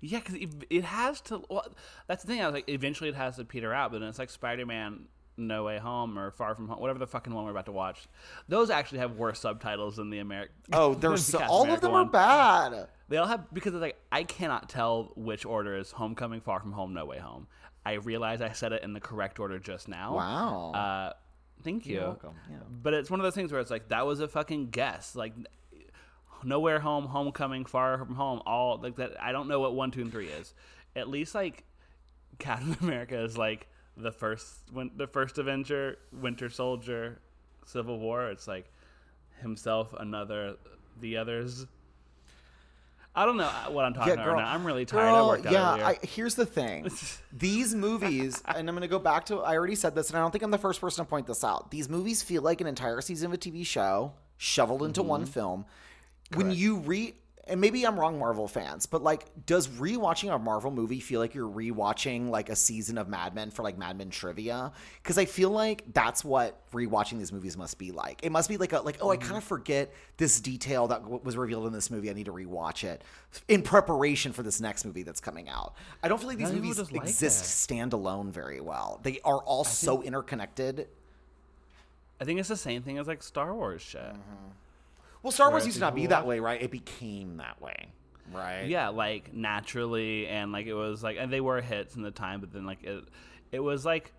Yeah, 0.00 0.18
because 0.18 0.34
it, 0.34 0.50
it 0.68 0.84
has 0.84 1.20
to. 1.22 1.42
Well, 1.48 1.66
that's 2.06 2.22
the 2.22 2.28
thing. 2.28 2.42
I 2.42 2.46
was 2.46 2.54
like, 2.54 2.68
eventually 2.68 3.10
it 3.10 3.16
has 3.16 3.36
to 3.36 3.44
peter 3.44 3.72
out, 3.72 3.92
but 3.92 4.00
then 4.00 4.08
it's 4.08 4.18
like 4.18 4.30
Spider 4.30 4.66
Man. 4.66 5.06
No 5.36 5.64
Way 5.64 5.78
Home 5.78 6.18
or 6.18 6.30
Far 6.30 6.54
From 6.54 6.68
Home, 6.68 6.80
whatever 6.80 6.98
the 6.98 7.06
fucking 7.06 7.32
one 7.32 7.44
we're 7.44 7.50
about 7.50 7.66
to 7.66 7.72
watch. 7.72 8.08
Those 8.48 8.70
actually 8.70 8.98
have 8.98 9.12
worse 9.12 9.40
subtitles 9.40 9.96
than 9.96 10.10
the 10.10 10.18
American. 10.18 10.54
Oh, 10.72 10.94
there's 10.94 11.24
so, 11.26 11.42
all 11.42 11.70
of 11.70 11.80
them 11.80 11.92
are 11.92 12.04
bad. 12.04 12.88
They 13.08 13.18
all 13.18 13.26
have 13.26 13.52
because 13.52 13.74
it's 13.74 13.82
like 13.82 13.98
I 14.10 14.24
cannot 14.24 14.68
tell 14.68 15.12
which 15.14 15.44
order 15.44 15.76
is 15.76 15.92
Homecoming, 15.92 16.40
Far 16.40 16.60
From 16.60 16.72
Home, 16.72 16.94
No 16.94 17.04
Way 17.04 17.18
Home. 17.18 17.46
I 17.84 17.94
realize 17.94 18.40
I 18.40 18.52
said 18.52 18.72
it 18.72 18.82
in 18.82 18.92
the 18.94 19.00
correct 19.00 19.38
order 19.38 19.58
just 19.58 19.86
now. 19.86 20.16
Wow. 20.16 20.72
Uh, 20.72 21.12
thank 21.62 21.86
you. 21.86 22.00
welcome, 22.00 22.34
yeah. 22.50 22.56
But 22.68 22.94
it's 22.94 23.10
one 23.10 23.20
of 23.20 23.24
those 23.24 23.34
things 23.34 23.52
where 23.52 23.60
it's 23.60 23.70
like 23.70 23.88
that 23.90 24.06
was 24.06 24.20
a 24.20 24.26
fucking 24.26 24.70
guess. 24.70 25.14
Like 25.14 25.34
Nowhere 26.42 26.80
Home, 26.80 27.06
Homecoming, 27.06 27.64
Far 27.64 27.98
From 27.98 28.14
Home, 28.14 28.42
all 28.46 28.80
like 28.82 28.96
that. 28.96 29.22
I 29.22 29.32
don't 29.32 29.48
know 29.48 29.60
what 29.60 29.74
one, 29.74 29.90
two, 29.90 30.00
and 30.00 30.10
three 30.10 30.28
is. 30.28 30.54
At 30.96 31.08
least 31.08 31.34
like 31.34 31.64
Captain 32.38 32.76
America 32.82 33.18
is 33.20 33.38
like 33.38 33.68
the 33.96 34.12
first 34.12 34.58
when 34.72 34.90
the 34.96 35.06
first 35.06 35.38
Avenger, 35.38 35.98
Winter 36.12 36.48
Soldier, 36.50 37.18
Civil 37.64 37.98
War. 37.98 38.30
It's 38.30 38.46
like 38.48 38.70
himself, 39.40 39.94
another, 39.98 40.56
the 41.00 41.16
others. 41.16 41.66
I 43.18 43.24
don't 43.24 43.38
know 43.38 43.48
what 43.70 43.86
I'm 43.86 43.94
talking 43.94 44.12
about 44.12 44.26
right 44.28 44.42
now. 44.44 44.52
I'm 44.52 44.66
really 44.66 44.84
tired. 44.84 45.08
I 45.08 45.12
Girl, 45.12 45.28
worked 45.28 45.46
out 45.46 45.52
yeah. 45.78 45.86
I, 45.86 45.98
here's 46.02 46.34
the 46.34 46.44
thing. 46.44 46.90
These 47.32 47.74
movies, 47.74 48.42
and 48.46 48.68
I'm 48.68 48.74
going 48.74 48.82
to 48.82 48.88
go 48.88 48.98
back 48.98 49.24
to, 49.26 49.38
I 49.38 49.56
already 49.56 49.74
said 49.74 49.94
this, 49.94 50.10
and 50.10 50.18
I 50.18 50.20
don't 50.20 50.32
think 50.32 50.44
I'm 50.44 50.50
the 50.50 50.58
first 50.58 50.82
person 50.82 51.02
to 51.02 51.08
point 51.08 51.26
this 51.26 51.42
out. 51.42 51.70
These 51.70 51.88
movies 51.88 52.22
feel 52.22 52.42
like 52.42 52.60
an 52.60 52.66
entire 52.66 53.00
season 53.00 53.28
of 53.28 53.32
a 53.32 53.38
TV 53.38 53.64
show 53.64 54.12
shoveled 54.36 54.82
into 54.82 55.02
one 55.02 55.22
Mm-hmm. 55.22 55.30
film. 55.30 55.64
When 56.34 56.50
you 56.50 56.76
re, 56.76 57.14
and 57.48 57.60
maybe 57.60 57.86
I'm 57.86 57.98
wrong, 57.98 58.18
Marvel 58.18 58.48
fans, 58.48 58.86
but 58.86 59.02
like, 59.04 59.24
does 59.46 59.68
rewatching 59.68 60.34
a 60.34 60.38
Marvel 60.38 60.70
movie 60.72 60.98
feel 60.98 61.20
like 61.20 61.32
you're 61.34 61.48
rewatching 61.48 62.28
like 62.28 62.48
a 62.48 62.56
season 62.56 62.98
of 62.98 63.08
Mad 63.08 63.34
Men 63.36 63.50
for 63.52 63.62
like 63.62 63.78
Mad 63.78 63.96
Men 63.96 64.10
trivia? 64.10 64.72
Because 65.02 65.16
I 65.16 65.26
feel 65.26 65.50
like 65.50 65.84
that's 65.92 66.24
what 66.24 66.68
rewatching 66.72 67.18
these 67.18 67.30
movies 67.32 67.56
must 67.56 67.78
be 67.78 67.92
like. 67.92 68.20
It 68.24 68.32
must 68.32 68.48
be 68.48 68.56
like 68.56 68.72
a 68.72 68.80
like, 68.80 68.98
oh, 69.00 69.10
I 69.10 69.16
Mm-hmm. 69.16 69.26
kind 69.28 69.36
of 69.38 69.44
forget 69.44 69.92
this 70.16 70.40
detail 70.40 70.88
that 70.88 71.02
w- 71.02 71.20
was 71.22 71.36
revealed 71.36 71.66
in 71.66 71.72
this 71.72 71.90
movie. 71.90 72.10
I 72.10 72.14
need 72.14 72.26
to 72.26 72.32
rewatch 72.32 72.82
it 72.82 73.02
in 73.46 73.62
preparation 73.62 74.32
for 74.32 74.42
this 74.42 74.60
next 74.60 74.84
movie 74.84 75.04
that's 75.04 75.20
coming 75.20 75.48
out. 75.48 75.74
I 76.02 76.08
don't 76.08 76.18
feel 76.18 76.28
like 76.28 76.38
these 76.38 76.48
people 76.50 76.62
movies 76.68 76.90
like 76.92 77.02
exist 77.02 77.68
standalone 77.68 78.30
very 78.30 78.60
well. 78.60 78.98
They 79.04 79.20
are 79.24 79.38
all 79.38 79.62
so 79.64 80.02
interconnected. 80.02 80.88
I 82.20 82.24
think 82.24 82.40
it's 82.40 82.48
the 82.48 82.56
same 82.56 82.82
thing 82.82 82.98
as 82.98 83.06
like 83.06 83.22
Star 83.22 83.54
Wars 83.54 83.82
shit. 83.82 84.00
Mm-hmm. 84.00 84.48
Well, 85.22 85.32
Star 85.32 85.50
Wars 85.50 85.66
used 85.66 85.78
to 85.78 85.80
not 85.80 85.94
be 85.94 86.06
that 86.06 86.26
way, 86.26 86.40
right? 86.40 86.60
It 86.62 86.70
became 86.70 87.38
that 87.38 87.60
way, 87.60 87.92
right? 88.32 88.66
Yeah, 88.66 88.88
like 88.88 89.34
naturally, 89.34 90.26
and 90.28 90.52
like 90.52 90.66
it 90.66 90.74
was 90.74 91.02
like, 91.02 91.16
and 91.18 91.32
they 91.32 91.40
were 91.40 91.60
hits 91.60 91.96
in 91.96 92.02
the 92.02 92.10
time, 92.10 92.40
but 92.40 92.52
then 92.52 92.64
like 92.64 92.84
it, 92.84 93.04
it 93.50 93.60
was 93.60 93.84
like, 93.84 94.12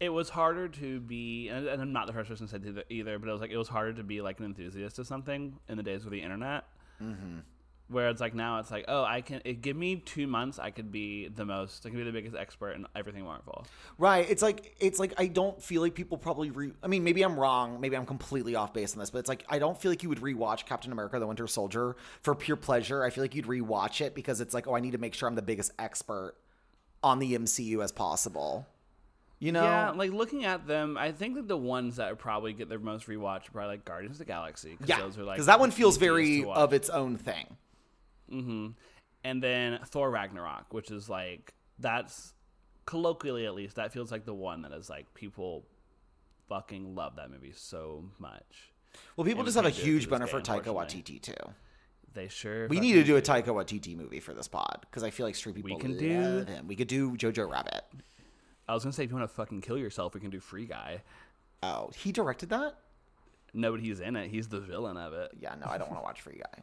it 0.00 0.08
was 0.08 0.28
harder 0.28 0.68
to 0.68 1.00
be, 1.00 1.48
and, 1.48 1.66
and 1.66 1.80
I'm 1.80 1.92
not 1.92 2.06
the 2.06 2.12
first 2.12 2.28
person 2.28 2.46
to 2.46 2.52
say 2.52 2.58
that 2.58 2.86
either, 2.90 3.18
but 3.18 3.28
it 3.28 3.32
was 3.32 3.40
like 3.40 3.50
it 3.50 3.56
was 3.56 3.68
harder 3.68 3.92
to 3.94 4.02
be 4.02 4.20
like 4.20 4.40
an 4.40 4.46
enthusiast 4.46 4.98
of 4.98 5.06
something 5.06 5.58
in 5.68 5.76
the 5.76 5.82
days 5.82 6.04
of 6.04 6.10
the 6.10 6.20
internet. 6.20 6.64
Mm-hmm. 7.02 7.38
Where 7.88 8.08
it's 8.08 8.20
like 8.20 8.34
now, 8.34 8.60
it's 8.60 8.70
like, 8.70 8.86
oh, 8.88 9.04
I 9.04 9.20
can 9.20 9.42
it, 9.44 9.60
give 9.60 9.76
me 9.76 9.96
two 9.96 10.26
months, 10.26 10.58
I 10.58 10.70
could 10.70 10.90
be 10.90 11.28
the 11.28 11.44
most, 11.44 11.84
I 11.84 11.90
can 11.90 11.98
be 11.98 12.04
the 12.04 12.12
biggest 12.12 12.34
expert 12.34 12.72
in 12.72 12.86
everything 12.96 13.24
Marvel. 13.24 13.66
Right. 13.98 14.28
It's 14.28 14.42
like 14.42 14.74
it's 14.80 14.98
like 14.98 15.12
I 15.18 15.26
don't 15.26 15.62
feel 15.62 15.82
like 15.82 15.94
people 15.94 16.16
probably 16.16 16.50
re 16.50 16.72
I 16.82 16.86
mean, 16.86 17.04
maybe 17.04 17.22
I'm 17.22 17.38
wrong, 17.38 17.80
maybe 17.80 17.94
I'm 17.94 18.06
completely 18.06 18.56
off 18.56 18.72
base 18.72 18.94
on 18.94 19.00
this, 19.00 19.10
but 19.10 19.18
it's 19.18 19.28
like 19.28 19.44
I 19.50 19.58
don't 19.58 19.78
feel 19.78 19.90
like 19.90 20.02
you 20.02 20.08
would 20.08 20.20
rewatch 20.22 20.64
Captain 20.64 20.92
America 20.92 21.18
the 21.18 21.26
Winter 21.26 21.46
Soldier 21.46 21.94
for 22.22 22.34
pure 22.34 22.56
pleasure. 22.56 23.04
I 23.04 23.10
feel 23.10 23.22
like 23.22 23.34
you'd 23.34 23.46
rewatch 23.46 24.00
it 24.00 24.14
because 24.14 24.40
it's 24.40 24.54
like, 24.54 24.66
oh, 24.66 24.74
I 24.74 24.80
need 24.80 24.92
to 24.92 24.98
make 24.98 25.12
sure 25.12 25.28
I'm 25.28 25.34
the 25.34 25.42
biggest 25.42 25.70
expert 25.78 26.36
on 27.02 27.18
the 27.18 27.34
MCU 27.38 27.84
as 27.84 27.92
possible. 27.92 28.66
You 29.40 29.52
know? 29.52 29.62
Yeah, 29.62 29.90
like 29.90 30.10
looking 30.10 30.46
at 30.46 30.66
them, 30.66 30.96
I 30.96 31.12
think 31.12 31.34
that 31.34 31.48
the 31.48 31.56
ones 31.56 31.96
that 31.96 32.16
probably 32.18 32.54
get 32.54 32.70
their 32.70 32.78
most 32.78 33.08
rewatch 33.08 33.48
are 33.48 33.52
probably 33.52 33.74
like 33.74 33.84
Guardians 33.84 34.14
of 34.14 34.20
the 34.20 34.24
Galaxy. 34.24 34.76
Cause 34.78 34.88
Yeah. 34.88 35.00
those 35.00 35.18
are 35.18 35.24
like 35.24 35.36
Because 35.36 35.46
that 35.46 35.60
one 35.60 35.70
feels 35.70 35.98
very 35.98 36.44
of 36.46 36.72
its 36.72 36.88
own 36.88 37.18
thing. 37.18 37.58
Mm-hmm. 38.32 38.68
and 39.24 39.42
then 39.42 39.78
Thor 39.86 40.10
Ragnarok, 40.10 40.72
which 40.72 40.90
is 40.90 41.08
like 41.08 41.54
that's 41.78 42.32
colloquially 42.86 43.46
at 43.46 43.54
least 43.54 43.76
that 43.76 43.92
feels 43.92 44.10
like 44.12 44.24
the 44.24 44.34
one 44.34 44.62
that 44.62 44.72
is 44.72 44.88
like 44.90 45.12
people 45.14 45.66
fucking 46.48 46.94
love 46.94 47.16
that 47.16 47.30
movie 47.30 47.52
so 47.54 48.04
much. 48.18 48.72
Well, 49.16 49.24
people 49.24 49.40
And 49.40 49.46
just 49.46 49.56
have 49.56 49.64
a 49.64 49.70
can't 49.70 49.76
do 49.76 49.82
it 49.82 49.84
huge 49.92 50.10
boner 50.10 50.26
for 50.26 50.40
Taika. 50.40 50.66
Waititi 50.66 51.20
too. 51.20 51.32
They 52.12 52.28
sure 52.28 52.68
We 52.68 52.78
need 52.78 52.92
to 52.92 53.02
do 53.04 53.16
a 53.16 53.22
Taika 53.22 53.46
Waititi 53.46 53.96
movie 53.96 54.20
for 54.20 54.34
this 54.34 54.46
pod 54.46 54.78
because 54.82 55.02
I 55.02 55.10
feel 55.10 55.26
like 55.26 55.34
street 55.34 55.56
people 55.56 55.78
can 55.78 55.92
love 55.92 56.46
do- 56.46 56.52
him. 56.52 56.68
We 56.68 56.76
could 56.76 56.86
do 56.88 57.16
Jojo 57.16 57.50
Rabbit. 57.50 57.82
I 58.68 58.74
was 58.74 58.84
gonna 58.84 58.92
say 58.92 59.04
if 59.04 59.10
you 59.10 59.16
want 59.16 59.28
to 59.28 59.34
fucking 59.34 59.60
kill 59.62 59.76
yourself, 59.76 60.14
we 60.14 60.20
can 60.20 60.30
do 60.30 60.40
Free 60.40 60.66
Guy. 60.66 61.02
Oh, 61.62 61.90
he 61.96 62.12
directed 62.12 62.50
that? 62.50 62.78
No, 63.52 63.72
but 63.72 63.80
he's 63.80 64.00
in 64.00 64.16
it. 64.16 64.30
He's 64.30 64.48
the 64.48 64.60
villain 64.60 64.96
of 64.96 65.12
it. 65.12 65.32
Yeah, 65.38 65.54
no, 65.60 65.66
I 65.68 65.76
don't 65.78 65.88
want 65.90 66.00
to 66.00 66.04
watch 66.04 66.20
Free 66.22 66.40
Guy. 66.42 66.62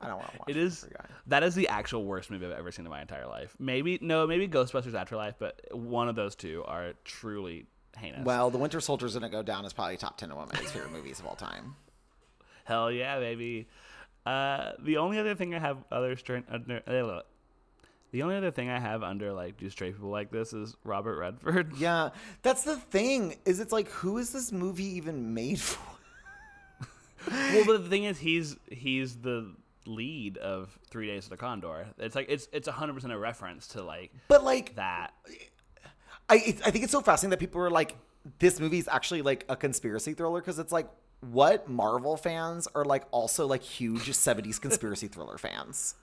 I 0.00 0.06
don't 0.06 0.18
want 0.18 0.32
to 0.32 0.38
watch 0.38 0.48
It 0.48 0.56
is 0.56 0.86
that 1.26 1.42
is 1.42 1.54
the 1.54 1.68
actual 1.68 2.04
worst 2.04 2.30
movie 2.30 2.46
I've 2.46 2.52
ever 2.52 2.70
seen 2.70 2.84
in 2.84 2.90
my 2.90 3.00
entire 3.00 3.26
life. 3.26 3.54
Maybe 3.58 3.98
no, 4.00 4.26
maybe 4.26 4.46
Ghostbusters 4.46 4.94
Afterlife, 4.94 5.34
but 5.38 5.60
one 5.72 6.08
of 6.08 6.14
those 6.14 6.34
two 6.34 6.62
are 6.66 6.92
truly 7.04 7.66
heinous. 7.96 8.24
Well, 8.24 8.50
The 8.50 8.58
Winter 8.58 8.80
Soldier's 8.80 9.14
gonna 9.14 9.28
go 9.28 9.42
down 9.42 9.64
as 9.64 9.72
probably 9.72 9.96
top 9.96 10.16
ten 10.16 10.30
of 10.30 10.36
women's 10.38 10.70
favorite 10.70 10.92
movies 10.92 11.18
of 11.18 11.26
all 11.26 11.34
time. 11.36 11.74
Hell 12.64 12.92
yeah, 12.92 13.18
baby. 13.18 13.66
Uh, 14.24 14.72
the 14.80 14.98
only 14.98 15.18
other 15.18 15.34
thing 15.34 15.54
I 15.54 15.58
have 15.58 15.78
other 15.90 16.16
straight 16.16 16.44
under 16.50 16.82
uh, 16.86 17.22
the 18.10 18.22
only 18.22 18.36
other 18.36 18.50
thing 18.50 18.70
I 18.70 18.78
have 18.78 19.02
under 19.02 19.32
like 19.32 19.58
do 19.58 19.68
straight 19.70 19.94
people 19.94 20.10
like 20.10 20.30
this 20.30 20.52
is 20.52 20.76
Robert 20.84 21.18
Redford. 21.18 21.72
Yeah, 21.78 22.10
that's 22.42 22.62
the 22.62 22.76
thing. 22.76 23.36
Is 23.44 23.60
it's 23.60 23.72
like 23.72 23.88
who 23.88 24.18
is 24.18 24.32
this 24.32 24.52
movie 24.52 24.96
even 24.96 25.34
made 25.34 25.60
for? 25.60 25.80
well, 27.30 27.64
but 27.66 27.82
the 27.84 27.88
thing 27.88 28.04
is, 28.04 28.18
he's 28.18 28.56
he's 28.70 29.16
the 29.16 29.52
lead 29.88 30.36
of 30.38 30.78
Three 30.90 31.06
Days 31.06 31.24
of 31.24 31.30
the 31.30 31.36
Condor. 31.36 31.86
It's 31.98 32.14
like 32.14 32.26
it's 32.28 32.48
it's 32.52 32.68
hundred 32.68 32.94
percent 32.94 33.12
a 33.12 33.18
reference 33.18 33.66
to 33.68 33.82
like 33.82 34.12
But 34.28 34.44
like, 34.44 34.76
that. 34.76 35.14
I 36.28 36.34
I 36.64 36.70
think 36.70 36.84
it's 36.84 36.92
so 36.92 37.00
fascinating 37.00 37.30
that 37.30 37.40
people 37.40 37.60
are 37.62 37.70
like, 37.70 37.96
this 38.38 38.60
movie 38.60 38.78
is 38.78 38.88
actually 38.88 39.22
like 39.22 39.44
a 39.48 39.56
conspiracy 39.56 40.14
thriller 40.14 40.40
because 40.40 40.58
it's 40.58 40.72
like 40.72 40.88
what 41.20 41.68
Marvel 41.68 42.16
fans 42.16 42.68
are 42.74 42.84
like 42.84 43.04
also 43.10 43.46
like 43.46 43.62
huge 43.62 44.10
'70s 44.10 44.60
conspiracy 44.60 45.08
thriller 45.14 45.38
fans. 45.38 45.94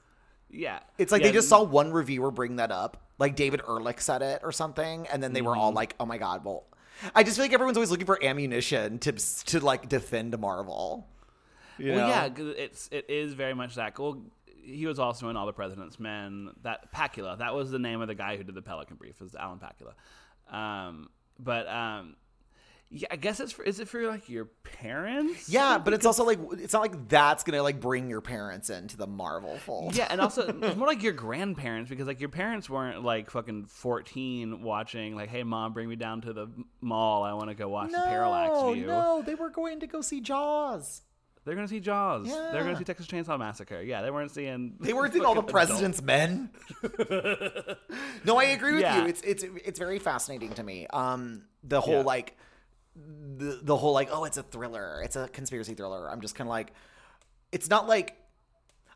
Yeah, 0.50 0.80
It's 0.98 1.12
like 1.12 1.22
Yeah, 1.22 1.28
they 1.30 1.34
just 1.34 1.50
saw 1.50 1.64
one 1.64 1.92
reviewer 1.92 2.32
bring 2.32 2.58
that 2.58 2.72
up, 2.72 2.98
like 3.18 3.36
David 3.36 3.62
Ehrlich 3.68 4.00
said 4.00 4.22
it 4.22 4.42
or 4.44 4.52
something, 4.52 5.08
and 5.08 5.22
then 5.22 5.34
they 5.34 5.42
were 5.42 5.56
all 5.56 5.70
Mm-hmm. 5.70 5.76
like, 5.78 5.96
"Oh 6.00 6.06
my 6.06 6.18
god!" 6.18 6.46
Well, 6.46 6.66
I 7.14 7.24
just 7.24 7.36
feel 7.38 7.44
like 7.46 7.54
everyone's 7.54 7.78
always 7.78 7.92
looking 7.92 8.06
for 8.06 8.24
ammunition 8.24 9.00
to 9.00 9.12
to 9.12 9.60
like 9.60 9.90
defend 9.90 10.38
Marvel. 10.40 11.08
You 11.78 11.92
Well, 11.94 12.08
know? 12.08 12.08
yeah, 12.08 12.30
'cause 12.30 12.54
it's 12.58 12.90
it 12.92 13.10
is 13.10 13.34
very 13.34 13.54
much 13.54 13.76
that. 13.76 13.98
Well, 14.00 14.22
he 14.64 14.86
was 14.88 14.98
also 15.00 15.30
in 15.30 15.38
All 15.38 15.46
the 15.46 15.54
President's 15.54 16.00
Men. 16.00 16.52
That 16.64 16.92
Pakula, 16.92 17.38
that 17.40 17.54
was 17.54 17.70
the 17.72 17.80
name 17.80 18.02
of 18.02 18.08
the 18.08 18.16
guy 18.16 18.38
who 18.38 18.44
did 18.44 18.56
the 18.56 18.62
Pelican 18.62 18.96
Brief. 18.98 19.20
Was 19.22 19.36
Alan 19.36 19.60
Pakula. 19.60 19.94
Um, 20.56 21.10
but 21.40 21.68
um, 21.68 22.16
Yeah, 22.90 23.08
I 23.12 23.16
guess 23.16 23.40
it's 23.40 23.52
for. 23.52 23.64
Is 23.64 23.80
it 23.80 23.88
for 23.88 24.08
like 24.08 24.30
your 24.30 24.46
parents? 24.46 25.50
Yeah, 25.50 25.78
but 25.80 25.94
it's 25.94 26.06
also 26.06 26.24
like 26.24 26.40
it's 26.54 26.72
not 26.74 26.82
like 26.84 27.10
that's 27.10 27.44
gonna 27.44 27.62
like 27.64 27.80
bring 27.80 28.10
your 28.10 28.22
parents 28.22 28.70
into 28.70 28.96
the 28.96 29.08
Marvel 29.08 29.58
fold. 29.58 29.96
Yeah, 29.96 30.08
and 30.10 30.22
also 30.22 30.48
it's 30.48 30.76
more 30.78 30.88
like 30.88 31.02
your 31.08 31.14
grandparents 31.14 31.90
because 31.90 32.06
like 32.08 32.20
your 32.20 32.30
parents 32.30 32.70
weren't 32.70 33.04
like 33.04 33.32
fucking 33.32 33.66
fourteen 33.66 34.62
watching 34.62 35.16
like, 35.16 35.30
hey 35.30 35.44
mom, 35.44 35.74
bring 35.74 35.90
me 35.90 35.96
down 35.96 36.22
to 36.22 36.32
the 36.34 36.48
mall. 36.80 37.24
I 37.24 37.34
want 37.34 37.50
to 37.50 37.56
go 37.56 37.68
watch 37.70 37.92
the 37.92 37.98
Parallax 37.98 38.54
no, 38.54 38.74
View. 38.74 38.86
no, 38.88 39.22
they 39.26 39.36
were 39.36 39.50
going 39.50 39.80
to 39.82 39.88
go 39.88 40.02
see 40.02 40.22
Jaws. 40.22 41.02
They're 41.46 41.56
gonna 41.56 41.68
see 41.68 41.80
Jaws. 41.80 42.28
Yeah. 42.28 42.50
They're 42.52 42.64
gonna 42.64 42.78
see 42.78 42.84
Texas 42.84 43.06
Chainsaw 43.08 43.38
Massacre. 43.38 43.82
Yeah, 43.82 44.02
they 44.02 44.10
weren't 44.12 44.32
seeing. 44.32 44.76
They 44.80 44.94
weren't 44.94 45.14
seeing 45.14 45.26
all 45.26 45.36
the 45.36 45.44
president's 45.44 46.02
men. 46.02 46.50
no, 48.26 48.38
I 48.38 48.46
agree 48.46 48.74
with 48.74 48.82
Yeah. 48.82 49.02
you. 49.04 49.08
It's 49.08 49.22
it's 49.22 49.44
it's 49.44 49.80
very 49.80 50.00
fascinating 50.00 50.54
to 50.54 50.64
me. 50.64 50.88
Um, 50.88 51.44
the 51.64 51.82
whole 51.82 51.96
Yeah. 51.98 52.02
like 52.02 52.38
the 52.96 53.60
the 53.62 53.76
whole 53.76 53.94
like 53.94 54.10
oh, 54.12 54.24
it's 54.24 54.38
a 54.38 54.44
thriller, 54.44 55.02
it's 55.04 55.16
a 55.16 55.28
conspiracy 55.28 55.74
thriller. 55.76 56.10
I'm 56.10 56.22
just 56.22 56.36
kind 56.36 56.48
of 56.48 56.52
like, 56.52 56.74
it's 57.52 57.70
not 57.70 57.88
like. 57.88 58.16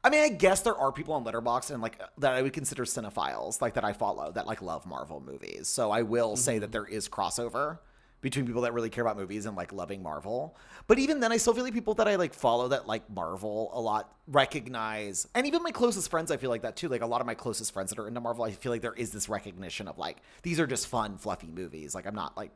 I 0.01 0.09
mean, 0.09 0.21
I 0.23 0.29
guess 0.29 0.61
there 0.61 0.77
are 0.77 0.93
people 0.93 1.13
on 1.15 1.25
Letterboxd 1.25 1.71
and 1.71 1.81
like 1.83 1.99
that 2.19 2.31
I 2.33 2.41
would 2.41 2.53
consider 2.53 2.85
cinephiles, 2.85 3.61
like 3.61 3.73
that 3.73 3.83
I 3.83 3.91
follow 3.91 4.31
that 4.31 4.47
like 4.47 4.61
love 4.61 4.85
Marvel 4.85 5.19
movies. 5.19 5.67
So 5.67 5.91
I 5.91 6.03
will 6.03 6.37
say 6.37 6.53
Mm-hmm. 6.53 6.61
that 6.61 6.71
there 6.71 6.85
is 6.85 7.09
crossover 7.09 7.79
between 8.22 8.45
people 8.45 8.61
that 8.63 8.74
really 8.74 8.89
care 8.89 9.03
about 9.03 9.17
movies 9.17 9.45
and 9.45 9.55
like 9.55 9.72
loving 9.72 10.03
Marvel. 10.03 10.55
But 10.88 10.99
even 10.99 11.20
then, 11.20 11.32
I 11.32 11.38
still 11.38 11.53
feel 11.53 11.63
like 11.63 11.74
people 11.74 11.93
that 11.95 12.07
I 12.07 12.15
like 12.15 12.34
follow 12.34 12.67
that 12.70 12.88
like 12.88 13.09
Marvel 13.09 13.70
a 13.74 13.80
lot 13.80 14.13
recognize, 14.28 15.28
and 15.34 15.47
even 15.47 15.63
my 15.63 15.72
closest 15.72 16.09
friends, 16.11 16.32
I 16.32 16.38
feel 16.38 16.49
like 16.49 16.63
that 16.63 16.76
too. 16.76 16.89
Like 16.89 17.01
a 17.01 17.05
lot 17.05 17.22
of 17.22 17.28
my 17.28 17.34
closest 17.34 17.74
friends 17.74 17.89
that 17.91 17.99
are 17.99 18.07
into 18.07 18.20
Marvel, 18.20 18.43
I 18.43 18.51
feel 18.51 18.72
like 18.72 18.82
there 18.82 18.93
is 18.93 19.11
this 19.11 19.30
recognition 19.30 19.88
of 19.88 19.97
like 19.97 20.17
these 20.43 20.59
are 20.59 20.67
just 20.67 20.88
fun, 20.88 21.17
fluffy 21.17 21.47
movies. 21.47 21.95
Like 21.95 22.05
I'm 22.05 22.15
not 22.15 22.36
like 22.36 22.51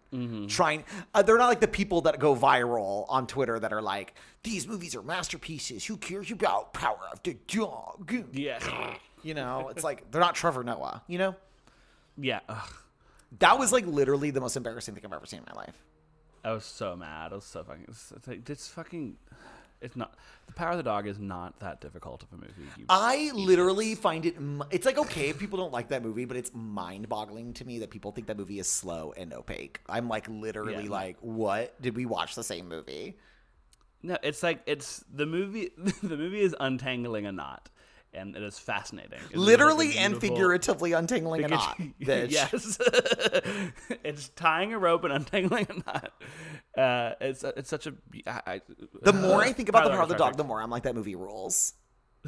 trying. 0.47 0.83
Uh, 1.13 1.21
they're 1.21 1.37
not 1.37 1.47
like 1.47 1.61
the 1.61 1.67
people 1.67 2.01
that 2.01 2.19
go 2.19 2.35
viral 2.35 3.05
on 3.07 3.27
Twitter 3.27 3.59
that 3.59 3.71
are 3.71 3.81
like 3.81 4.13
these 4.43 4.67
movies 4.67 4.95
are 4.95 5.01
masterpieces. 5.03 5.85
Who 5.85 5.97
cares 5.97 6.31
about 6.31 6.73
Power 6.73 6.99
of 7.11 7.23
the 7.23 7.37
Dog? 7.47 8.13
Yeah, 8.33 8.59
You 9.23 9.33
know, 9.33 9.69
it's 9.69 9.83
like 9.83 10.11
they're 10.11 10.21
not 10.21 10.35
Trevor 10.35 10.63
Noah. 10.63 11.03
You 11.07 11.17
know, 11.17 11.35
yeah. 12.17 12.41
Ugh. 12.49 12.69
That 13.39 13.57
was 13.59 13.71
like 13.71 13.85
literally 13.85 14.31
the 14.31 14.41
most 14.41 14.55
embarrassing 14.55 14.95
thing 14.95 15.03
I've 15.05 15.13
ever 15.13 15.25
seen 15.25 15.39
in 15.39 15.45
my 15.53 15.61
life. 15.61 15.77
I 16.43 16.51
was 16.51 16.65
so 16.65 16.95
mad. 16.95 17.31
I 17.31 17.35
was 17.35 17.45
so 17.45 17.63
fucking. 17.63 17.85
It's, 17.87 18.13
like 18.27 18.49
it's 18.49 18.67
fucking. 18.67 19.15
It's 19.81 19.95
not. 19.95 20.15
The 20.47 20.53
Power 20.53 20.71
of 20.71 20.77
the 20.77 20.83
Dog 20.83 21.07
is 21.07 21.19
not 21.19 21.59
that 21.59 21.81
difficult 21.81 22.23
of 22.23 22.31
a 22.31 22.35
movie. 22.37 22.69
You, 22.77 22.85
I 22.89 23.31
literally 23.33 23.95
find 23.95 24.25
it. 24.25 24.35
It's 24.71 24.85
like 24.85 24.97
okay 24.97 25.29
if 25.29 25.39
people 25.39 25.57
don't 25.57 25.73
like 25.73 25.89
that 25.89 26.03
movie, 26.03 26.25
but 26.25 26.37
it's 26.37 26.51
mind-boggling 26.53 27.53
to 27.55 27.65
me 27.65 27.79
that 27.79 27.89
people 27.91 28.11
think 28.11 28.27
that 28.27 28.37
movie 28.37 28.59
is 28.59 28.67
slow 28.67 29.13
and 29.17 29.33
opaque. 29.33 29.79
I'm 29.89 30.07
like 30.07 30.27
literally 30.29 30.85
Yeah, 30.85 30.89
like, 30.89 31.17
what? 31.21 31.81
Did 31.81 31.95
we 31.95 32.05
watch 32.05 32.35
the 32.35 32.43
same 32.43 32.67
movie? 32.69 33.17
no, 34.05 34.17
it's 34.21 34.43
like 34.43 34.61
it's 34.65 35.03
the 35.13 35.25
movie. 35.25 35.71
the 36.03 36.17
movie 36.17 36.41
is 36.41 36.55
untangling 36.59 37.25
a 37.25 37.31
knot, 37.31 37.69
and 38.13 38.35
it 38.35 38.43
is 38.43 38.59
fascinating. 38.59 39.13
It 39.13 39.21
is, 39.21 39.29
like, 39.31 39.37
Literally 39.37 39.97
and 39.97 40.19
figuratively 40.19 40.93
untangling 40.93 41.43
a 41.43 41.47
knot. 41.47 41.79
yes, 41.99 42.77
it's 44.03 44.29
tying 44.29 44.73
a 44.73 44.79
rope 44.79 45.03
and 45.03 45.13
untangling 45.19 45.67
a 45.69 45.73
knot. 45.73 46.11
Uh, 46.77 47.15
it's 47.21 47.43
it's 47.43 47.69
such 47.69 47.87
a. 47.87 47.93
I, 48.27 48.41
I, 48.45 48.61
The 49.01 49.13
more 49.13 49.41
I 49.41 49.53
think 49.53 49.69
about 49.69 49.83
the 49.85 49.89
Power 49.91 50.01
of 50.03 50.09
the 50.09 50.15
Dog, 50.15 50.37
the 50.37 50.43
more 50.43 50.61
I'm 50.61 50.69
like 50.69 50.83
that 50.83 50.95
movie 50.95 51.15
rules. 51.15 51.73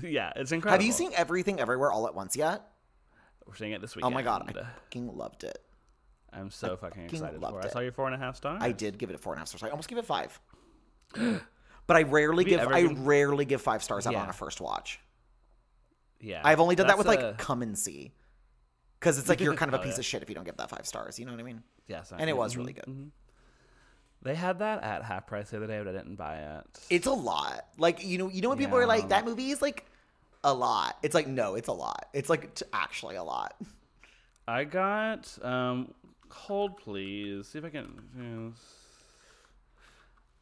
yeah, 0.02 0.32
it's 0.36 0.52
incredible. 0.52 0.80
Have 0.82 0.86
you 0.86 0.92
seen 0.92 1.12
Everything 1.16 1.60
Everywhere 1.60 1.92
All 1.92 2.08
at 2.08 2.16
Once 2.16 2.36
yet? 2.36 2.64
We're 3.46 3.56
seeing 3.56 3.72
it 3.74 3.82
this 3.82 3.96
weekend. 3.96 4.14
Oh 4.14 4.16
my 4.16 4.24
god, 4.24 4.44
I 4.50 4.54
fucking 4.54 5.16
loved 5.16 5.44
it. 5.44 5.60
I'm 6.34 6.50
so 6.52 6.76
fucking 6.76 7.06
excited 7.06 7.40
for. 7.40 7.60
it. 7.62 7.66
I 7.66 7.70
saw 7.70 7.80
your 7.80 7.92
four 7.94 8.08
and 8.08 8.16
a 8.16 8.18
half 8.18 8.36
stars. 8.36 8.60
I 8.62 8.72
did 8.72 8.98
give 8.98 9.10
it 9.10 9.16
a 9.16 9.20
four 9.20 9.34
and 9.34 9.38
a 9.38 9.42
half 9.42 9.48
stars. 9.48 9.64
I 9.64 9.70
almost 9.70 9.88
give 9.88 9.98
it 9.98 10.06
five. 10.06 10.40
But 11.88 11.98
I 11.98 12.02
rarely 12.02 12.44
Have 12.52 12.68
give 12.68 12.72
I 12.72 12.82
rarely 13.04 13.46
give 13.46 13.62
five 13.62 13.84
stars 13.84 14.08
out 14.08 14.14
Yeah. 14.14 14.24
on 14.24 14.30
a 14.30 14.34
first 14.34 14.60
watch. 14.60 15.00
Yeah, 16.26 16.42
I've 16.44 16.60
only 16.60 16.76
done 16.76 16.88
that 16.88 16.98
with 16.98 17.08
like 17.08 17.22
a- 17.22 17.36
come 17.38 17.62
and 17.62 17.78
see. 17.78 18.12
Because 19.00 19.20
it's 19.20 19.30
like 19.30 19.40
you're 19.40 19.54
kind 19.54 19.70
of 19.70 19.76
a 19.76 19.82
Oh, 19.82 19.84
piece 19.84 19.94
yeah. 19.96 20.00
of 20.00 20.06
shit 20.12 20.24
if 20.24 20.30
you 20.30 20.36
don't 20.36 20.44
give 20.46 20.58
that 20.58 20.70
five 20.70 20.88
stars. 20.88 21.20
You 21.20 21.26
know 21.26 21.32
what 21.34 21.40
I 21.40 21.44
mean? 21.44 21.62
Yes, 21.88 22.12
I- 22.12 22.18
And 22.18 22.30
it 22.30 22.36
was 22.36 22.54
mhm, 22.56 22.58
really 22.58 22.74
good. 22.74 22.86
mhm. 22.86 23.12
They 24.24 24.34
had 24.34 24.58
that 24.60 24.82
at 24.82 25.04
half 25.04 25.28
price 25.28 25.52
the 25.52 25.58
other 25.58 25.68
day, 25.68 25.78
but 25.84 25.90
I 25.90 25.92
didn't 25.92 26.16
buy 26.16 26.38
it. 26.40 26.80
It's 26.90 27.06
a 27.06 27.14
lot. 27.14 27.68
Like 27.78 28.04
you 28.04 28.18
know, 28.18 28.28
you 28.30 28.42
know 28.42 28.50
when 28.50 28.58
people 28.58 28.78
are 28.80 28.88
like, 28.88 29.10
"That 29.10 29.24
movie 29.24 29.52
is 29.52 29.62
like 29.62 29.86
a 30.44 30.52
lot." 30.52 30.98
It's 31.04 31.14
like, 31.14 31.28
no, 31.28 31.54
it's 31.54 31.68
a 31.68 31.74
lot. 31.74 32.08
It's 32.14 32.28
like 32.30 32.56
t- 32.56 32.66
actually 32.74 33.18
a 33.18 33.24
lot. 33.24 33.56
I 34.48 34.64
got 34.64 35.38
um 35.46 35.94
hold 36.32 36.78
please. 36.78 37.50
See 37.50 37.60
if 37.60 37.66
I 37.66 37.70
can 37.70 38.52
yes. 38.52 38.60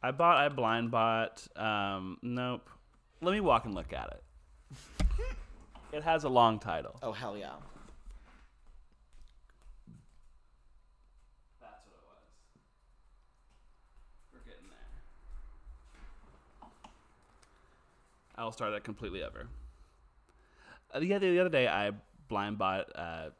I 0.02 0.10
bought 0.12 0.38
I 0.38 0.48
blind 0.48 0.90
bought 0.90 1.46
um 1.56 2.16
nope. 2.22 2.66
Let 3.20 3.32
me 3.32 3.40
walk 3.40 3.66
and 3.66 3.74
look 3.74 3.92
at 3.92 4.08
it. 4.12 4.23
It 5.94 6.02
has 6.02 6.24
a 6.24 6.28
long 6.28 6.58
title. 6.58 6.98
Oh 7.02 7.12
hell 7.12 7.36
yeah! 7.36 7.52
That's 11.60 11.84
what 11.86 11.94
it 11.94 12.04
was. 12.04 12.24
We're 14.32 14.40
getting 14.40 14.68
there. 14.68 14.78
I'll 18.36 18.52
start 18.52 18.72
that 18.72 18.82
completely 18.84 19.22
over. 19.22 19.46
Uh, 20.92 20.98
the 20.98 21.14
other 21.14 21.30
the 21.30 21.38
other 21.38 21.50
day 21.50 21.68
I 21.68 21.92
blind 22.28 22.58
bought 22.58 22.86
uh 22.96 23.30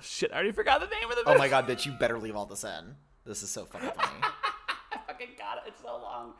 shit, 0.00 0.30
I 0.30 0.34
already 0.36 0.52
forgot 0.52 0.80
the 0.80 0.86
name 0.86 1.10
of 1.10 1.16
the 1.16 1.24
movie. 1.24 1.34
Oh 1.34 1.38
my 1.38 1.48
god, 1.48 1.66
bitch! 1.66 1.84
You 1.84 1.92
better 1.92 2.18
leave 2.18 2.36
all 2.36 2.46
this 2.46 2.62
in. 2.64 2.94
This 3.26 3.42
is 3.42 3.50
so 3.50 3.64
fucking 3.64 3.90
funny. 3.90 4.18
I 4.92 4.98
fucking 5.06 5.30
got 5.36 5.58
it. 5.58 5.64
It's 5.66 5.82
so 5.82 5.98
long. 6.00 6.34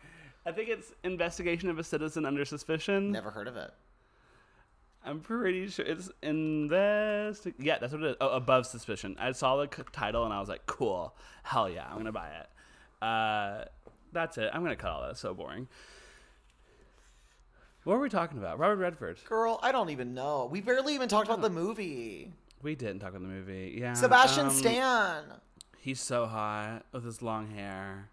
I 0.47 0.53
think 0.53 0.69
it's 0.71 0.93
Investigation 1.03 1.69
of 1.69 1.79
a 1.79 1.85
Citizen 1.85 2.25
Under 2.25 2.45
Suspicion. 2.45 3.11
Never 3.13 3.31
heard 3.31 3.49
of 3.49 3.57
it. 3.57 3.71
I'm 5.05 5.21
pretty 5.21 5.69
sure 5.69 5.85
it's 5.85 6.11
Invest. 6.23 7.47
Yeah, 7.59 7.79
that's 7.79 7.93
what 7.93 8.03
it 8.03 8.11
is. 8.11 8.17
Oh, 8.21 8.31
Above 8.31 8.67
Suspicion. 8.67 9.17
I 9.19 9.33
saw 9.33 9.57
the 9.57 9.67
title 9.93 10.25
and 10.25 10.35
I 10.35 10.41
was 10.41 10.49
like, 10.49 10.67
cool. 10.67 11.17
Hell 11.43 11.71
yeah, 11.71 11.87
I'm 11.89 11.97
gonna 11.97 12.13
buy 12.13 12.29
it. 12.29 13.05
Uh, 13.05 13.65
that's 14.13 14.39
it. 14.39 14.51
I'm 14.53 14.63
gonna 14.63 14.77
cut 14.77 14.91
all 14.91 15.03
that. 15.03 15.11
It's 15.11 15.21
so 15.21 15.35
boring. 15.35 15.69
What 17.85 17.95
were 17.95 18.03
we 18.03 18.09
talking 18.11 18.39
about? 18.39 18.59
Robert 18.59 18.77
Redford. 18.77 19.19
Girl, 19.25 19.59
I 19.63 19.73
don't 19.73 19.91
even 19.91 20.13
know. 20.13 20.49
We 20.51 20.61
barely 20.61 20.95
even 20.95 21.09
talked 21.09 21.27
about 21.27 21.41
the 21.41 21.49
movie. 21.49 22.33
We 22.61 22.75
didn't 22.75 22.99
talk 22.99 23.11
about 23.11 23.23
the 23.23 23.29
movie. 23.29 23.77
Yeah. 23.81 23.95
Sebastian 23.95 24.47
um, 24.47 24.53
Stan. 24.53 25.23
He's 25.79 26.01
so 26.01 26.27
hot 26.27 26.85
with 26.93 27.05
his 27.05 27.23
long 27.23 27.51
hair. 27.51 28.11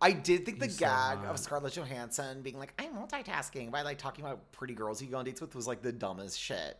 I 0.00 0.12
did 0.12 0.44
think 0.46 0.60
the 0.60 0.66
He's 0.66 0.76
so 0.76 0.86
gag 0.86 1.18
hot. 1.18 1.26
of 1.26 1.38
Scarlett 1.38 1.72
Johansson 1.74 2.42
being 2.42 2.58
like, 2.58 2.72
I'm 2.78 2.94
multitasking 2.94 3.70
by 3.72 3.82
like 3.82 3.98
talking 3.98 4.24
about 4.24 4.52
pretty 4.52 4.74
girls 4.74 5.02
you 5.02 5.08
go 5.08 5.18
on 5.18 5.24
dates 5.24 5.40
with 5.40 5.54
was 5.56 5.66
like 5.66 5.82
the 5.82 5.90
dumbest 5.92 6.38
shit. 6.38 6.78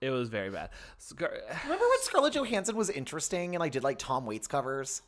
It 0.00 0.10
was 0.10 0.28
very 0.28 0.50
bad. 0.50 0.70
Scar- 0.98 1.30
Remember 1.64 1.84
when 1.84 1.98
Scarlett 2.02 2.34
Johansson 2.34 2.74
was 2.74 2.90
interesting 2.90 3.54
and 3.54 3.60
like 3.60 3.72
did 3.72 3.84
like 3.84 3.98
Tom 3.98 4.26
Waits 4.26 4.46
covers? 4.48 5.02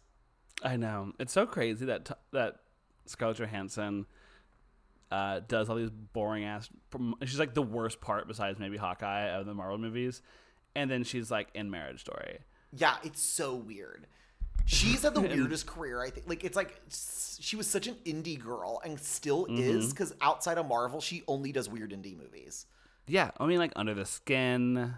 I 0.62 0.76
know 0.76 1.12
it's 1.18 1.32
so 1.32 1.44
crazy 1.46 1.86
that 1.86 2.05
t- 2.05 2.14
that 2.32 2.57
Scarlett 3.07 3.38
Johansson 3.38 4.07
uh, 5.11 5.40
does 5.48 5.68
all 5.68 5.76
these 5.76 5.90
boring 5.90 6.44
ass. 6.44 6.68
She's 7.24 7.38
like 7.38 7.55
the 7.55 7.62
worst 7.62 8.00
part 8.00 8.28
besides 8.28 8.59
maybe 8.61 8.76
Hawkeye 8.76 9.28
of 9.30 9.46
the 9.46 9.55
Marvel 9.55 9.78
movies, 9.78 10.22
and 10.76 10.90
then 10.90 11.05
she's 11.05 11.30
like 11.30 11.48
in 11.55 11.70
Marriage 11.70 12.00
Story. 12.00 12.38
Yeah, 12.74 12.96
it's 13.03 13.20
so 13.20 13.55
weird. 13.57 14.07
She's 14.64 15.03
had 15.03 15.14
the 15.14 15.20
weirdest 15.34 15.66
career, 15.66 16.00
I 16.00 16.11
think. 16.11 16.28
Like, 16.28 16.44
it's 16.44 16.57
like 16.57 16.80
she 17.40 17.57
was 17.57 17.66
such 17.66 17.86
an 17.88 17.96
indie 18.05 18.38
girl 18.42 18.80
and 18.84 18.98
still 18.98 19.44
Mm-hmm. 19.46 19.59
is 19.62 19.90
because 19.92 20.14
outside 20.20 20.59
of 20.59 20.66
Marvel, 20.66 21.00
she 21.00 21.22
only 21.28 21.53
does 21.53 21.68
weird 21.68 21.90
indie 21.92 22.16
movies. 22.16 22.66
Yeah, 23.07 23.30
I 23.38 23.46
mean 23.46 23.59
like 23.59 23.72
Under 23.76 23.94
the 23.94 24.05
Skin, 24.07 24.94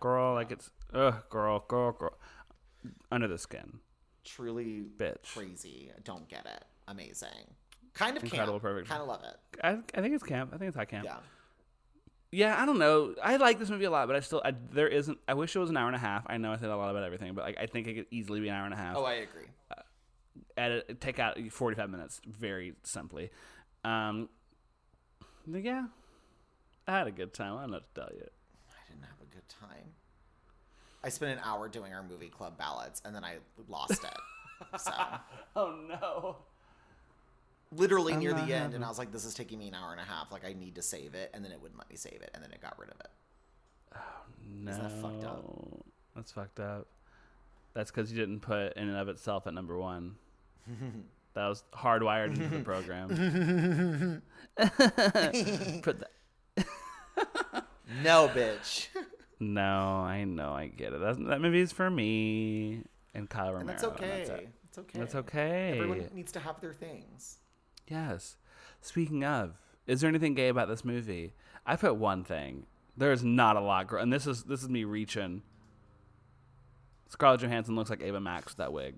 girl. 0.00 0.34
Like 0.34 0.50
it's 0.50 0.70
ugh, 0.92 1.22
girl, 1.30 1.64
girl, 1.68 1.92
girl. 1.92 2.18
Under 3.12 3.28
the 3.28 3.38
Skin, 3.38 3.78
Truly 4.24 4.84
bitch. 4.96 5.32
crazy. 5.34 5.90
Don't 6.04 6.28
get 6.28 6.44
it. 6.46 6.64
Amazing. 6.88 7.54
Kind 7.94 8.16
of 8.16 8.24
Incredible, 8.24 8.54
camp. 8.54 8.62
perfect. 8.62 8.88
Kind 8.88 9.02
of 9.02 9.08
love 9.08 9.22
it. 9.22 9.36
I 9.62 9.78
I 9.96 10.02
think 10.02 10.14
it's 10.14 10.24
camp. 10.24 10.50
I 10.52 10.58
think 10.58 10.68
it's 10.68 10.76
high 10.76 10.84
camp. 10.84 11.04
Yeah. 11.04 11.16
Yeah, 12.36 12.60
I 12.60 12.66
don't 12.66 12.78
know. 12.78 13.14
I 13.22 13.36
like 13.36 13.58
this 13.58 13.70
movie 13.70 13.86
a 13.86 13.90
lot, 13.90 14.06
but 14.08 14.14
I 14.14 14.20
still 14.20 14.42
I, 14.44 14.52
there 14.70 14.88
isn't. 14.88 15.16
I 15.26 15.32
wish 15.32 15.56
it 15.56 15.58
was 15.58 15.70
an 15.70 15.76
hour 15.78 15.86
and 15.86 15.96
a 15.96 15.98
half. 15.98 16.22
I 16.26 16.36
know 16.36 16.52
I 16.52 16.58
said 16.58 16.68
a 16.68 16.76
lot 16.76 16.90
about 16.90 17.02
everything, 17.02 17.32
but 17.34 17.44
like 17.44 17.56
I 17.58 17.64
think 17.64 17.86
it 17.86 17.94
could 17.94 18.06
easily 18.10 18.40
be 18.40 18.48
an 18.48 18.54
hour 18.54 18.66
and 18.66 18.74
a 18.74 18.76
half. 18.76 18.94
Oh, 18.94 19.04
I 19.04 19.14
agree. 19.14 19.46
edit 20.58 21.00
take 21.00 21.18
out 21.18 21.38
45 21.50 21.88
minutes 21.88 22.20
very 22.26 22.74
simply 22.82 23.30
um 23.84 24.28
yeah 25.50 25.86
i 26.86 26.92
had 26.98 27.06
a 27.06 27.10
good 27.10 27.32
time 27.32 27.56
i 27.56 27.62
don't 27.62 27.70
know 27.70 27.78
to 27.78 27.84
tell 27.94 28.10
you 28.12 28.26
I 28.68 28.90
didn't 28.92 29.04
have 29.04 29.20
a 29.22 29.34
good 29.34 29.48
time. 29.48 29.94
I 31.02 31.08
spent 31.08 31.38
an 31.38 31.44
hour 31.44 31.68
doing 31.68 31.92
our 31.94 32.02
movie 32.02 32.28
club 32.28 32.58
ballots 32.58 33.00
and 33.04 33.14
then 33.14 33.24
I 33.24 33.36
lost 33.68 34.04
it. 34.04 34.78
so 34.78 34.92
oh 35.56 35.74
no 35.88 36.36
literally 37.72 38.14
I'm 38.14 38.20
near 38.20 38.32
the 38.32 38.40
end, 38.40 38.50
having- 38.50 38.74
and 38.76 38.84
I 38.84 38.88
was 38.88 38.98
like, 38.98 39.12
"This 39.12 39.24
is 39.24 39.34
taking 39.34 39.58
me 39.58 39.68
an 39.68 39.74
hour 39.74 39.92
and 39.92 40.00
a 40.00 40.04
half. 40.04 40.30
Like, 40.32 40.44
I 40.44 40.52
need 40.52 40.74
to 40.76 40.82
save 40.82 41.14
it," 41.14 41.30
and 41.34 41.44
then 41.44 41.52
it 41.52 41.60
wouldn't 41.60 41.78
let 41.78 41.88
me 41.90 41.96
save 41.96 42.20
it, 42.22 42.30
and 42.34 42.42
then 42.42 42.50
it 42.52 42.60
got 42.60 42.78
rid 42.78 42.90
of 42.90 43.00
it. 43.00 43.08
Oh 43.94 43.98
no 44.48 44.72
that 44.72 44.92
fucked 45.00 45.24
up? 45.24 45.44
that's 46.14 46.32
fucked 46.32 46.60
up 46.60 46.86
that's 47.74 47.90
because 47.90 48.10
you 48.10 48.18
didn't 48.18 48.40
put 48.40 48.72
in 48.76 48.88
and 48.88 48.96
of 48.96 49.08
itself 49.08 49.46
at 49.46 49.54
number 49.54 49.76
one 49.76 50.16
that 51.34 51.46
was 51.46 51.64
hardwired 51.74 52.28
into 52.28 52.48
the 52.48 52.62
program. 52.62 54.22
Put 55.82 56.00
that. 56.00 56.10
No, 58.02 58.28
bitch. 58.28 58.88
No, 59.38 59.62
I 59.62 60.24
know, 60.24 60.52
I 60.52 60.66
get 60.66 60.92
it. 60.92 61.00
That's, 61.00 61.18
that 61.18 61.40
movie 61.40 61.60
is 61.60 61.70
for 61.72 61.88
me 61.88 62.82
and 63.14 63.30
Kyle 63.30 63.52
Romero. 63.52 63.60
And 63.60 63.68
that's 63.68 63.84
okay. 63.84 64.24
that's 64.26 64.30
it. 64.30 64.48
it's 64.68 64.78
okay. 64.78 64.98
That's 64.98 65.14
okay. 65.14 65.78
Everyone 65.78 66.08
needs 66.12 66.32
to 66.32 66.40
have 66.40 66.60
their 66.60 66.72
things. 66.72 67.38
Yes. 67.88 68.36
Speaking 68.80 69.24
of, 69.24 69.60
is 69.86 70.00
there 70.00 70.08
anything 70.08 70.34
gay 70.34 70.48
about 70.48 70.68
this 70.68 70.84
movie? 70.84 71.32
I 71.64 71.76
put 71.76 71.96
one 71.96 72.24
thing. 72.24 72.66
There's 72.96 73.22
not 73.22 73.56
a 73.56 73.60
lot, 73.60 73.92
and 73.92 74.12
this 74.12 74.26
is 74.26 74.44
this 74.44 74.62
is 74.62 74.68
me 74.68 74.84
reaching. 74.84 75.42
Scarlett 77.08 77.40
Johansson 77.40 77.76
looks 77.76 77.90
like 77.90 78.02
Ava 78.02 78.20
Max 78.20 78.52
with 78.52 78.58
that 78.58 78.72
wig. 78.72 78.94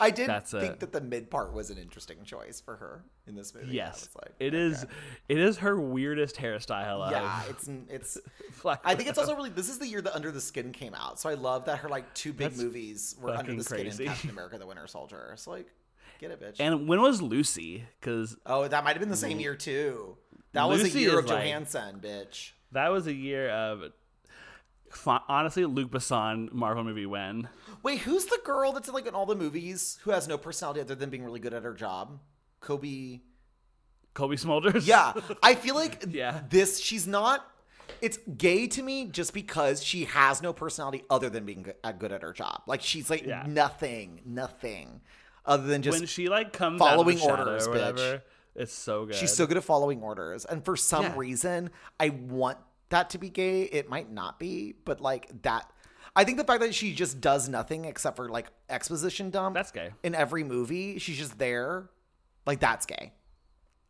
I 0.00 0.10
did 0.10 0.28
That's 0.28 0.50
think 0.50 0.74
it. 0.74 0.80
that 0.80 0.92
the 0.92 1.00
mid 1.00 1.30
part 1.30 1.52
was 1.52 1.70
an 1.70 1.78
interesting 1.78 2.18
choice 2.24 2.60
for 2.60 2.76
her 2.76 3.02
in 3.26 3.34
this 3.34 3.54
movie. 3.54 3.74
Yes, 3.74 4.08
like, 4.14 4.32
it 4.38 4.54
okay. 4.54 4.58
is. 4.58 4.86
It 5.28 5.38
is 5.38 5.58
her 5.58 5.80
weirdest 5.80 6.36
hairstyle. 6.36 7.10
Yeah, 7.10 7.42
it's 7.48 7.68
it's. 7.88 8.18
I 8.84 8.94
think 8.94 9.08
it's 9.08 9.18
also 9.18 9.34
really. 9.34 9.50
This 9.50 9.68
is 9.68 9.78
the 9.78 9.86
year 9.86 10.02
that 10.02 10.14
Under 10.14 10.30
the 10.30 10.40
Skin 10.40 10.72
came 10.72 10.94
out, 10.94 11.18
so 11.18 11.28
I 11.28 11.34
love 11.34 11.64
that 11.66 11.78
her 11.78 11.88
like 11.88 12.12
two 12.14 12.32
big 12.32 12.50
That's 12.50 12.62
movies 12.62 13.16
were 13.20 13.30
Under 13.30 13.54
the 13.54 13.64
Skin 13.64 13.84
crazy. 13.84 14.04
and 14.04 14.12
Captain 14.12 14.30
America: 14.36 14.58
The 14.58 14.66
Winter 14.66 14.86
Soldier. 14.86 15.34
So 15.36 15.52
like, 15.52 15.68
get 16.18 16.30
it, 16.30 16.40
bitch. 16.40 16.56
And 16.60 16.88
when 16.88 17.00
was 17.02 17.20
Lucy? 17.22 17.84
Because 18.00 18.36
oh, 18.46 18.66
that 18.68 18.84
might 18.84 18.90
have 18.92 19.00
been 19.00 19.08
the 19.10 19.16
same 19.16 19.40
year 19.40 19.54
too. 19.54 20.16
That 20.52 20.68
was 20.68 20.82
a 20.84 20.88
year 20.90 21.18
of 21.18 21.26
like- 21.26 21.38
Johansson, 21.44 22.00
bitch. 22.00 22.52
that 22.72 22.90
was 22.92 23.06
a 23.06 23.12
year 23.14 23.50
of. 23.50 23.92
Honestly, 25.28 25.64
Luc 25.64 25.90
Besson 25.90 26.52
Marvel 26.52 26.84
movie 26.84 27.06
when 27.06 27.48
Wait, 27.82 27.98
who's 28.00 28.26
the 28.26 28.38
girl 28.44 28.70
that's 28.72 28.86
in 28.86 28.94
like 28.94 29.06
in 29.08 29.14
all 29.14 29.26
the 29.26 29.34
movies 29.34 29.98
who 30.02 30.12
has 30.12 30.28
no 30.28 30.38
personality 30.38 30.80
other 30.80 30.94
than 30.94 31.10
being 31.10 31.24
really 31.24 31.40
good 31.40 31.52
at 31.52 31.64
her 31.64 31.74
job? 31.74 32.20
Cobie. 32.60 33.22
Cobie 34.14 34.36
Smulders. 34.36 34.86
Yeah, 34.86 35.12
I 35.42 35.56
feel 35.56 35.74
like 35.74 36.04
Yeah. 36.10 36.42
this. 36.48 36.78
She's 36.78 37.06
not. 37.08 37.44
It's 38.00 38.18
gay 38.38 38.68
to 38.68 38.82
me 38.82 39.06
just 39.06 39.34
because 39.34 39.82
she 39.82 40.04
has 40.04 40.40
no 40.40 40.52
personality 40.52 41.02
other 41.10 41.28
than 41.28 41.44
being 41.44 41.62
good, 41.64 41.74
uh, 41.82 41.90
good 41.92 42.12
at 42.12 42.22
her 42.22 42.32
job. 42.32 42.62
Like 42.68 42.80
she's 42.80 43.10
like 43.10 43.26
Yeah. 43.26 43.44
nothing, 43.48 44.20
nothing 44.24 45.00
other 45.46 45.66
than 45.66 45.82
just 45.82 45.98
when 45.98 46.06
she 46.06 46.28
like 46.28 46.52
comes 46.52 46.78
following 46.78 47.18
out 47.20 47.30
of 47.40 47.46
the 47.46 47.50
orders, 47.52 47.66
or 47.66 47.70
bitch. 47.70 47.72
whatever, 47.74 48.22
it's 48.54 48.72
so 48.72 49.06
good. 49.06 49.14
She's 49.16 49.32
so 49.32 49.46
good 49.46 49.56
at 49.56 49.64
following 49.64 50.02
orders. 50.02 50.44
And 50.44 50.64
for 50.64 50.76
some 50.76 51.02
Yeah. 51.04 51.12
reason, 51.16 51.70
I 52.00 52.10
want 52.10 52.58
that 52.90 53.10
to 53.10 53.18
be 53.18 53.28
gay. 53.30 53.62
It 53.62 53.88
might 53.88 54.10
not 54.10 54.38
be, 54.38 54.74
but 54.84 55.00
like 55.00 55.42
that. 55.42 55.70
I 56.16 56.22
think 56.24 56.38
the 56.38 56.44
fact 56.44 56.60
that 56.60 56.74
she 56.74 56.94
just 56.94 57.20
does 57.20 57.48
nothing 57.48 57.84
except 57.86 58.14
for 58.16 58.28
like 58.28 58.46
exposition 58.70 59.30
dump 59.30 59.54
That's 59.54 59.72
gay. 59.72 59.90
in 60.04 60.14
every 60.14 60.44
movie, 60.44 60.98
she's 60.98 61.18
just 61.18 61.38
there. 61.38 61.90
Like 62.46 62.60
that's 62.60 62.86
gay. 62.86 63.12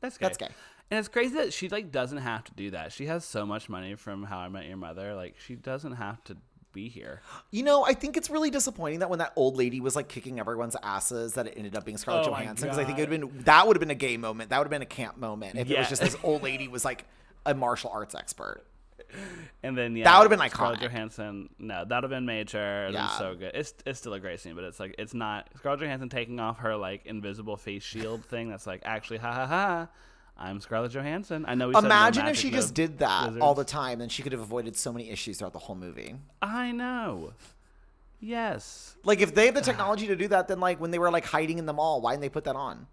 That's 0.01 0.17
gay. 0.17 0.25
That's 0.27 0.39
gay. 0.39 0.49
And 0.91 0.99
it's 0.99 1.09
crazy 1.09 1.35
that 1.37 1.53
she 1.53 1.69
like 1.69 1.91
doesn't 1.93 2.19
have 2.19 2.45
to 2.45 2.53
do 2.55 2.71
that. 2.71 2.93
She 2.93 3.07
has 3.07 3.25
so 3.25 3.45
much 3.45 3.69
money 3.69 3.95
from 3.95 4.23
How 4.23 4.39
I 4.39 4.49
Met 4.49 4.67
Your 4.67 4.77
Mother. 4.77 5.15
Like 5.15 5.35
she 5.39 5.55
doesn't 5.55 5.93
have 5.93 6.23
to 6.25 6.37
be 6.75 6.89
here. 6.91 7.22
You 7.51 7.62
know, 7.62 7.85
I 7.85 7.95
think 7.95 8.16
it's 8.18 8.29
really 8.29 8.51
disappointing 8.51 8.99
that 8.99 9.09
when 9.09 9.20
that 9.20 9.33
old 9.37 9.57
lady 9.57 9.81
was 9.81 9.97
like 9.97 10.09
kicking 10.09 10.39
everyone's 10.39 10.77
asses, 10.83 11.33
that 11.35 11.47
it 11.47 11.55
ended 11.57 11.75
up 11.77 11.85
being 11.87 11.97
Scarlett 11.97 12.27
Oh 12.27 12.31
Johansson. 12.31 12.66
Because 12.68 12.79
I 12.79 12.85
think 12.85 12.99
it 12.99 13.09
would 13.09 13.12
have 13.20 13.31
been 13.33 13.45
that 13.45 13.66
would 13.66 13.77
have 13.77 13.81
been 13.81 13.91
a 13.91 13.95
gay 13.95 14.16
moment. 14.18 14.51
That 14.51 14.59
would 14.59 14.66
have 14.66 14.70
been 14.70 14.83
a 14.83 14.87
camp 14.87 15.16
moment 15.16 15.57
if 15.59 15.70
it 15.70 15.79
was 15.79 15.89
just 15.89 16.03
this 16.03 16.16
old 16.22 16.43
lady 16.43 16.68
was 16.68 16.85
like 16.85 17.07
a 17.47 17.55
martial 17.55 17.91
arts 17.91 18.14
expert. 18.14 18.64
And 19.62 19.79
then 19.79 19.95
yeah, 19.97 20.05
That 20.05 20.18
would've 20.18 20.31
been 20.31 20.39
like 20.39 20.53
Scarlett. 20.53 20.81
Johansson. 20.81 21.49
No, 21.59 21.85
that'd 21.85 22.03
have 22.05 22.11
been 22.11 22.27
major. 22.27 22.59
and 22.87 22.95
Yeah. 22.95 23.09
so 23.18 23.35
good. 23.35 23.53
It's 23.55 23.72
it's 23.87 23.99
still 24.01 24.12
a 24.14 24.20
great 24.20 24.41
scene, 24.41 24.55
but 24.55 24.64
it's 24.64 24.81
like 24.81 24.95
it's 24.99 25.14
not 25.14 25.49
Scarlett 25.57 25.81
Johansson 25.81 26.09
taking 26.09 26.41
off 26.41 26.59
her 26.59 26.77
like 26.77 27.07
invisible 27.07 27.57
face 27.57 27.83
shield 27.83 28.25
thing. 28.25 28.51
That's 28.51 28.66
like 28.66 28.83
actually 28.85 29.18
ha 29.18 29.33
ha 29.33 29.47
ha. 29.47 29.89
I'm 30.37 30.61
Scarlett 30.61 30.93
Johansson. 30.93 31.45
I 31.47 31.55
know. 31.55 31.68
We 31.68 31.74
said 31.74 31.85
Imagine 31.85 32.26
if 32.26 32.37
she 32.37 32.51
just 32.51 32.74
did 32.74 32.99
that 32.99 33.39
all 33.39 33.55
the 33.55 33.64
time, 33.64 34.01
then 34.01 34.09
she 34.09 34.22
could 34.22 34.32
have 34.32 34.41
avoided 34.41 34.76
so 34.76 34.93
many 34.93 35.11
issues 35.11 35.39
throughout 35.39 35.53
the 35.53 35.59
whole 35.61 35.76
movie. 35.76 36.16
I 36.43 36.72
know. 36.72 37.32
Yes. 38.20 38.97
Like 39.05 39.20
if 39.20 39.35
they 39.35 39.47
have 39.47 39.55
the 39.55 39.61
technology 39.61 40.07
to 40.09 40.16
do 40.16 40.28
that, 40.28 40.49
then 40.49 40.59
like 40.59 40.80
when 40.80 40.91
they 40.91 40.99
were 40.99 41.11
like 41.11 41.24
hiding 41.24 41.59
in 41.59 41.66
the 41.66 41.72
mall, 41.72 42.01
why 42.01 42.12
didn't 42.12 42.22
they 42.22 42.28
put 42.30 42.45
that 42.45 42.57
on? 42.57 42.87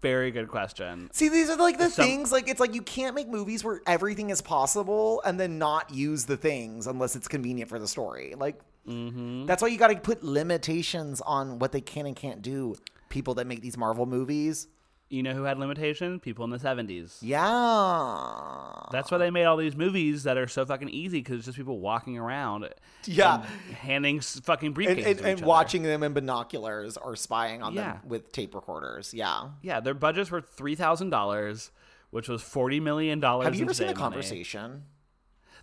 Very 0.00 0.30
good 0.32 0.48
question. 0.48 1.08
See, 1.12 1.28
these 1.28 1.48
are 1.48 1.56
like 1.56 1.78
the 1.78 1.88
Some- 1.88 2.04
things. 2.04 2.32
Like 2.32 2.48
it's 2.48 2.60
like 2.60 2.74
you 2.74 2.82
can't 2.82 3.14
make 3.14 3.28
movies 3.28 3.62
where 3.64 3.80
everything 3.86 4.30
is 4.30 4.40
possible 4.40 5.22
and 5.24 5.38
then 5.38 5.58
not 5.58 5.92
use 5.94 6.24
the 6.26 6.36
things 6.36 6.86
unless 6.86 7.14
it's 7.16 7.28
convenient 7.28 7.68
for 7.70 7.78
the 7.78 7.88
story. 7.88 8.34
Like 8.36 8.60
Mm-hmm. 8.88 9.46
that's 9.46 9.62
why 9.62 9.68
you 9.68 9.78
got 9.78 9.88
to 9.92 9.96
put 9.96 10.24
limitations 10.24 11.20
on 11.20 11.60
what 11.60 11.70
they 11.70 11.80
can 11.80 12.04
and 12.04 12.16
can't 12.16 12.42
do. 12.42 12.74
People 13.10 13.34
that 13.34 13.46
make 13.46 13.60
these 13.62 13.76
Marvel 13.76 14.06
movies, 14.06 14.66
You 15.12 15.22
know 15.22 15.34
who 15.34 15.42
had 15.42 15.58
limitations? 15.58 16.22
People 16.22 16.44
in 16.46 16.50
the 16.50 16.56
70s. 16.58 17.18
yeah, 17.20 18.86
That's 18.90 19.10
why 19.10 19.18
they 19.18 19.30
made 19.30 19.44
all 19.44 19.58
these 19.58 19.76
movies 19.76 20.22
that 20.22 20.38
are 20.38 20.48
so 20.48 20.64
fucking 20.64 20.88
easy 20.88 21.18
because 21.18 21.36
it's 21.36 21.44
just 21.44 21.58
people 21.58 21.78
walking 21.80 22.16
around, 22.18 22.68
Yeah. 23.04 23.44
and 23.68 23.74
handing 23.76 24.20
fucking 24.20 24.72
briefcases 24.72 25.06
and, 25.06 25.18
and, 25.20 25.20
and 25.20 25.40
watching 25.42 25.82
them 25.82 26.02
in 26.02 26.14
binoculars 26.14 26.96
or 26.96 27.14
spying 27.16 27.62
on 27.62 27.74
Yeah. 27.74 27.92
them 27.92 28.00
with 28.08 28.32
tape 28.32 28.54
recorders. 28.54 29.12
Yeah. 29.12 29.48
Yeah, 29.60 29.80
their 29.80 29.92
budgets 29.94 30.30
were 30.30 30.40
three 30.40 30.74
thousand 30.76 31.10
dollars, 31.10 31.70
which 32.10 32.28
was 32.28 32.40
forty 32.42 32.80
million 32.80 33.20
dollars. 33.20 33.44
Have 33.44 33.54
you 33.54 33.64
ever 33.66 33.74
seen 33.74 33.88
the 33.88 33.92
today 33.92 34.00
money. 34.00 34.12
conversation? 34.14 34.84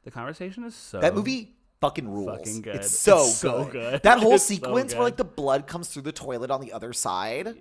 The 0.04 0.12
conversation 0.12 0.64
is 0.64 0.76
so 0.76 1.00
That 1.00 1.16
movie 1.16 1.56
fucking 1.82 2.08
rules. 2.08 2.38
Fucking 2.38 2.62
good. 2.62 2.76
It's 2.76 2.98
so, 2.98 3.18
It's 3.24 3.36
so 3.38 3.64
good. 3.66 3.72
good. 3.72 4.04
That 4.04 4.20
whole 4.20 4.34
It's 4.36 4.44
so 4.44 4.54
sequence 4.54 4.94
where 4.94 5.04
like 5.04 5.18
the 5.18 5.24
blood 5.26 5.66
comes 5.66 5.88
through 5.90 6.04
the 6.04 6.12
toilet 6.12 6.52
on 6.52 6.62
the 6.62 6.72
other 6.72 6.94
side 6.94 7.56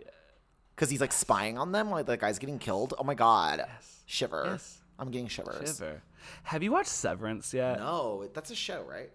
because 0.79 0.91
he's 0.91 1.01
like 1.01 1.13
spying 1.13 1.59
on 1.59 1.73
them 1.73 1.91
while 1.91 2.05
the 2.05 2.17
guy's 2.17 2.39
getting 2.39 2.61
killed. 2.61 2.95
Oh 2.99 3.03
my 3.03 3.15
god, 3.15 3.67
shiver! 4.07 4.45
Yes. 4.47 4.79
I'm 4.97 5.11
getting 5.11 5.27
shivers. 5.27 5.77
Shiver. 5.77 6.01
Have 6.45 6.63
you 6.63 6.71
watched 6.71 6.89
Severance 6.89 7.53
yet? 7.53 7.79
No, 7.81 8.29
that's 8.33 8.51
a 8.51 8.55
show, 8.55 8.85
right? 8.89 9.11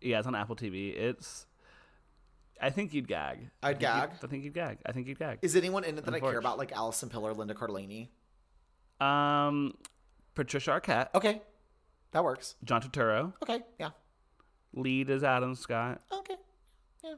Yeah, 0.00 0.18
it's 0.18 0.26
on 0.28 0.36
Apple 0.36 0.54
TV. 0.54 0.96
It's. 0.96 1.46
I 2.62 2.70
think 2.70 2.94
you'd 2.94 3.08
gag. 3.08 3.48
I'd 3.62 3.76
I 3.76 3.78
gag? 3.78 4.10
I 4.22 4.26
think 4.28 4.44
you'd 4.44 4.54
gag. 4.54 4.78
I 4.86 4.92
think 4.92 5.08
you'd 5.08 5.18
gag. 5.18 5.38
Is 5.42 5.56
anyone 5.56 5.82
in 5.82 5.98
it 5.98 6.04
that 6.04 6.14
I 6.14 6.20
care 6.20 6.38
about, 6.38 6.58
like 6.58 6.72
Alison 6.72 7.08
Pillar, 7.08 7.32
Linda 7.32 7.54
Cardellini? 7.54 8.08
Um, 9.00 9.74
Patricia 10.34 10.78
Arquette, 10.78 11.08
Okay, 11.14 11.40
that 12.12 12.22
works. 12.22 12.56
John 12.62 12.82
Turturro, 12.82 13.32
Okay, 13.42 13.60
yeah. 13.78 13.90
lead 14.74 15.08
is 15.08 15.24
Adam 15.24 15.54
Scott, 15.54 16.02
Okay, 16.12 16.36
yeah. 17.02 17.14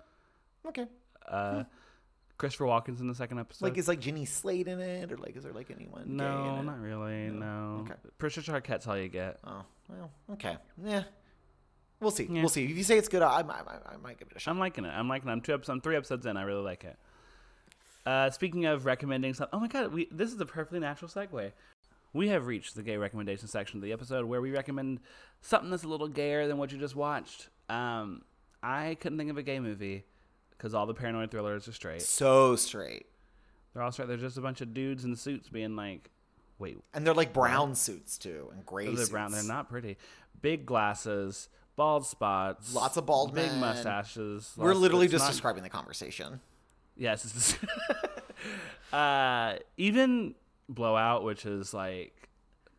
Okay. 0.68 0.86
uh, 1.28 1.64
Christopher 2.38 2.64
Walken's 2.64 3.00
in 3.00 3.06
the 3.06 3.14
second 3.14 3.38
episode. 3.38 3.64
Like, 3.64 3.78
is 3.78 3.88
like 3.88 4.00
Jenny 4.00 4.24
Slate 4.24 4.68
in 4.68 4.80
it, 4.80 5.12
or 5.12 5.16
like, 5.16 5.36
is 5.36 5.44
there 5.44 5.52
like 5.52 5.70
anyone? 5.70 6.04
gay 6.04 6.10
in 6.10 6.16
no, 6.16 6.56
it? 6.58 6.62
not 6.64 6.80
really. 6.80 7.30
No. 7.30 7.84
Okay. 7.84 7.94
Patricia 8.18 8.52
Arquette's 8.52 8.86
all 8.86 8.96
you 8.96 9.08
get. 9.08 9.38
Oh 9.44 9.64
well, 9.88 10.10
okay. 10.32 10.56
Yeah, 10.84 11.04
we'll 12.00 12.10
see. 12.10 12.28
Yeah. 12.30 12.40
We'll 12.40 12.48
see. 12.48 12.64
If 12.64 12.76
you 12.76 12.82
say 12.82 12.98
it's 12.98 13.08
good, 13.08 13.22
I, 13.22 13.40
I, 13.40 13.40
I, 13.40 13.92
I 13.92 13.96
might 14.02 14.18
give 14.18 14.28
it 14.28 14.36
a 14.36 14.40
shot. 14.40 14.52
I'm 14.52 14.58
liking 14.58 14.84
it. 14.84 14.88
I'm 14.88 15.08
liking 15.08 15.28
it. 15.28 15.32
I'm 15.32 15.40
two 15.40 15.54
episodes. 15.54 15.70
I'm 15.70 15.80
three 15.80 15.96
episodes 15.96 16.26
in. 16.26 16.36
I 16.36 16.42
really 16.42 16.62
like 16.62 16.84
it. 16.84 16.96
Uh, 18.04 18.30
speaking 18.30 18.66
of 18.66 18.84
recommending 18.84 19.34
something, 19.34 19.56
oh 19.56 19.60
my 19.60 19.68
god, 19.68 19.92
we 19.92 20.08
this 20.10 20.32
is 20.32 20.40
a 20.40 20.46
perfectly 20.46 20.80
natural 20.80 21.08
segue. 21.08 21.52
We 22.12 22.28
have 22.28 22.46
reached 22.46 22.74
the 22.74 22.82
gay 22.82 22.96
recommendation 22.96 23.48
section 23.48 23.78
of 23.78 23.82
the 23.82 23.92
episode 23.92 24.26
where 24.26 24.40
we 24.40 24.50
recommend 24.50 25.00
something 25.40 25.70
that's 25.70 25.84
a 25.84 25.88
little 25.88 26.08
gayer 26.08 26.46
than 26.46 26.58
what 26.58 26.72
you 26.72 26.78
just 26.78 26.96
watched. 26.96 27.48
Um, 27.70 28.22
I 28.62 28.96
couldn't 29.00 29.16
think 29.18 29.30
of 29.30 29.38
a 29.38 29.42
gay 29.42 29.60
movie 29.60 30.04
because 30.62 30.74
all 30.74 30.86
the 30.86 30.94
paranoid 30.94 31.28
thrillers 31.32 31.66
are 31.66 31.72
straight. 31.72 32.02
So 32.02 32.54
straight, 32.54 33.06
They're 33.74 33.82
all 33.82 33.90
straight. 33.90 34.06
There's 34.06 34.20
just 34.20 34.36
a 34.38 34.40
bunch 34.40 34.60
of 34.60 34.72
dudes 34.72 35.04
in 35.04 35.16
suits 35.16 35.48
being 35.48 35.74
like, 35.74 36.08
"Wait, 36.60 36.78
and 36.94 37.04
they're 37.04 37.14
like 37.14 37.32
brown 37.32 37.74
suits 37.74 38.16
too, 38.16 38.48
and 38.52 38.64
gray 38.64 38.86
they're 38.86 38.96
suits. 38.98 39.08
brown. 39.08 39.32
They're 39.32 39.42
not 39.42 39.68
pretty. 39.68 39.96
Big 40.40 40.64
glasses, 40.64 41.48
bald 41.74 42.06
spots, 42.06 42.72
Lots 42.74 42.96
of 42.96 43.06
bald 43.06 43.34
big 43.34 43.50
men. 43.50 43.58
mustaches. 43.60 44.52
We're 44.56 44.74
literally 44.74 45.08
just 45.08 45.24
not- 45.24 45.32
describing 45.32 45.64
the 45.64 45.68
conversation. 45.68 46.40
Yes. 46.96 47.56
Uh, 48.92 49.56
even 49.76 50.34
Blowout, 50.68 51.24
which 51.24 51.46
is 51.46 51.72
like 51.72 52.28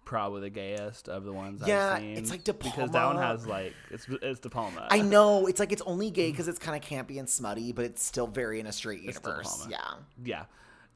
probably 0.05 0.41
the 0.41 0.49
gayest 0.49 1.07
of 1.09 1.23
the 1.23 1.31
ones 1.33 1.61
Yeah, 1.65 1.93
I've 1.93 2.01
seen. 2.01 2.17
it's 2.17 2.29
like 2.29 2.43
De 2.43 2.53
Palma. 2.53 2.75
because 2.75 2.91
that 2.91 3.05
one 3.05 3.17
has 3.17 3.47
like 3.47 3.73
it's 3.91 4.07
it's 4.21 4.39
De 4.39 4.49
Palma. 4.49 4.87
I 4.89 5.01
know 5.01 5.47
it's 5.47 5.59
like 5.59 5.71
it's 5.71 5.81
only 5.83 6.09
gay 6.11 6.31
because 6.31 6.47
it's 6.47 6.59
kind 6.59 6.81
of 6.81 6.87
campy 6.87 7.19
and 7.19 7.29
smutty, 7.29 7.71
but 7.71 7.85
it's 7.85 8.03
still 8.03 8.27
very 8.27 8.59
in 8.59 8.67
a 8.67 8.71
straight 8.71 8.99
still 9.01 9.31
universe. 9.31 9.67
Yeah, 9.69 9.93
Yeah. 10.23 10.45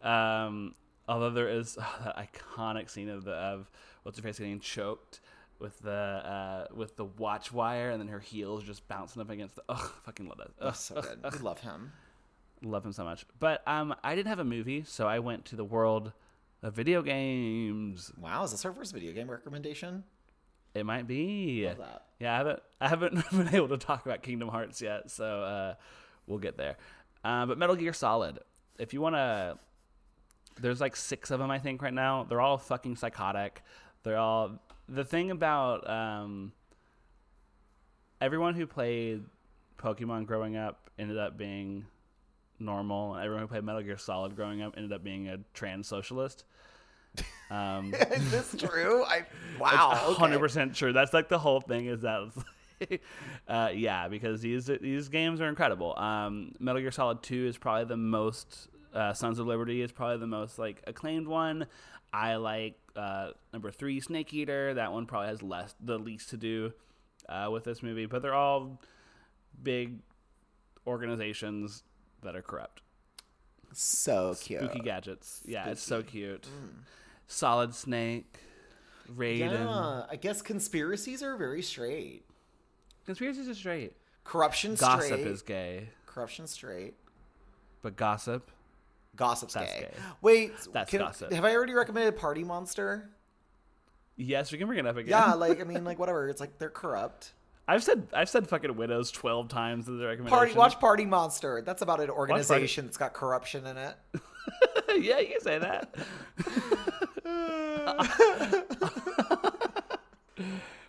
Um, 0.03 0.75
although 1.07 1.31
there 1.31 1.49
is 1.49 1.77
oh, 1.81 1.99
that 2.05 2.17
iconic 2.17 2.89
scene 2.89 3.09
of 3.09 3.23
the 3.23 3.31
of 3.33 3.69
what's 4.03 4.17
her 4.17 4.23
face 4.23 4.37
getting 4.39 4.59
choked 4.59 5.19
with 5.59 5.79
the 5.79 5.91
uh, 5.91 6.67
with 6.75 6.95
the 6.97 7.05
watch 7.05 7.51
wire 7.51 7.89
and 7.89 7.99
then 7.99 8.07
her 8.09 8.19
heels 8.19 8.63
just 8.63 8.87
bouncing 8.87 9.21
up 9.21 9.29
against 9.29 9.55
the. 9.55 9.63
Oh, 9.69 9.93
fucking 10.03 10.27
love 10.27 10.37
that. 10.37 10.47
Ugh, 10.47 10.53
that's 10.61 10.79
so 10.79 11.01
good. 11.01 11.19
We 11.33 11.39
love 11.39 11.59
him. 11.59 11.91
love 12.61 12.85
him 12.85 12.91
so 12.91 13.03
much. 13.03 13.25
But 13.39 13.67
um, 13.67 13.95
I 14.03 14.15
didn't 14.15 14.27
have 14.27 14.39
a 14.39 14.43
movie, 14.45 14.83
so 14.85 15.07
I 15.07 15.19
went 15.19 15.45
to 15.45 15.55
the 15.55 15.65
world 15.65 16.11
of 16.63 16.73
video 16.73 17.01
games. 17.01 18.11
Wow, 18.19 18.43
is 18.43 18.51
this 18.51 18.65
our 18.65 18.73
first 18.73 18.93
video 18.93 19.13
game 19.13 19.29
recommendation? 19.29 20.03
It 20.73 20.85
might 20.85 21.07
be. 21.07 21.69
Yeah, 22.19 22.33
I 22.33 22.37
haven't 22.37 22.59
I 22.81 22.87
haven't 22.87 23.29
been 23.31 23.53
able 23.53 23.69
to 23.69 23.77
talk 23.77 24.05
about 24.05 24.21
Kingdom 24.23 24.49
Hearts 24.49 24.81
yet, 24.81 25.09
so 25.09 25.41
uh, 25.41 25.73
we'll 26.25 26.39
get 26.39 26.57
there. 26.57 26.77
Uh, 27.23 27.45
but 27.45 27.57
Metal 27.57 27.75
Gear 27.75 27.93
Solid, 27.93 28.39
if 28.77 28.93
you 28.93 29.01
want 29.01 29.15
to, 29.15 29.57
there's 30.59 30.81
like 30.81 30.95
six 30.95 31.31
of 31.31 31.39
them 31.39 31.51
I 31.51 31.59
think 31.59 31.81
right 31.81 31.93
now. 31.93 32.25
They're 32.27 32.41
all 32.41 32.57
fucking 32.57 32.95
psychotic. 32.95 33.61
They're 34.03 34.17
all 34.17 34.59
the 34.87 35.03
thing 35.03 35.31
about 35.31 35.89
um, 35.89 36.51
everyone 38.21 38.55
who 38.55 38.65
played 38.67 39.23
Pokemon 39.77 40.25
growing 40.25 40.57
up 40.57 40.89
ended 40.97 41.17
up 41.17 41.37
being 41.37 41.85
normal, 42.59 43.15
and 43.15 43.23
everyone 43.23 43.43
who 43.43 43.47
played 43.47 43.63
Metal 43.63 43.81
Gear 43.81 43.97
Solid 43.97 44.35
growing 44.35 44.61
up 44.61 44.73
ended 44.77 44.93
up 44.93 45.03
being 45.03 45.27
a 45.27 45.39
trans 45.53 45.87
socialist. 45.87 46.45
Um, 47.49 47.93
Is 48.11 48.31
this 48.31 48.55
true? 48.57 49.03
I 49.03 49.23
wow. 49.59 49.91
hundred 50.17 50.39
percent 50.39 50.75
true. 50.75 50.93
That's 50.93 51.13
like 51.13 51.29
the 51.29 51.39
whole 51.39 51.61
thing. 51.61 51.87
Is 51.87 52.01
that, 52.01 52.31
uh, 53.47 53.69
yeah, 53.73 54.07
because 54.07 54.41
these 54.41 54.65
these 54.65 55.09
games 55.09 55.41
are 55.41 55.47
incredible. 55.47 55.97
Um, 55.97 56.53
Metal 56.59 56.81
Gear 56.81 56.91
Solid 56.91 57.21
Two 57.23 57.47
is 57.47 57.57
probably 57.57 57.85
the 57.85 57.97
most. 57.97 58.69
Uh, 58.93 59.13
Sons 59.13 59.37
of 59.37 59.45
Liberty 59.45 59.81
is 59.81 59.91
probably 59.91 60.17
the 60.17 60.27
most 60.27 60.57
like 60.57 60.81
acclaimed 60.87 61.27
one. 61.27 61.67
I 62.13 62.35
like 62.35 62.79
uh, 62.95 63.31
number 63.53 63.69
three, 63.71 63.99
Snake 63.99 64.33
Eater. 64.33 64.73
That 64.73 64.91
one 64.91 65.05
probably 65.05 65.27
has 65.27 65.43
less, 65.43 65.75
the 65.79 65.99
least 65.99 66.29
to 66.29 66.37
do 66.37 66.73
uh, 67.29 67.49
with 67.51 67.63
this 67.63 67.83
movie, 67.83 68.05
but 68.05 68.21
they're 68.21 68.33
all 68.33 68.81
big 69.61 69.99
organizations 70.87 71.83
that 72.23 72.35
are 72.35 72.41
corrupt. 72.41 72.81
So 73.73 74.35
cute. 74.39 74.61
Spooky 74.61 74.79
gadgets. 74.79 75.41
Yeah, 75.45 75.69
it's 75.69 75.81
so 75.81 76.01
cute. 76.01 76.43
Mm. 76.43 76.79
Solid 77.27 77.75
Snake, 77.75 78.37
Raiden. 79.15 79.51
Yeah, 79.51 80.05
I 80.09 80.15
guess 80.15 80.41
conspiracies 80.41 81.21
are 81.21 81.35
very 81.35 81.61
straight. 81.61 82.23
Conspiracies 83.05 83.47
are 83.49 83.53
straight. 83.53 83.93
Corruption 84.23 84.75
Gossip 84.75 85.05
straight. 85.19 85.27
is 85.27 85.41
gay, 85.41 85.89
corruption 86.05 86.47
straight. 86.47 86.95
but 87.81 87.95
gossip. 87.95 88.51
Gossip's 89.15 89.55
That's 89.55 89.73
gay. 89.73 89.79
gay. 89.81 89.91
Wait, 90.21 90.51
That's 90.73 90.91
can- 90.91 90.99
gossip. 90.99 91.31
Have 91.31 91.43
I 91.43 91.55
already 91.55 91.73
recommended 91.73 92.17
Party 92.17 92.43
Monster? 92.43 93.09
Yes, 94.15 94.51
we 94.51 94.57
can 94.57 94.67
bring 94.67 94.79
it 94.79 94.85
up 94.85 94.95
again. 94.97 95.09
Yeah, 95.09 95.33
like 95.35 95.59
I 95.59 95.63
mean, 95.63 95.83
like 95.83 95.97
whatever. 95.99 96.29
It's 96.29 96.39
like 96.41 96.57
they're 96.59 96.69
corrupt. 96.69 97.33
I've 97.67 97.83
said 97.83 98.07
I've 98.13 98.29
said 98.29 98.47
fucking 98.47 98.75
widows 98.77 99.11
twelve 99.11 99.49
times 99.49 99.87
in 99.87 99.97
the 99.97 100.05
recommendation. 100.05 100.37
Party, 100.37 100.53
watch 100.53 100.79
Party 100.79 101.05
Monster. 101.05 101.61
That's 101.65 101.81
about 101.81 101.99
an 101.99 102.09
organization 102.09 102.85
that's 102.85 102.97
got 102.97 103.13
corruption 103.13 103.65
in 103.67 103.75
it. 103.77 103.95
yeah, 105.03 105.19
you 105.19 105.27
can 105.27 105.41
say 105.41 105.59
that. 105.59 105.93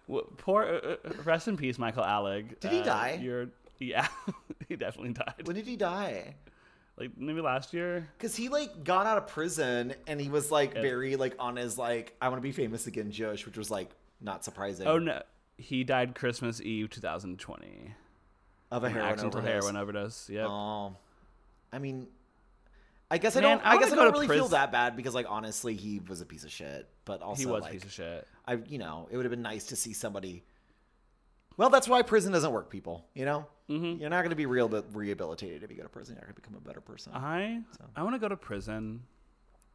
Poor, 0.39 0.63
uh, 0.65 0.69
uh, 0.93 0.97
rest 1.25 1.49
in 1.49 1.57
peace, 1.57 1.79
Michael 1.79 2.05
Alig. 2.05 2.59
Did 2.61 2.71
he 2.73 2.81
Uh, 2.81 2.85
die? 2.85 3.19
You're, 3.21 3.49
yeah, 3.79 4.09
he 4.69 4.77
definitely 4.77 5.13
died. 5.13 5.43
When 5.45 5.55
did 5.57 5.67
he 5.67 5.77
die? 5.77 6.35
Like 6.97 7.11
maybe 7.17 7.41
last 7.41 7.75
year. 7.75 8.09
Because 8.17 8.35
he 8.35 8.49
like 8.49 8.83
got 8.85 9.07
out 9.07 9.19
of 9.19 9.27
prison 9.29 9.95
and 10.07 10.21
he 10.21 10.29
was 10.31 10.51
like 10.51 10.73
very 10.75 11.15
like 11.17 11.35
on 11.39 11.57
his 11.57 11.77
like 11.79 12.15
I 12.21 12.29
want 12.29 12.39
to 12.39 12.43
be 12.43 12.51
famous 12.53 12.87
again, 12.87 13.11
Josh, 13.13 13.47
which 13.47 13.57
was 13.59 13.71
like 13.71 13.91
not 14.21 14.45
surprising. 14.45 14.87
Oh 14.87 14.99
no, 14.99 15.23
he 15.59 15.85
died 15.85 16.15
Christmas 16.15 16.61
Eve, 16.61 16.89
2020. 16.89 17.95
of 18.71 18.85
a 18.85 18.89
heroin 18.89 19.09
accidental 19.09 19.41
overdose. 19.41 19.65
heroin 19.65 19.77
overdose. 19.77 20.31
Yep. 20.31 20.47
Oh, 20.49 20.97
I 21.73 21.79
mean, 21.79 22.07
I 23.11 23.19
guess 23.19 23.37
I 23.37 23.41
Man, 23.41 23.59
don't. 23.59 23.67
I 23.67 23.73
I, 23.73 23.79
guess 23.79 23.93
I 23.93 23.97
don't 23.97 24.13
really 24.13 24.29
feel 24.29 24.49
that 24.49 24.73
bad 24.73 24.97
because 24.97 25.15
like 25.15 25.27
honestly, 25.29 25.75
he 25.75 26.01
was 26.01 26.21
a 26.21 26.27
piece 26.27 26.45
of 26.45 26.51
shit. 26.51 26.89
But 27.05 27.23
also, 27.23 27.41
he 27.41 27.47
was 27.47 27.63
like, 27.63 27.71
a 27.71 27.75
piece 27.75 27.85
of 27.85 27.93
shit. 27.93 28.27
I 28.47 28.59
you 28.67 28.79
know 28.79 29.09
it 29.11 29.17
would 29.17 29.25
have 29.27 29.31
been 29.31 29.43
nice 29.43 29.65
to 29.67 29.77
see 29.77 29.93
somebody. 29.93 30.45
Well, 31.57 31.71
that's 31.71 31.89
why 31.89 32.03
prison 32.03 32.33
doesn't 32.33 32.53
work, 32.53 32.71
people. 32.71 33.05
You 33.15 33.25
know, 33.25 33.47
mm-hmm. 33.69 34.01
you're 34.01 34.11
not 34.11 34.21
going 34.21 34.31
to 34.31 34.37
be 34.37 34.47
real 34.47 34.69
rehabilitated 34.93 35.65
if 35.65 35.71
you 35.71 35.77
go 35.77 35.83
to 35.83 35.89
prison. 35.89 36.15
You're 36.15 36.23
going 36.23 36.35
to 36.35 36.41
become 36.41 36.55
a 36.55 36.61
better 36.61 36.81
person. 36.81 37.13
I 37.15 37.63
I 37.97 38.03
want 38.05 38.15
to 38.15 38.21
go 38.21 38.29
to 38.29 38.37
prison 38.37 39.03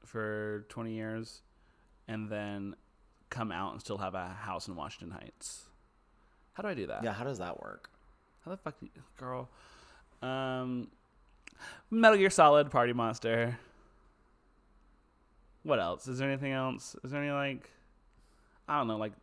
for 0.05 0.65
20 0.69 0.93
years 0.93 1.41
and 2.07 2.29
then 2.29 2.75
come 3.29 3.51
out 3.51 3.71
and 3.71 3.81
still 3.81 3.97
have 3.97 4.15
a 4.15 4.29
house 4.29 4.67
in 4.67 4.75
Washington 4.75 5.11
Heights. 5.11 5.65
How 6.53 6.63
do 6.63 6.69
I 6.69 6.73
do 6.73 6.87
that? 6.87 7.03
yeah, 7.03 7.13
how 7.13 7.23
does 7.23 7.39
that 7.39 7.59
work? 7.61 7.89
How 8.45 8.51
the 8.51 8.57
fuck, 8.57 8.79
do 8.79 8.85
you- 8.93 9.01
girl? 9.17 9.49
Um, 10.21 10.87
Metal 11.89 12.17
Gear 12.17 12.29
Solid, 12.29 12.69
Party 12.71 12.93
Monster. 12.93 13.57
What 15.63 15.79
else? 15.79 16.07
Is 16.07 16.19
there 16.19 16.29
anything 16.29 16.51
else? 16.51 16.95
Is 17.03 17.11
there 17.11 17.21
any 17.21 17.31
like, 17.31 17.69
I 18.67 18.77
don't 18.77 18.87
know, 18.87 18.97
like. 18.97 19.13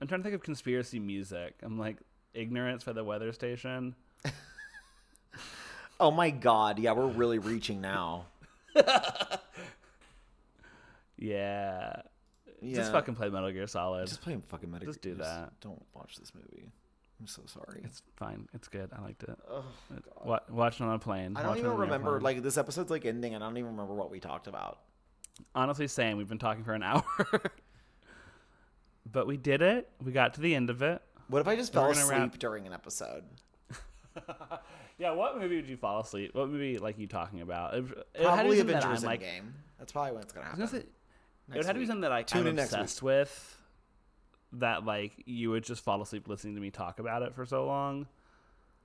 I'm 0.00 0.06
trying 0.08 0.20
to 0.20 0.22
think 0.24 0.34
of 0.34 0.42
conspiracy 0.42 0.98
music. 0.98 1.54
I'm 1.62 1.78
like 1.78 1.96
ignorance 2.34 2.84
by 2.84 2.92
the 2.92 3.04
weather 3.04 3.32
station. 3.32 3.94
Oh 6.02 6.10
my 6.10 6.30
god, 6.30 6.78
yeah, 6.78 6.92
we're 6.92 7.06
really 7.08 7.38
reaching 7.38 7.82
now. 7.82 8.24
Yeah. 11.18 12.00
Yeah. 12.62 12.76
Just 12.76 12.92
fucking 12.92 13.14
play 13.14 13.28
Metal 13.30 13.50
Gear 13.52 13.66
Solid. 13.66 14.06
Just 14.06 14.22
play 14.22 14.38
fucking 14.48 14.70
Metal 14.70 14.86
Gear. 14.86 14.92
Solid. 14.92 15.02
Just 15.02 15.02
do 15.02 15.14
that. 15.22 15.52
Don't 15.60 15.82
watch 15.94 16.16
this 16.16 16.32
movie. 16.34 16.66
I'm 17.20 17.26
so 17.26 17.42
sorry. 17.46 17.82
It's 17.84 18.02
fine. 18.16 18.48
It's 18.54 18.68
good. 18.68 18.90
I 18.96 19.02
liked 19.02 19.22
it. 19.24 19.38
Oh, 19.50 19.64
It- 19.94 20.04
wa- 20.24 20.40
watch 20.50 20.80
it 20.80 20.84
on 20.84 20.94
a 20.94 20.98
plane. 20.98 21.36
I 21.36 21.42
don't 21.42 21.58
even 21.58 21.72
remember. 21.76 22.20
Like 22.20 22.42
this 22.42 22.56
episode's 22.56 22.90
like 22.90 23.04
ending, 23.04 23.34
and 23.34 23.44
I 23.44 23.46
don't 23.46 23.56
even 23.58 23.72
remember 23.72 23.94
what 23.94 24.10
we 24.10 24.20
talked 24.20 24.46
about. 24.46 24.78
honestly 25.54 25.86
saying 25.88 26.16
we've 26.16 26.28
been 26.28 26.38
talking 26.38 26.64
for 26.64 26.72
an 26.74 26.82
hour. 26.84 27.02
but 29.10 29.26
we 29.26 29.36
did 29.36 29.62
it. 29.62 29.88
We 30.02 30.12
got 30.12 30.34
to 30.34 30.40
the 30.40 30.54
end 30.54 30.70
of 30.70 30.82
it. 30.82 31.02
What 31.28 31.40
if 31.40 31.48
I 31.48 31.56
just 31.56 31.72
fell 31.72 31.90
asleep 31.90 32.10
wrap- 32.10 32.38
during 32.38 32.66
an 32.66 32.72
episode? 32.72 33.24
Yeah, 34.98 35.12
what 35.12 35.38
movie 35.38 35.56
would 35.56 35.66
you 35.66 35.78
fall 35.78 36.00
asleep? 36.00 36.34
What 36.34 36.50
movie 36.50 36.76
like 36.76 36.98
you 36.98 37.06
talking 37.06 37.40
about? 37.40 37.72
It, 37.72 37.84
it 37.84 37.86
had 37.88 37.94
to 37.94 38.20
be 38.20 38.22
Probably 38.24 38.56
that 38.64 38.68
Avengers 38.84 39.02
like. 39.02 39.22
Endgame. 39.22 39.52
That's 39.78 39.92
probably 39.92 40.12
what's 40.12 40.30
gonna 40.34 40.44
happen. 40.44 40.84
Was 41.50 41.56
it 41.56 41.58
would 41.58 41.66
have 41.66 41.74
to 41.74 41.74
be 41.74 41.80
week. 41.80 41.88
something 41.88 42.00
that 42.02 42.10
like 42.10 42.26
Tune 42.26 42.42
I'm 42.42 42.46
in 42.48 42.56
next 42.56 42.72
week. 42.72 42.80
obsessed 42.80 43.02
with. 43.02 43.56
That 44.54 44.84
like 44.84 45.12
you 45.26 45.50
would 45.50 45.64
just 45.64 45.84
fall 45.84 46.02
asleep 46.02 46.26
listening 46.28 46.56
to 46.56 46.60
me 46.60 46.70
talk 46.70 46.98
about 46.98 47.22
it 47.22 47.34
for 47.34 47.46
so 47.46 47.66
long. 47.66 48.06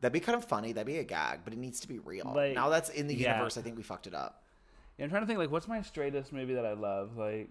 That'd 0.01 0.13
be 0.13 0.20
kind 0.20 0.38
of 0.38 0.45
funny. 0.45 0.74
That'd 0.74 0.86
be 0.86 0.99
a 0.99 1.03
gag, 1.03 1.39
but 1.43 1.53
it 1.53 1.59
needs 1.59 1.80
to 1.80 1.88
be 1.88 1.99
real. 1.99 2.32
Like, 2.36 2.53
now 2.53 2.70
that's 2.70 2.89
in 2.89 3.07
the 3.07 3.16
yeah. 3.16 3.34
universe. 3.34 3.57
I 3.57 3.61
think 3.61 3.78
we 3.78 3.84
fucked 3.84 4.07
it 4.07 4.13
up. 4.13 4.43
Yeah, 4.97 5.05
I'm 5.05 5.09
trying 5.09 5.24
to 5.24 5.28
think 5.28 5.39
like 5.39 5.51
what's 5.51 5.68
my 5.68 5.82
straightest 5.82 6.32
movie 6.32 6.53
that 6.53 6.66
I 6.66 6.74
love? 6.74 7.18
Like 7.18 7.49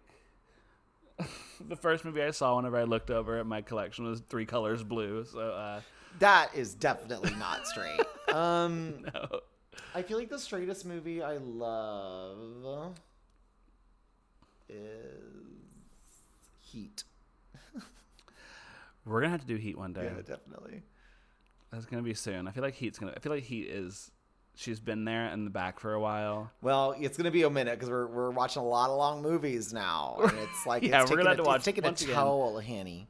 the 1.69 1.77
first 1.77 2.05
movie 2.05 2.23
I 2.23 2.31
saw 2.31 2.57
whenever 2.57 2.77
I 2.77 2.85
looked 2.85 3.11
over 3.11 3.39
at 3.39 3.47
my 3.47 3.63
collection 3.63 4.05
was 4.07 4.21
Three 4.21 4.47
Colors 4.47 4.83
Blue. 4.83 5.25
So 5.25 5.41
uh 5.41 5.81
That 6.19 6.55
is 6.55 6.75
definitely 6.75 7.35
not 7.35 7.67
straight. 7.67 8.01
um, 8.33 9.05
no. 9.13 9.41
I 9.95 10.03
feel 10.03 10.19
like 10.19 10.29
the 10.29 10.39
straightest 10.39 10.85
movie 10.85 11.23
I 11.23 11.39
love 11.39 12.99
is 14.69 15.23
Heat. 16.61 17.05
We're 19.05 19.21
gonna 19.21 19.33
have 19.33 19.43
to 19.43 19.47
do 19.47 19.57
Heat 19.57 19.77
one 19.77 19.93
day. 19.93 20.05
Yeah, 20.05 20.23
definitely. 20.23 20.83
That's 21.71 21.85
gonna 21.87 22.03
be 22.03 22.15
soon. 22.15 22.49
I 22.49 22.53
feel 22.53 22.63
like 22.63 22.75
Heat's 22.75 22.99
gonna. 22.99 23.13
I 23.17 23.21
feel 23.21 23.33
like 23.33 23.45
Heat 23.45 23.69
is. 23.69 24.11
She's 24.57 24.79
been 24.79 25.05
there 25.05 25.27
in 25.29 25.45
the 25.45 25.51
back 25.51 25.81
for 25.81 25.93
a 25.95 26.01
while. 26.01 26.51
Well, 26.63 26.95
it's 26.99 27.17
gonna 27.17 27.31
be 27.33 27.43
a 27.43 27.51
minute 27.51 27.75
because 27.75 27.91
we're 27.91 28.07
we're 28.07 28.31
watching 28.31 28.63
a 28.63 28.65
lot 28.65 28.89
of 28.91 28.97
long 28.97 29.21
movies 29.21 29.73
now, 29.73 30.17
and 30.23 30.39
it's 30.39 30.65
like 30.67 30.83
Yeah, 30.85 31.03
it's 31.03 31.11
we're 31.11 31.17
gonna 31.17 31.31
a, 31.31 31.33
have 31.37 31.39
to 31.39 31.43
watch 31.45 31.65
taking 31.65 31.85
a 31.85 31.89
again. 31.89 32.63
Hanny. 32.63 33.09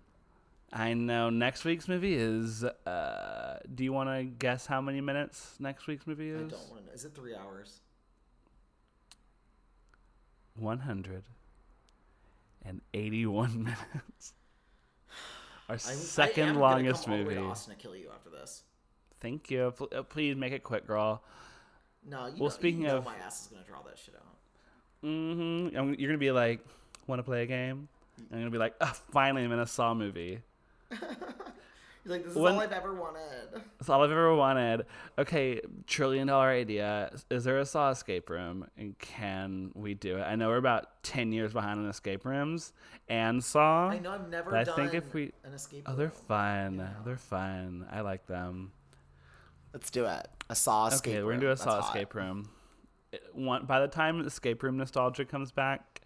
I 0.73 0.95
know 0.95 1.31
next 1.31 1.65
week's 1.65 1.87
movie 1.87 2.15
is. 2.15 2.65
uh 2.65 3.59
Do 3.73 3.85
you 3.85 3.93
want 3.93 4.09
to 4.11 4.25
guess 4.25 4.67
how 4.67 4.81
many 4.81 5.01
minutes 5.01 5.55
next 5.61 5.87
week's 5.87 6.07
movie 6.07 6.31
is? 6.31 6.53
I 6.53 6.57
don't 6.57 6.71
want 6.71 6.87
to. 6.89 6.93
Is 6.95 7.05
it 7.05 7.15
three 7.15 7.37
hours? 7.37 7.81
One 10.57 10.81
hundred 10.81 11.25
and 12.65 12.81
eighty-one 12.95 13.65
minutes. 13.65 14.33
Our 15.69 15.79
second 15.79 16.45
I 16.45 16.49
am 16.51 16.59
longest 16.59 17.05
come 17.07 17.19
movie. 17.19 17.23
All 17.23 17.31
the 17.31 17.41
way 17.41 17.47
to 17.47 17.51
Austin 17.51 17.75
to 17.75 17.81
kill 17.81 17.97
you 17.97 18.11
after 18.15 18.31
this. 18.31 18.62
Thank 19.21 19.51
you. 19.51 19.73
Uh, 19.95 20.03
Please 20.03 20.37
make 20.37 20.53
it 20.53 20.62
quick, 20.62 20.87
girl. 20.87 21.23
No, 22.07 22.27
you 22.27 22.33
Well, 22.33 22.43
know, 22.45 22.49
speaking 22.51 22.83
you 22.83 22.89
know 22.89 22.97
of- 22.99 23.05
my 23.05 23.17
ass 23.17 23.43
is 23.43 23.47
gonna 23.49 23.65
draw 23.65 23.81
that 23.83 23.99
shit 23.99 24.15
out. 24.17 24.37
Mm-hmm. 25.03 25.95
You're 25.99 26.09
gonna 26.09 26.19
be 26.19 26.31
like, 26.33 26.61
"Want 27.07 27.19
to 27.19 27.23
play 27.23 27.43
a 27.43 27.47
game?" 27.47 27.89
I'm 28.31 28.39
gonna 28.39 28.51
be 28.51 28.59
like, 28.59 28.75
oh, 28.81 28.93
"Finally, 29.12 29.45
I'm 29.45 29.53
in 29.53 29.59
a 29.59 29.67
Saw 29.67 29.95
movie." 29.95 30.41
You're 32.05 32.13
like, 32.15 32.25
this 32.25 32.33
is 32.33 32.39
When- 32.39 32.55
all 32.55 32.61
I've 32.61 32.73
ever 32.73 32.93
wanted. 32.95 33.63
That's 33.79 33.89
all 33.89 34.03
I've 34.03 34.11
ever 34.11 34.35
wanted. 34.35 34.85
Okay, 35.19 35.61
trillion 35.87 36.27
dollar 36.27 36.49
idea. 36.51 37.11
Is 37.31 37.45
there 37.45 37.59
a 37.59 37.65
Saw 37.65 37.91
escape 37.91 38.29
room? 38.29 38.69
And 38.77 38.99
can 38.99 39.71
we 39.75 39.95
do 39.95 40.19
it? 40.19 40.23
I 40.23 40.35
know 40.37 40.49
we're 40.49 40.57
about 40.59 41.03
10 41.03 41.33
years 41.33 41.53
behind 41.55 41.81
on 41.81 41.87
escape 41.89 42.27
rooms 42.27 42.73
and 43.09 43.43
Saw. 43.43 43.89
I 43.89 43.99
know 44.01 44.13
I've 44.13 44.29
never 44.29 44.51
But 44.51 44.61
I 44.61 44.65
done 44.65 44.77
think 44.77 44.95
if 44.95 45.15
we- 45.15 45.33
an 45.45 45.55
escape. 45.55 45.85
Oh, 45.87 45.95
they're 45.97 46.09
room. 46.09 46.17
fun. 46.29 46.91
They're 47.07 47.17
fun. 47.17 47.87
I 47.91 48.01
like 48.03 48.27
them. 48.27 48.73
Let's 49.73 49.91
do 49.91 50.05
it. 50.05 50.29
A 50.51 50.55
Saw 50.55 50.89
escape 50.89 51.11
Okay, 51.13 51.17
room. 51.19 51.27
we're 51.27 51.33
going 51.33 51.41
to 51.41 51.47
do 51.47 51.51
a 51.51 51.55
That's 51.55 51.63
Saw 51.65 51.81
hot. 51.81 51.95
escape 51.97 52.15
room. 52.15 52.51
It- 53.13 53.35
one, 53.35 53.65
by 53.65 53.81
the 53.81 53.89
time 53.89 54.21
escape 54.21 54.63
room 54.63 54.77
nostalgia 54.77 55.25
comes 55.25 55.53
back, 55.53 56.03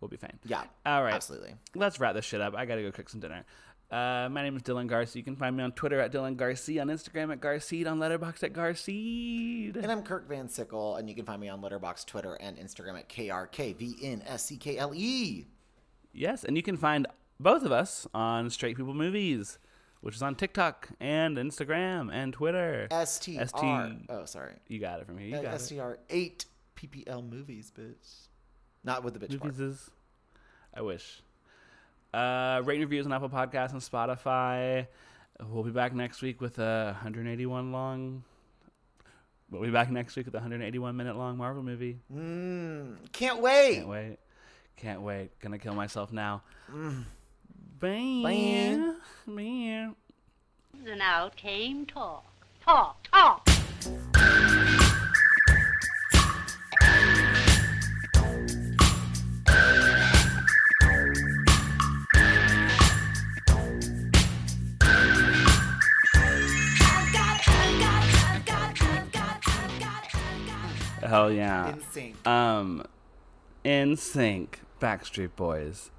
we'll 0.00 0.08
be 0.08 0.16
fine. 0.16 0.38
Yeah. 0.44 0.62
All 0.86 1.02
right. 1.02 1.12
Absolutely. 1.14 1.56
Let's 1.74 1.98
wrap 1.98 2.14
this 2.14 2.24
shit 2.24 2.40
up. 2.40 2.54
I 2.54 2.66
got 2.66 2.76
to 2.76 2.82
go 2.82 2.92
cook 2.92 3.08
some 3.08 3.20
dinner. 3.20 3.44
Uh, 3.92 4.28
my 4.30 4.42
name 4.42 4.56
is 4.56 4.62
Dylan 4.62 4.86
Garcia. 4.86 5.20
You 5.20 5.24
can 5.24 5.36
find 5.36 5.54
me 5.54 5.62
on 5.62 5.72
Twitter 5.72 6.00
at 6.00 6.10
Dylan 6.10 6.34
Garcia, 6.34 6.80
on 6.80 6.88
Instagram 6.88 7.30
at 7.30 7.40
Garceed, 7.40 7.86
on 7.86 7.98
Letterboxd 7.98 8.44
at 8.44 8.54
Garceed. 8.54 9.76
And 9.76 9.92
I'm 9.92 10.02
Kirk 10.02 10.26
Van 10.26 10.48
Sickle, 10.48 10.96
and 10.96 11.10
you 11.10 11.14
can 11.14 11.26
find 11.26 11.38
me 11.38 11.50
on 11.50 11.60
Letterboxd, 11.60 12.06
Twitter, 12.06 12.32
and 12.40 12.56
Instagram 12.56 12.98
at 12.98 13.10
KRKVNSCKLE. 13.10 15.44
Yes, 16.14 16.42
and 16.42 16.56
you 16.56 16.62
can 16.62 16.78
find 16.78 17.06
both 17.38 17.64
of 17.64 17.72
us 17.72 18.06
on 18.14 18.48
Straight 18.48 18.78
People 18.78 18.94
Movies, 18.94 19.58
which 20.00 20.14
is 20.14 20.22
on 20.22 20.36
TikTok 20.36 20.88
and 20.98 21.36
Instagram 21.36 22.10
and 22.10 22.32
Twitter. 22.32 22.88
STR. 22.90 23.44
ST. 23.44 24.06
Oh, 24.08 24.24
sorry. 24.24 24.54
You 24.68 24.78
got 24.78 25.00
it 25.00 25.06
from 25.06 25.18
here. 25.18 25.36
You 25.36 25.42
got 25.42 25.52
it. 25.52 25.60
STR 25.60 25.96
8 26.08 26.46
PPL 26.76 27.30
movies, 27.30 27.70
bitch. 27.78 28.28
Not 28.84 29.04
with 29.04 29.12
the 29.12 29.20
bitch 29.20 29.38
part. 29.38 29.52
Movies 29.52 29.60
is. 29.60 29.90
I 30.72 30.80
wish. 30.80 31.20
Uh, 32.12 32.60
rate 32.64 32.74
and 32.80 32.84
reviews 32.84 33.06
on 33.06 33.12
Apple 33.12 33.30
Podcasts 33.30 33.72
and 33.72 33.80
Spotify. 33.80 34.86
We'll 35.48 35.62
be 35.64 35.70
back 35.70 35.94
next 35.94 36.20
week 36.22 36.40
with 36.40 36.58
a 36.58 36.92
181 36.94 37.72
long. 37.72 38.22
We'll 39.50 39.62
be 39.62 39.70
back 39.70 39.90
next 39.90 40.16
week 40.16 40.26
with 40.26 40.34
a 40.34 40.38
181 40.38 40.96
minute 40.96 41.16
long 41.16 41.36
Marvel 41.36 41.62
movie. 41.62 41.98
Mm, 42.14 42.96
can't 43.12 43.40
wait. 43.40 43.76
Can't 43.76 43.88
wait. 43.88 44.18
Can't 44.76 45.02
wait. 45.02 45.38
Gonna 45.40 45.58
kill 45.58 45.74
myself 45.74 46.12
now. 46.12 46.42
Mm. 46.70 47.04
Bye. 47.78 48.20
Bye. 48.22 48.94
Bye. 49.26 50.90
And 50.90 51.02
out 51.02 51.36
came 51.36 51.86
talk. 51.86 52.24
Talk, 52.64 53.08
talk. 53.10 53.51
Hell 71.12 71.30
yeah. 71.30 71.74
In 71.74 71.80
sync. 71.92 72.26
Um, 72.26 72.84
NSYNC. 73.66 74.48
Backstreet 74.80 75.36
Boys. 75.36 75.90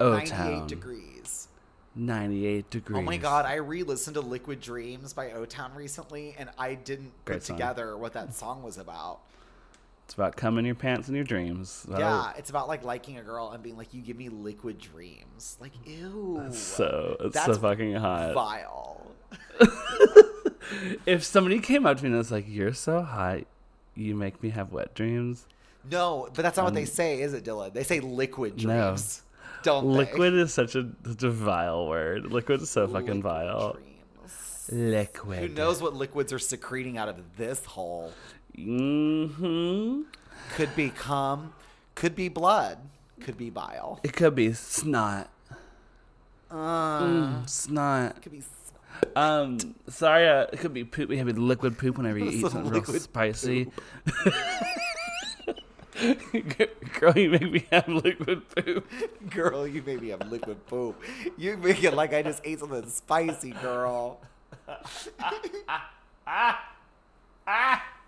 O 0.00 0.14
98 0.14 0.66
degrees. 0.66 1.48
98 1.94 2.68
degrees. 2.70 2.98
Oh 2.98 3.02
my 3.02 3.18
god, 3.18 3.46
I 3.46 3.54
re-listened 3.54 4.14
to 4.14 4.20
Liquid 4.20 4.60
Dreams 4.60 5.12
by 5.12 5.30
O 5.30 5.44
Town 5.44 5.72
recently, 5.74 6.34
and 6.36 6.50
I 6.58 6.74
didn't 6.74 7.12
Great 7.24 7.36
put 7.36 7.44
song. 7.44 7.56
together 7.56 7.96
what 7.96 8.14
that 8.14 8.34
song 8.34 8.64
was 8.64 8.78
about. 8.78 9.20
It's 10.06 10.14
about 10.14 10.36
cum 10.36 10.58
in 10.58 10.64
your 10.64 10.74
pants 10.74 11.06
and 11.06 11.14
your 11.14 11.24
dreams. 11.24 11.86
Yeah, 11.88 12.32
it's 12.36 12.50
about 12.50 12.66
like 12.66 12.82
liking 12.82 13.18
a 13.18 13.22
girl 13.22 13.50
and 13.52 13.62
being 13.62 13.76
like, 13.76 13.94
"You 13.94 14.02
give 14.02 14.16
me 14.16 14.28
liquid 14.28 14.78
dreams." 14.78 15.56
Like, 15.60 15.72
ew. 15.86 16.48
So 16.50 17.16
it's 17.20 17.42
so 17.44 17.54
fucking 17.54 17.94
hot. 17.94 18.34
vile. 18.34 19.06
If 21.06 21.22
somebody 21.24 21.58
came 21.60 21.84
up 21.86 21.98
to 21.98 22.04
me 22.04 22.08
and 22.10 22.16
was 22.18 22.30
like, 22.30 22.46
"You're 22.48 22.72
so 22.72 23.02
hot, 23.02 23.42
you 23.94 24.14
make 24.14 24.42
me 24.42 24.50
have 24.50 24.72
wet 24.72 24.94
dreams." 24.94 25.46
No, 25.90 26.28
but 26.34 26.42
that's 26.42 26.56
not 26.56 26.64
what 26.64 26.74
they 26.74 26.84
say, 26.84 27.20
is 27.22 27.34
it, 27.34 27.44
Dylan? 27.44 27.72
They 27.72 27.82
say 27.82 27.98
liquid 28.00 28.60
Um, 28.64 28.68
No. 28.68 28.96
Don't 29.64 29.90
they? 29.92 29.98
Liquid 29.98 30.34
is 30.34 30.52
such 30.54 30.74
a, 30.76 30.88
such 31.04 31.22
a 31.24 31.30
vile 31.30 31.86
word. 31.88 32.30
Liquid 32.32 32.62
is 32.62 32.70
so 32.70 32.86
fucking 32.86 33.06
Liquid 33.06 33.22
vile. 33.22 33.72
dreams. 33.72 34.68
Liquid. 34.70 35.38
Who 35.40 35.48
knows 35.48 35.82
what 35.82 35.94
liquids 35.94 36.32
are 36.32 36.38
secreting 36.38 36.98
out 36.98 37.08
of 37.08 37.36
this 37.36 37.64
hole? 37.64 38.12
Mm-hmm. 38.56 40.02
Could 40.54 40.74
be 40.76 40.90
cum, 40.90 41.52
could 41.94 42.14
be 42.14 42.28
blood, 42.28 42.78
could 43.20 43.36
be 43.36 43.50
bile. 43.50 44.00
It 44.02 44.12
could 44.14 44.34
be 44.34 44.52
snot. 44.52 45.28
Uh, 46.50 47.00
Mm, 47.02 47.48
snot. 47.48 48.20
could 48.22 48.32
be. 48.32 48.42
Um, 49.16 49.74
sorry, 49.88 50.28
uh, 50.28 50.46
it 50.52 50.58
could 50.58 50.72
be 50.74 50.84
poop. 50.84 51.08
We 51.08 51.18
have 51.18 51.28
liquid 51.28 51.78
poop 51.78 51.98
whenever 51.98 52.18
you 52.18 52.30
eat 52.30 52.40
something 52.40 52.68
real 52.68 52.84
spicy. 52.84 53.70
Girl, 56.98 57.16
you 57.16 57.30
make 57.30 57.50
me 57.50 57.66
have 57.70 57.86
liquid 57.88 58.48
poop. 58.54 58.90
Girl, 59.30 59.66
you 59.66 59.82
made 59.82 60.02
me 60.02 60.08
have 60.08 60.30
liquid 60.30 60.66
poop. 60.66 61.00
You 61.36 61.56
make 61.58 61.84
it 61.84 61.94
like 61.94 62.12
I 62.12 62.22
just 62.22 62.40
ate 62.44 62.60
something 62.60 62.88
spicy, 62.88 63.50
girl. 63.50 64.18
Ah! 66.26 66.62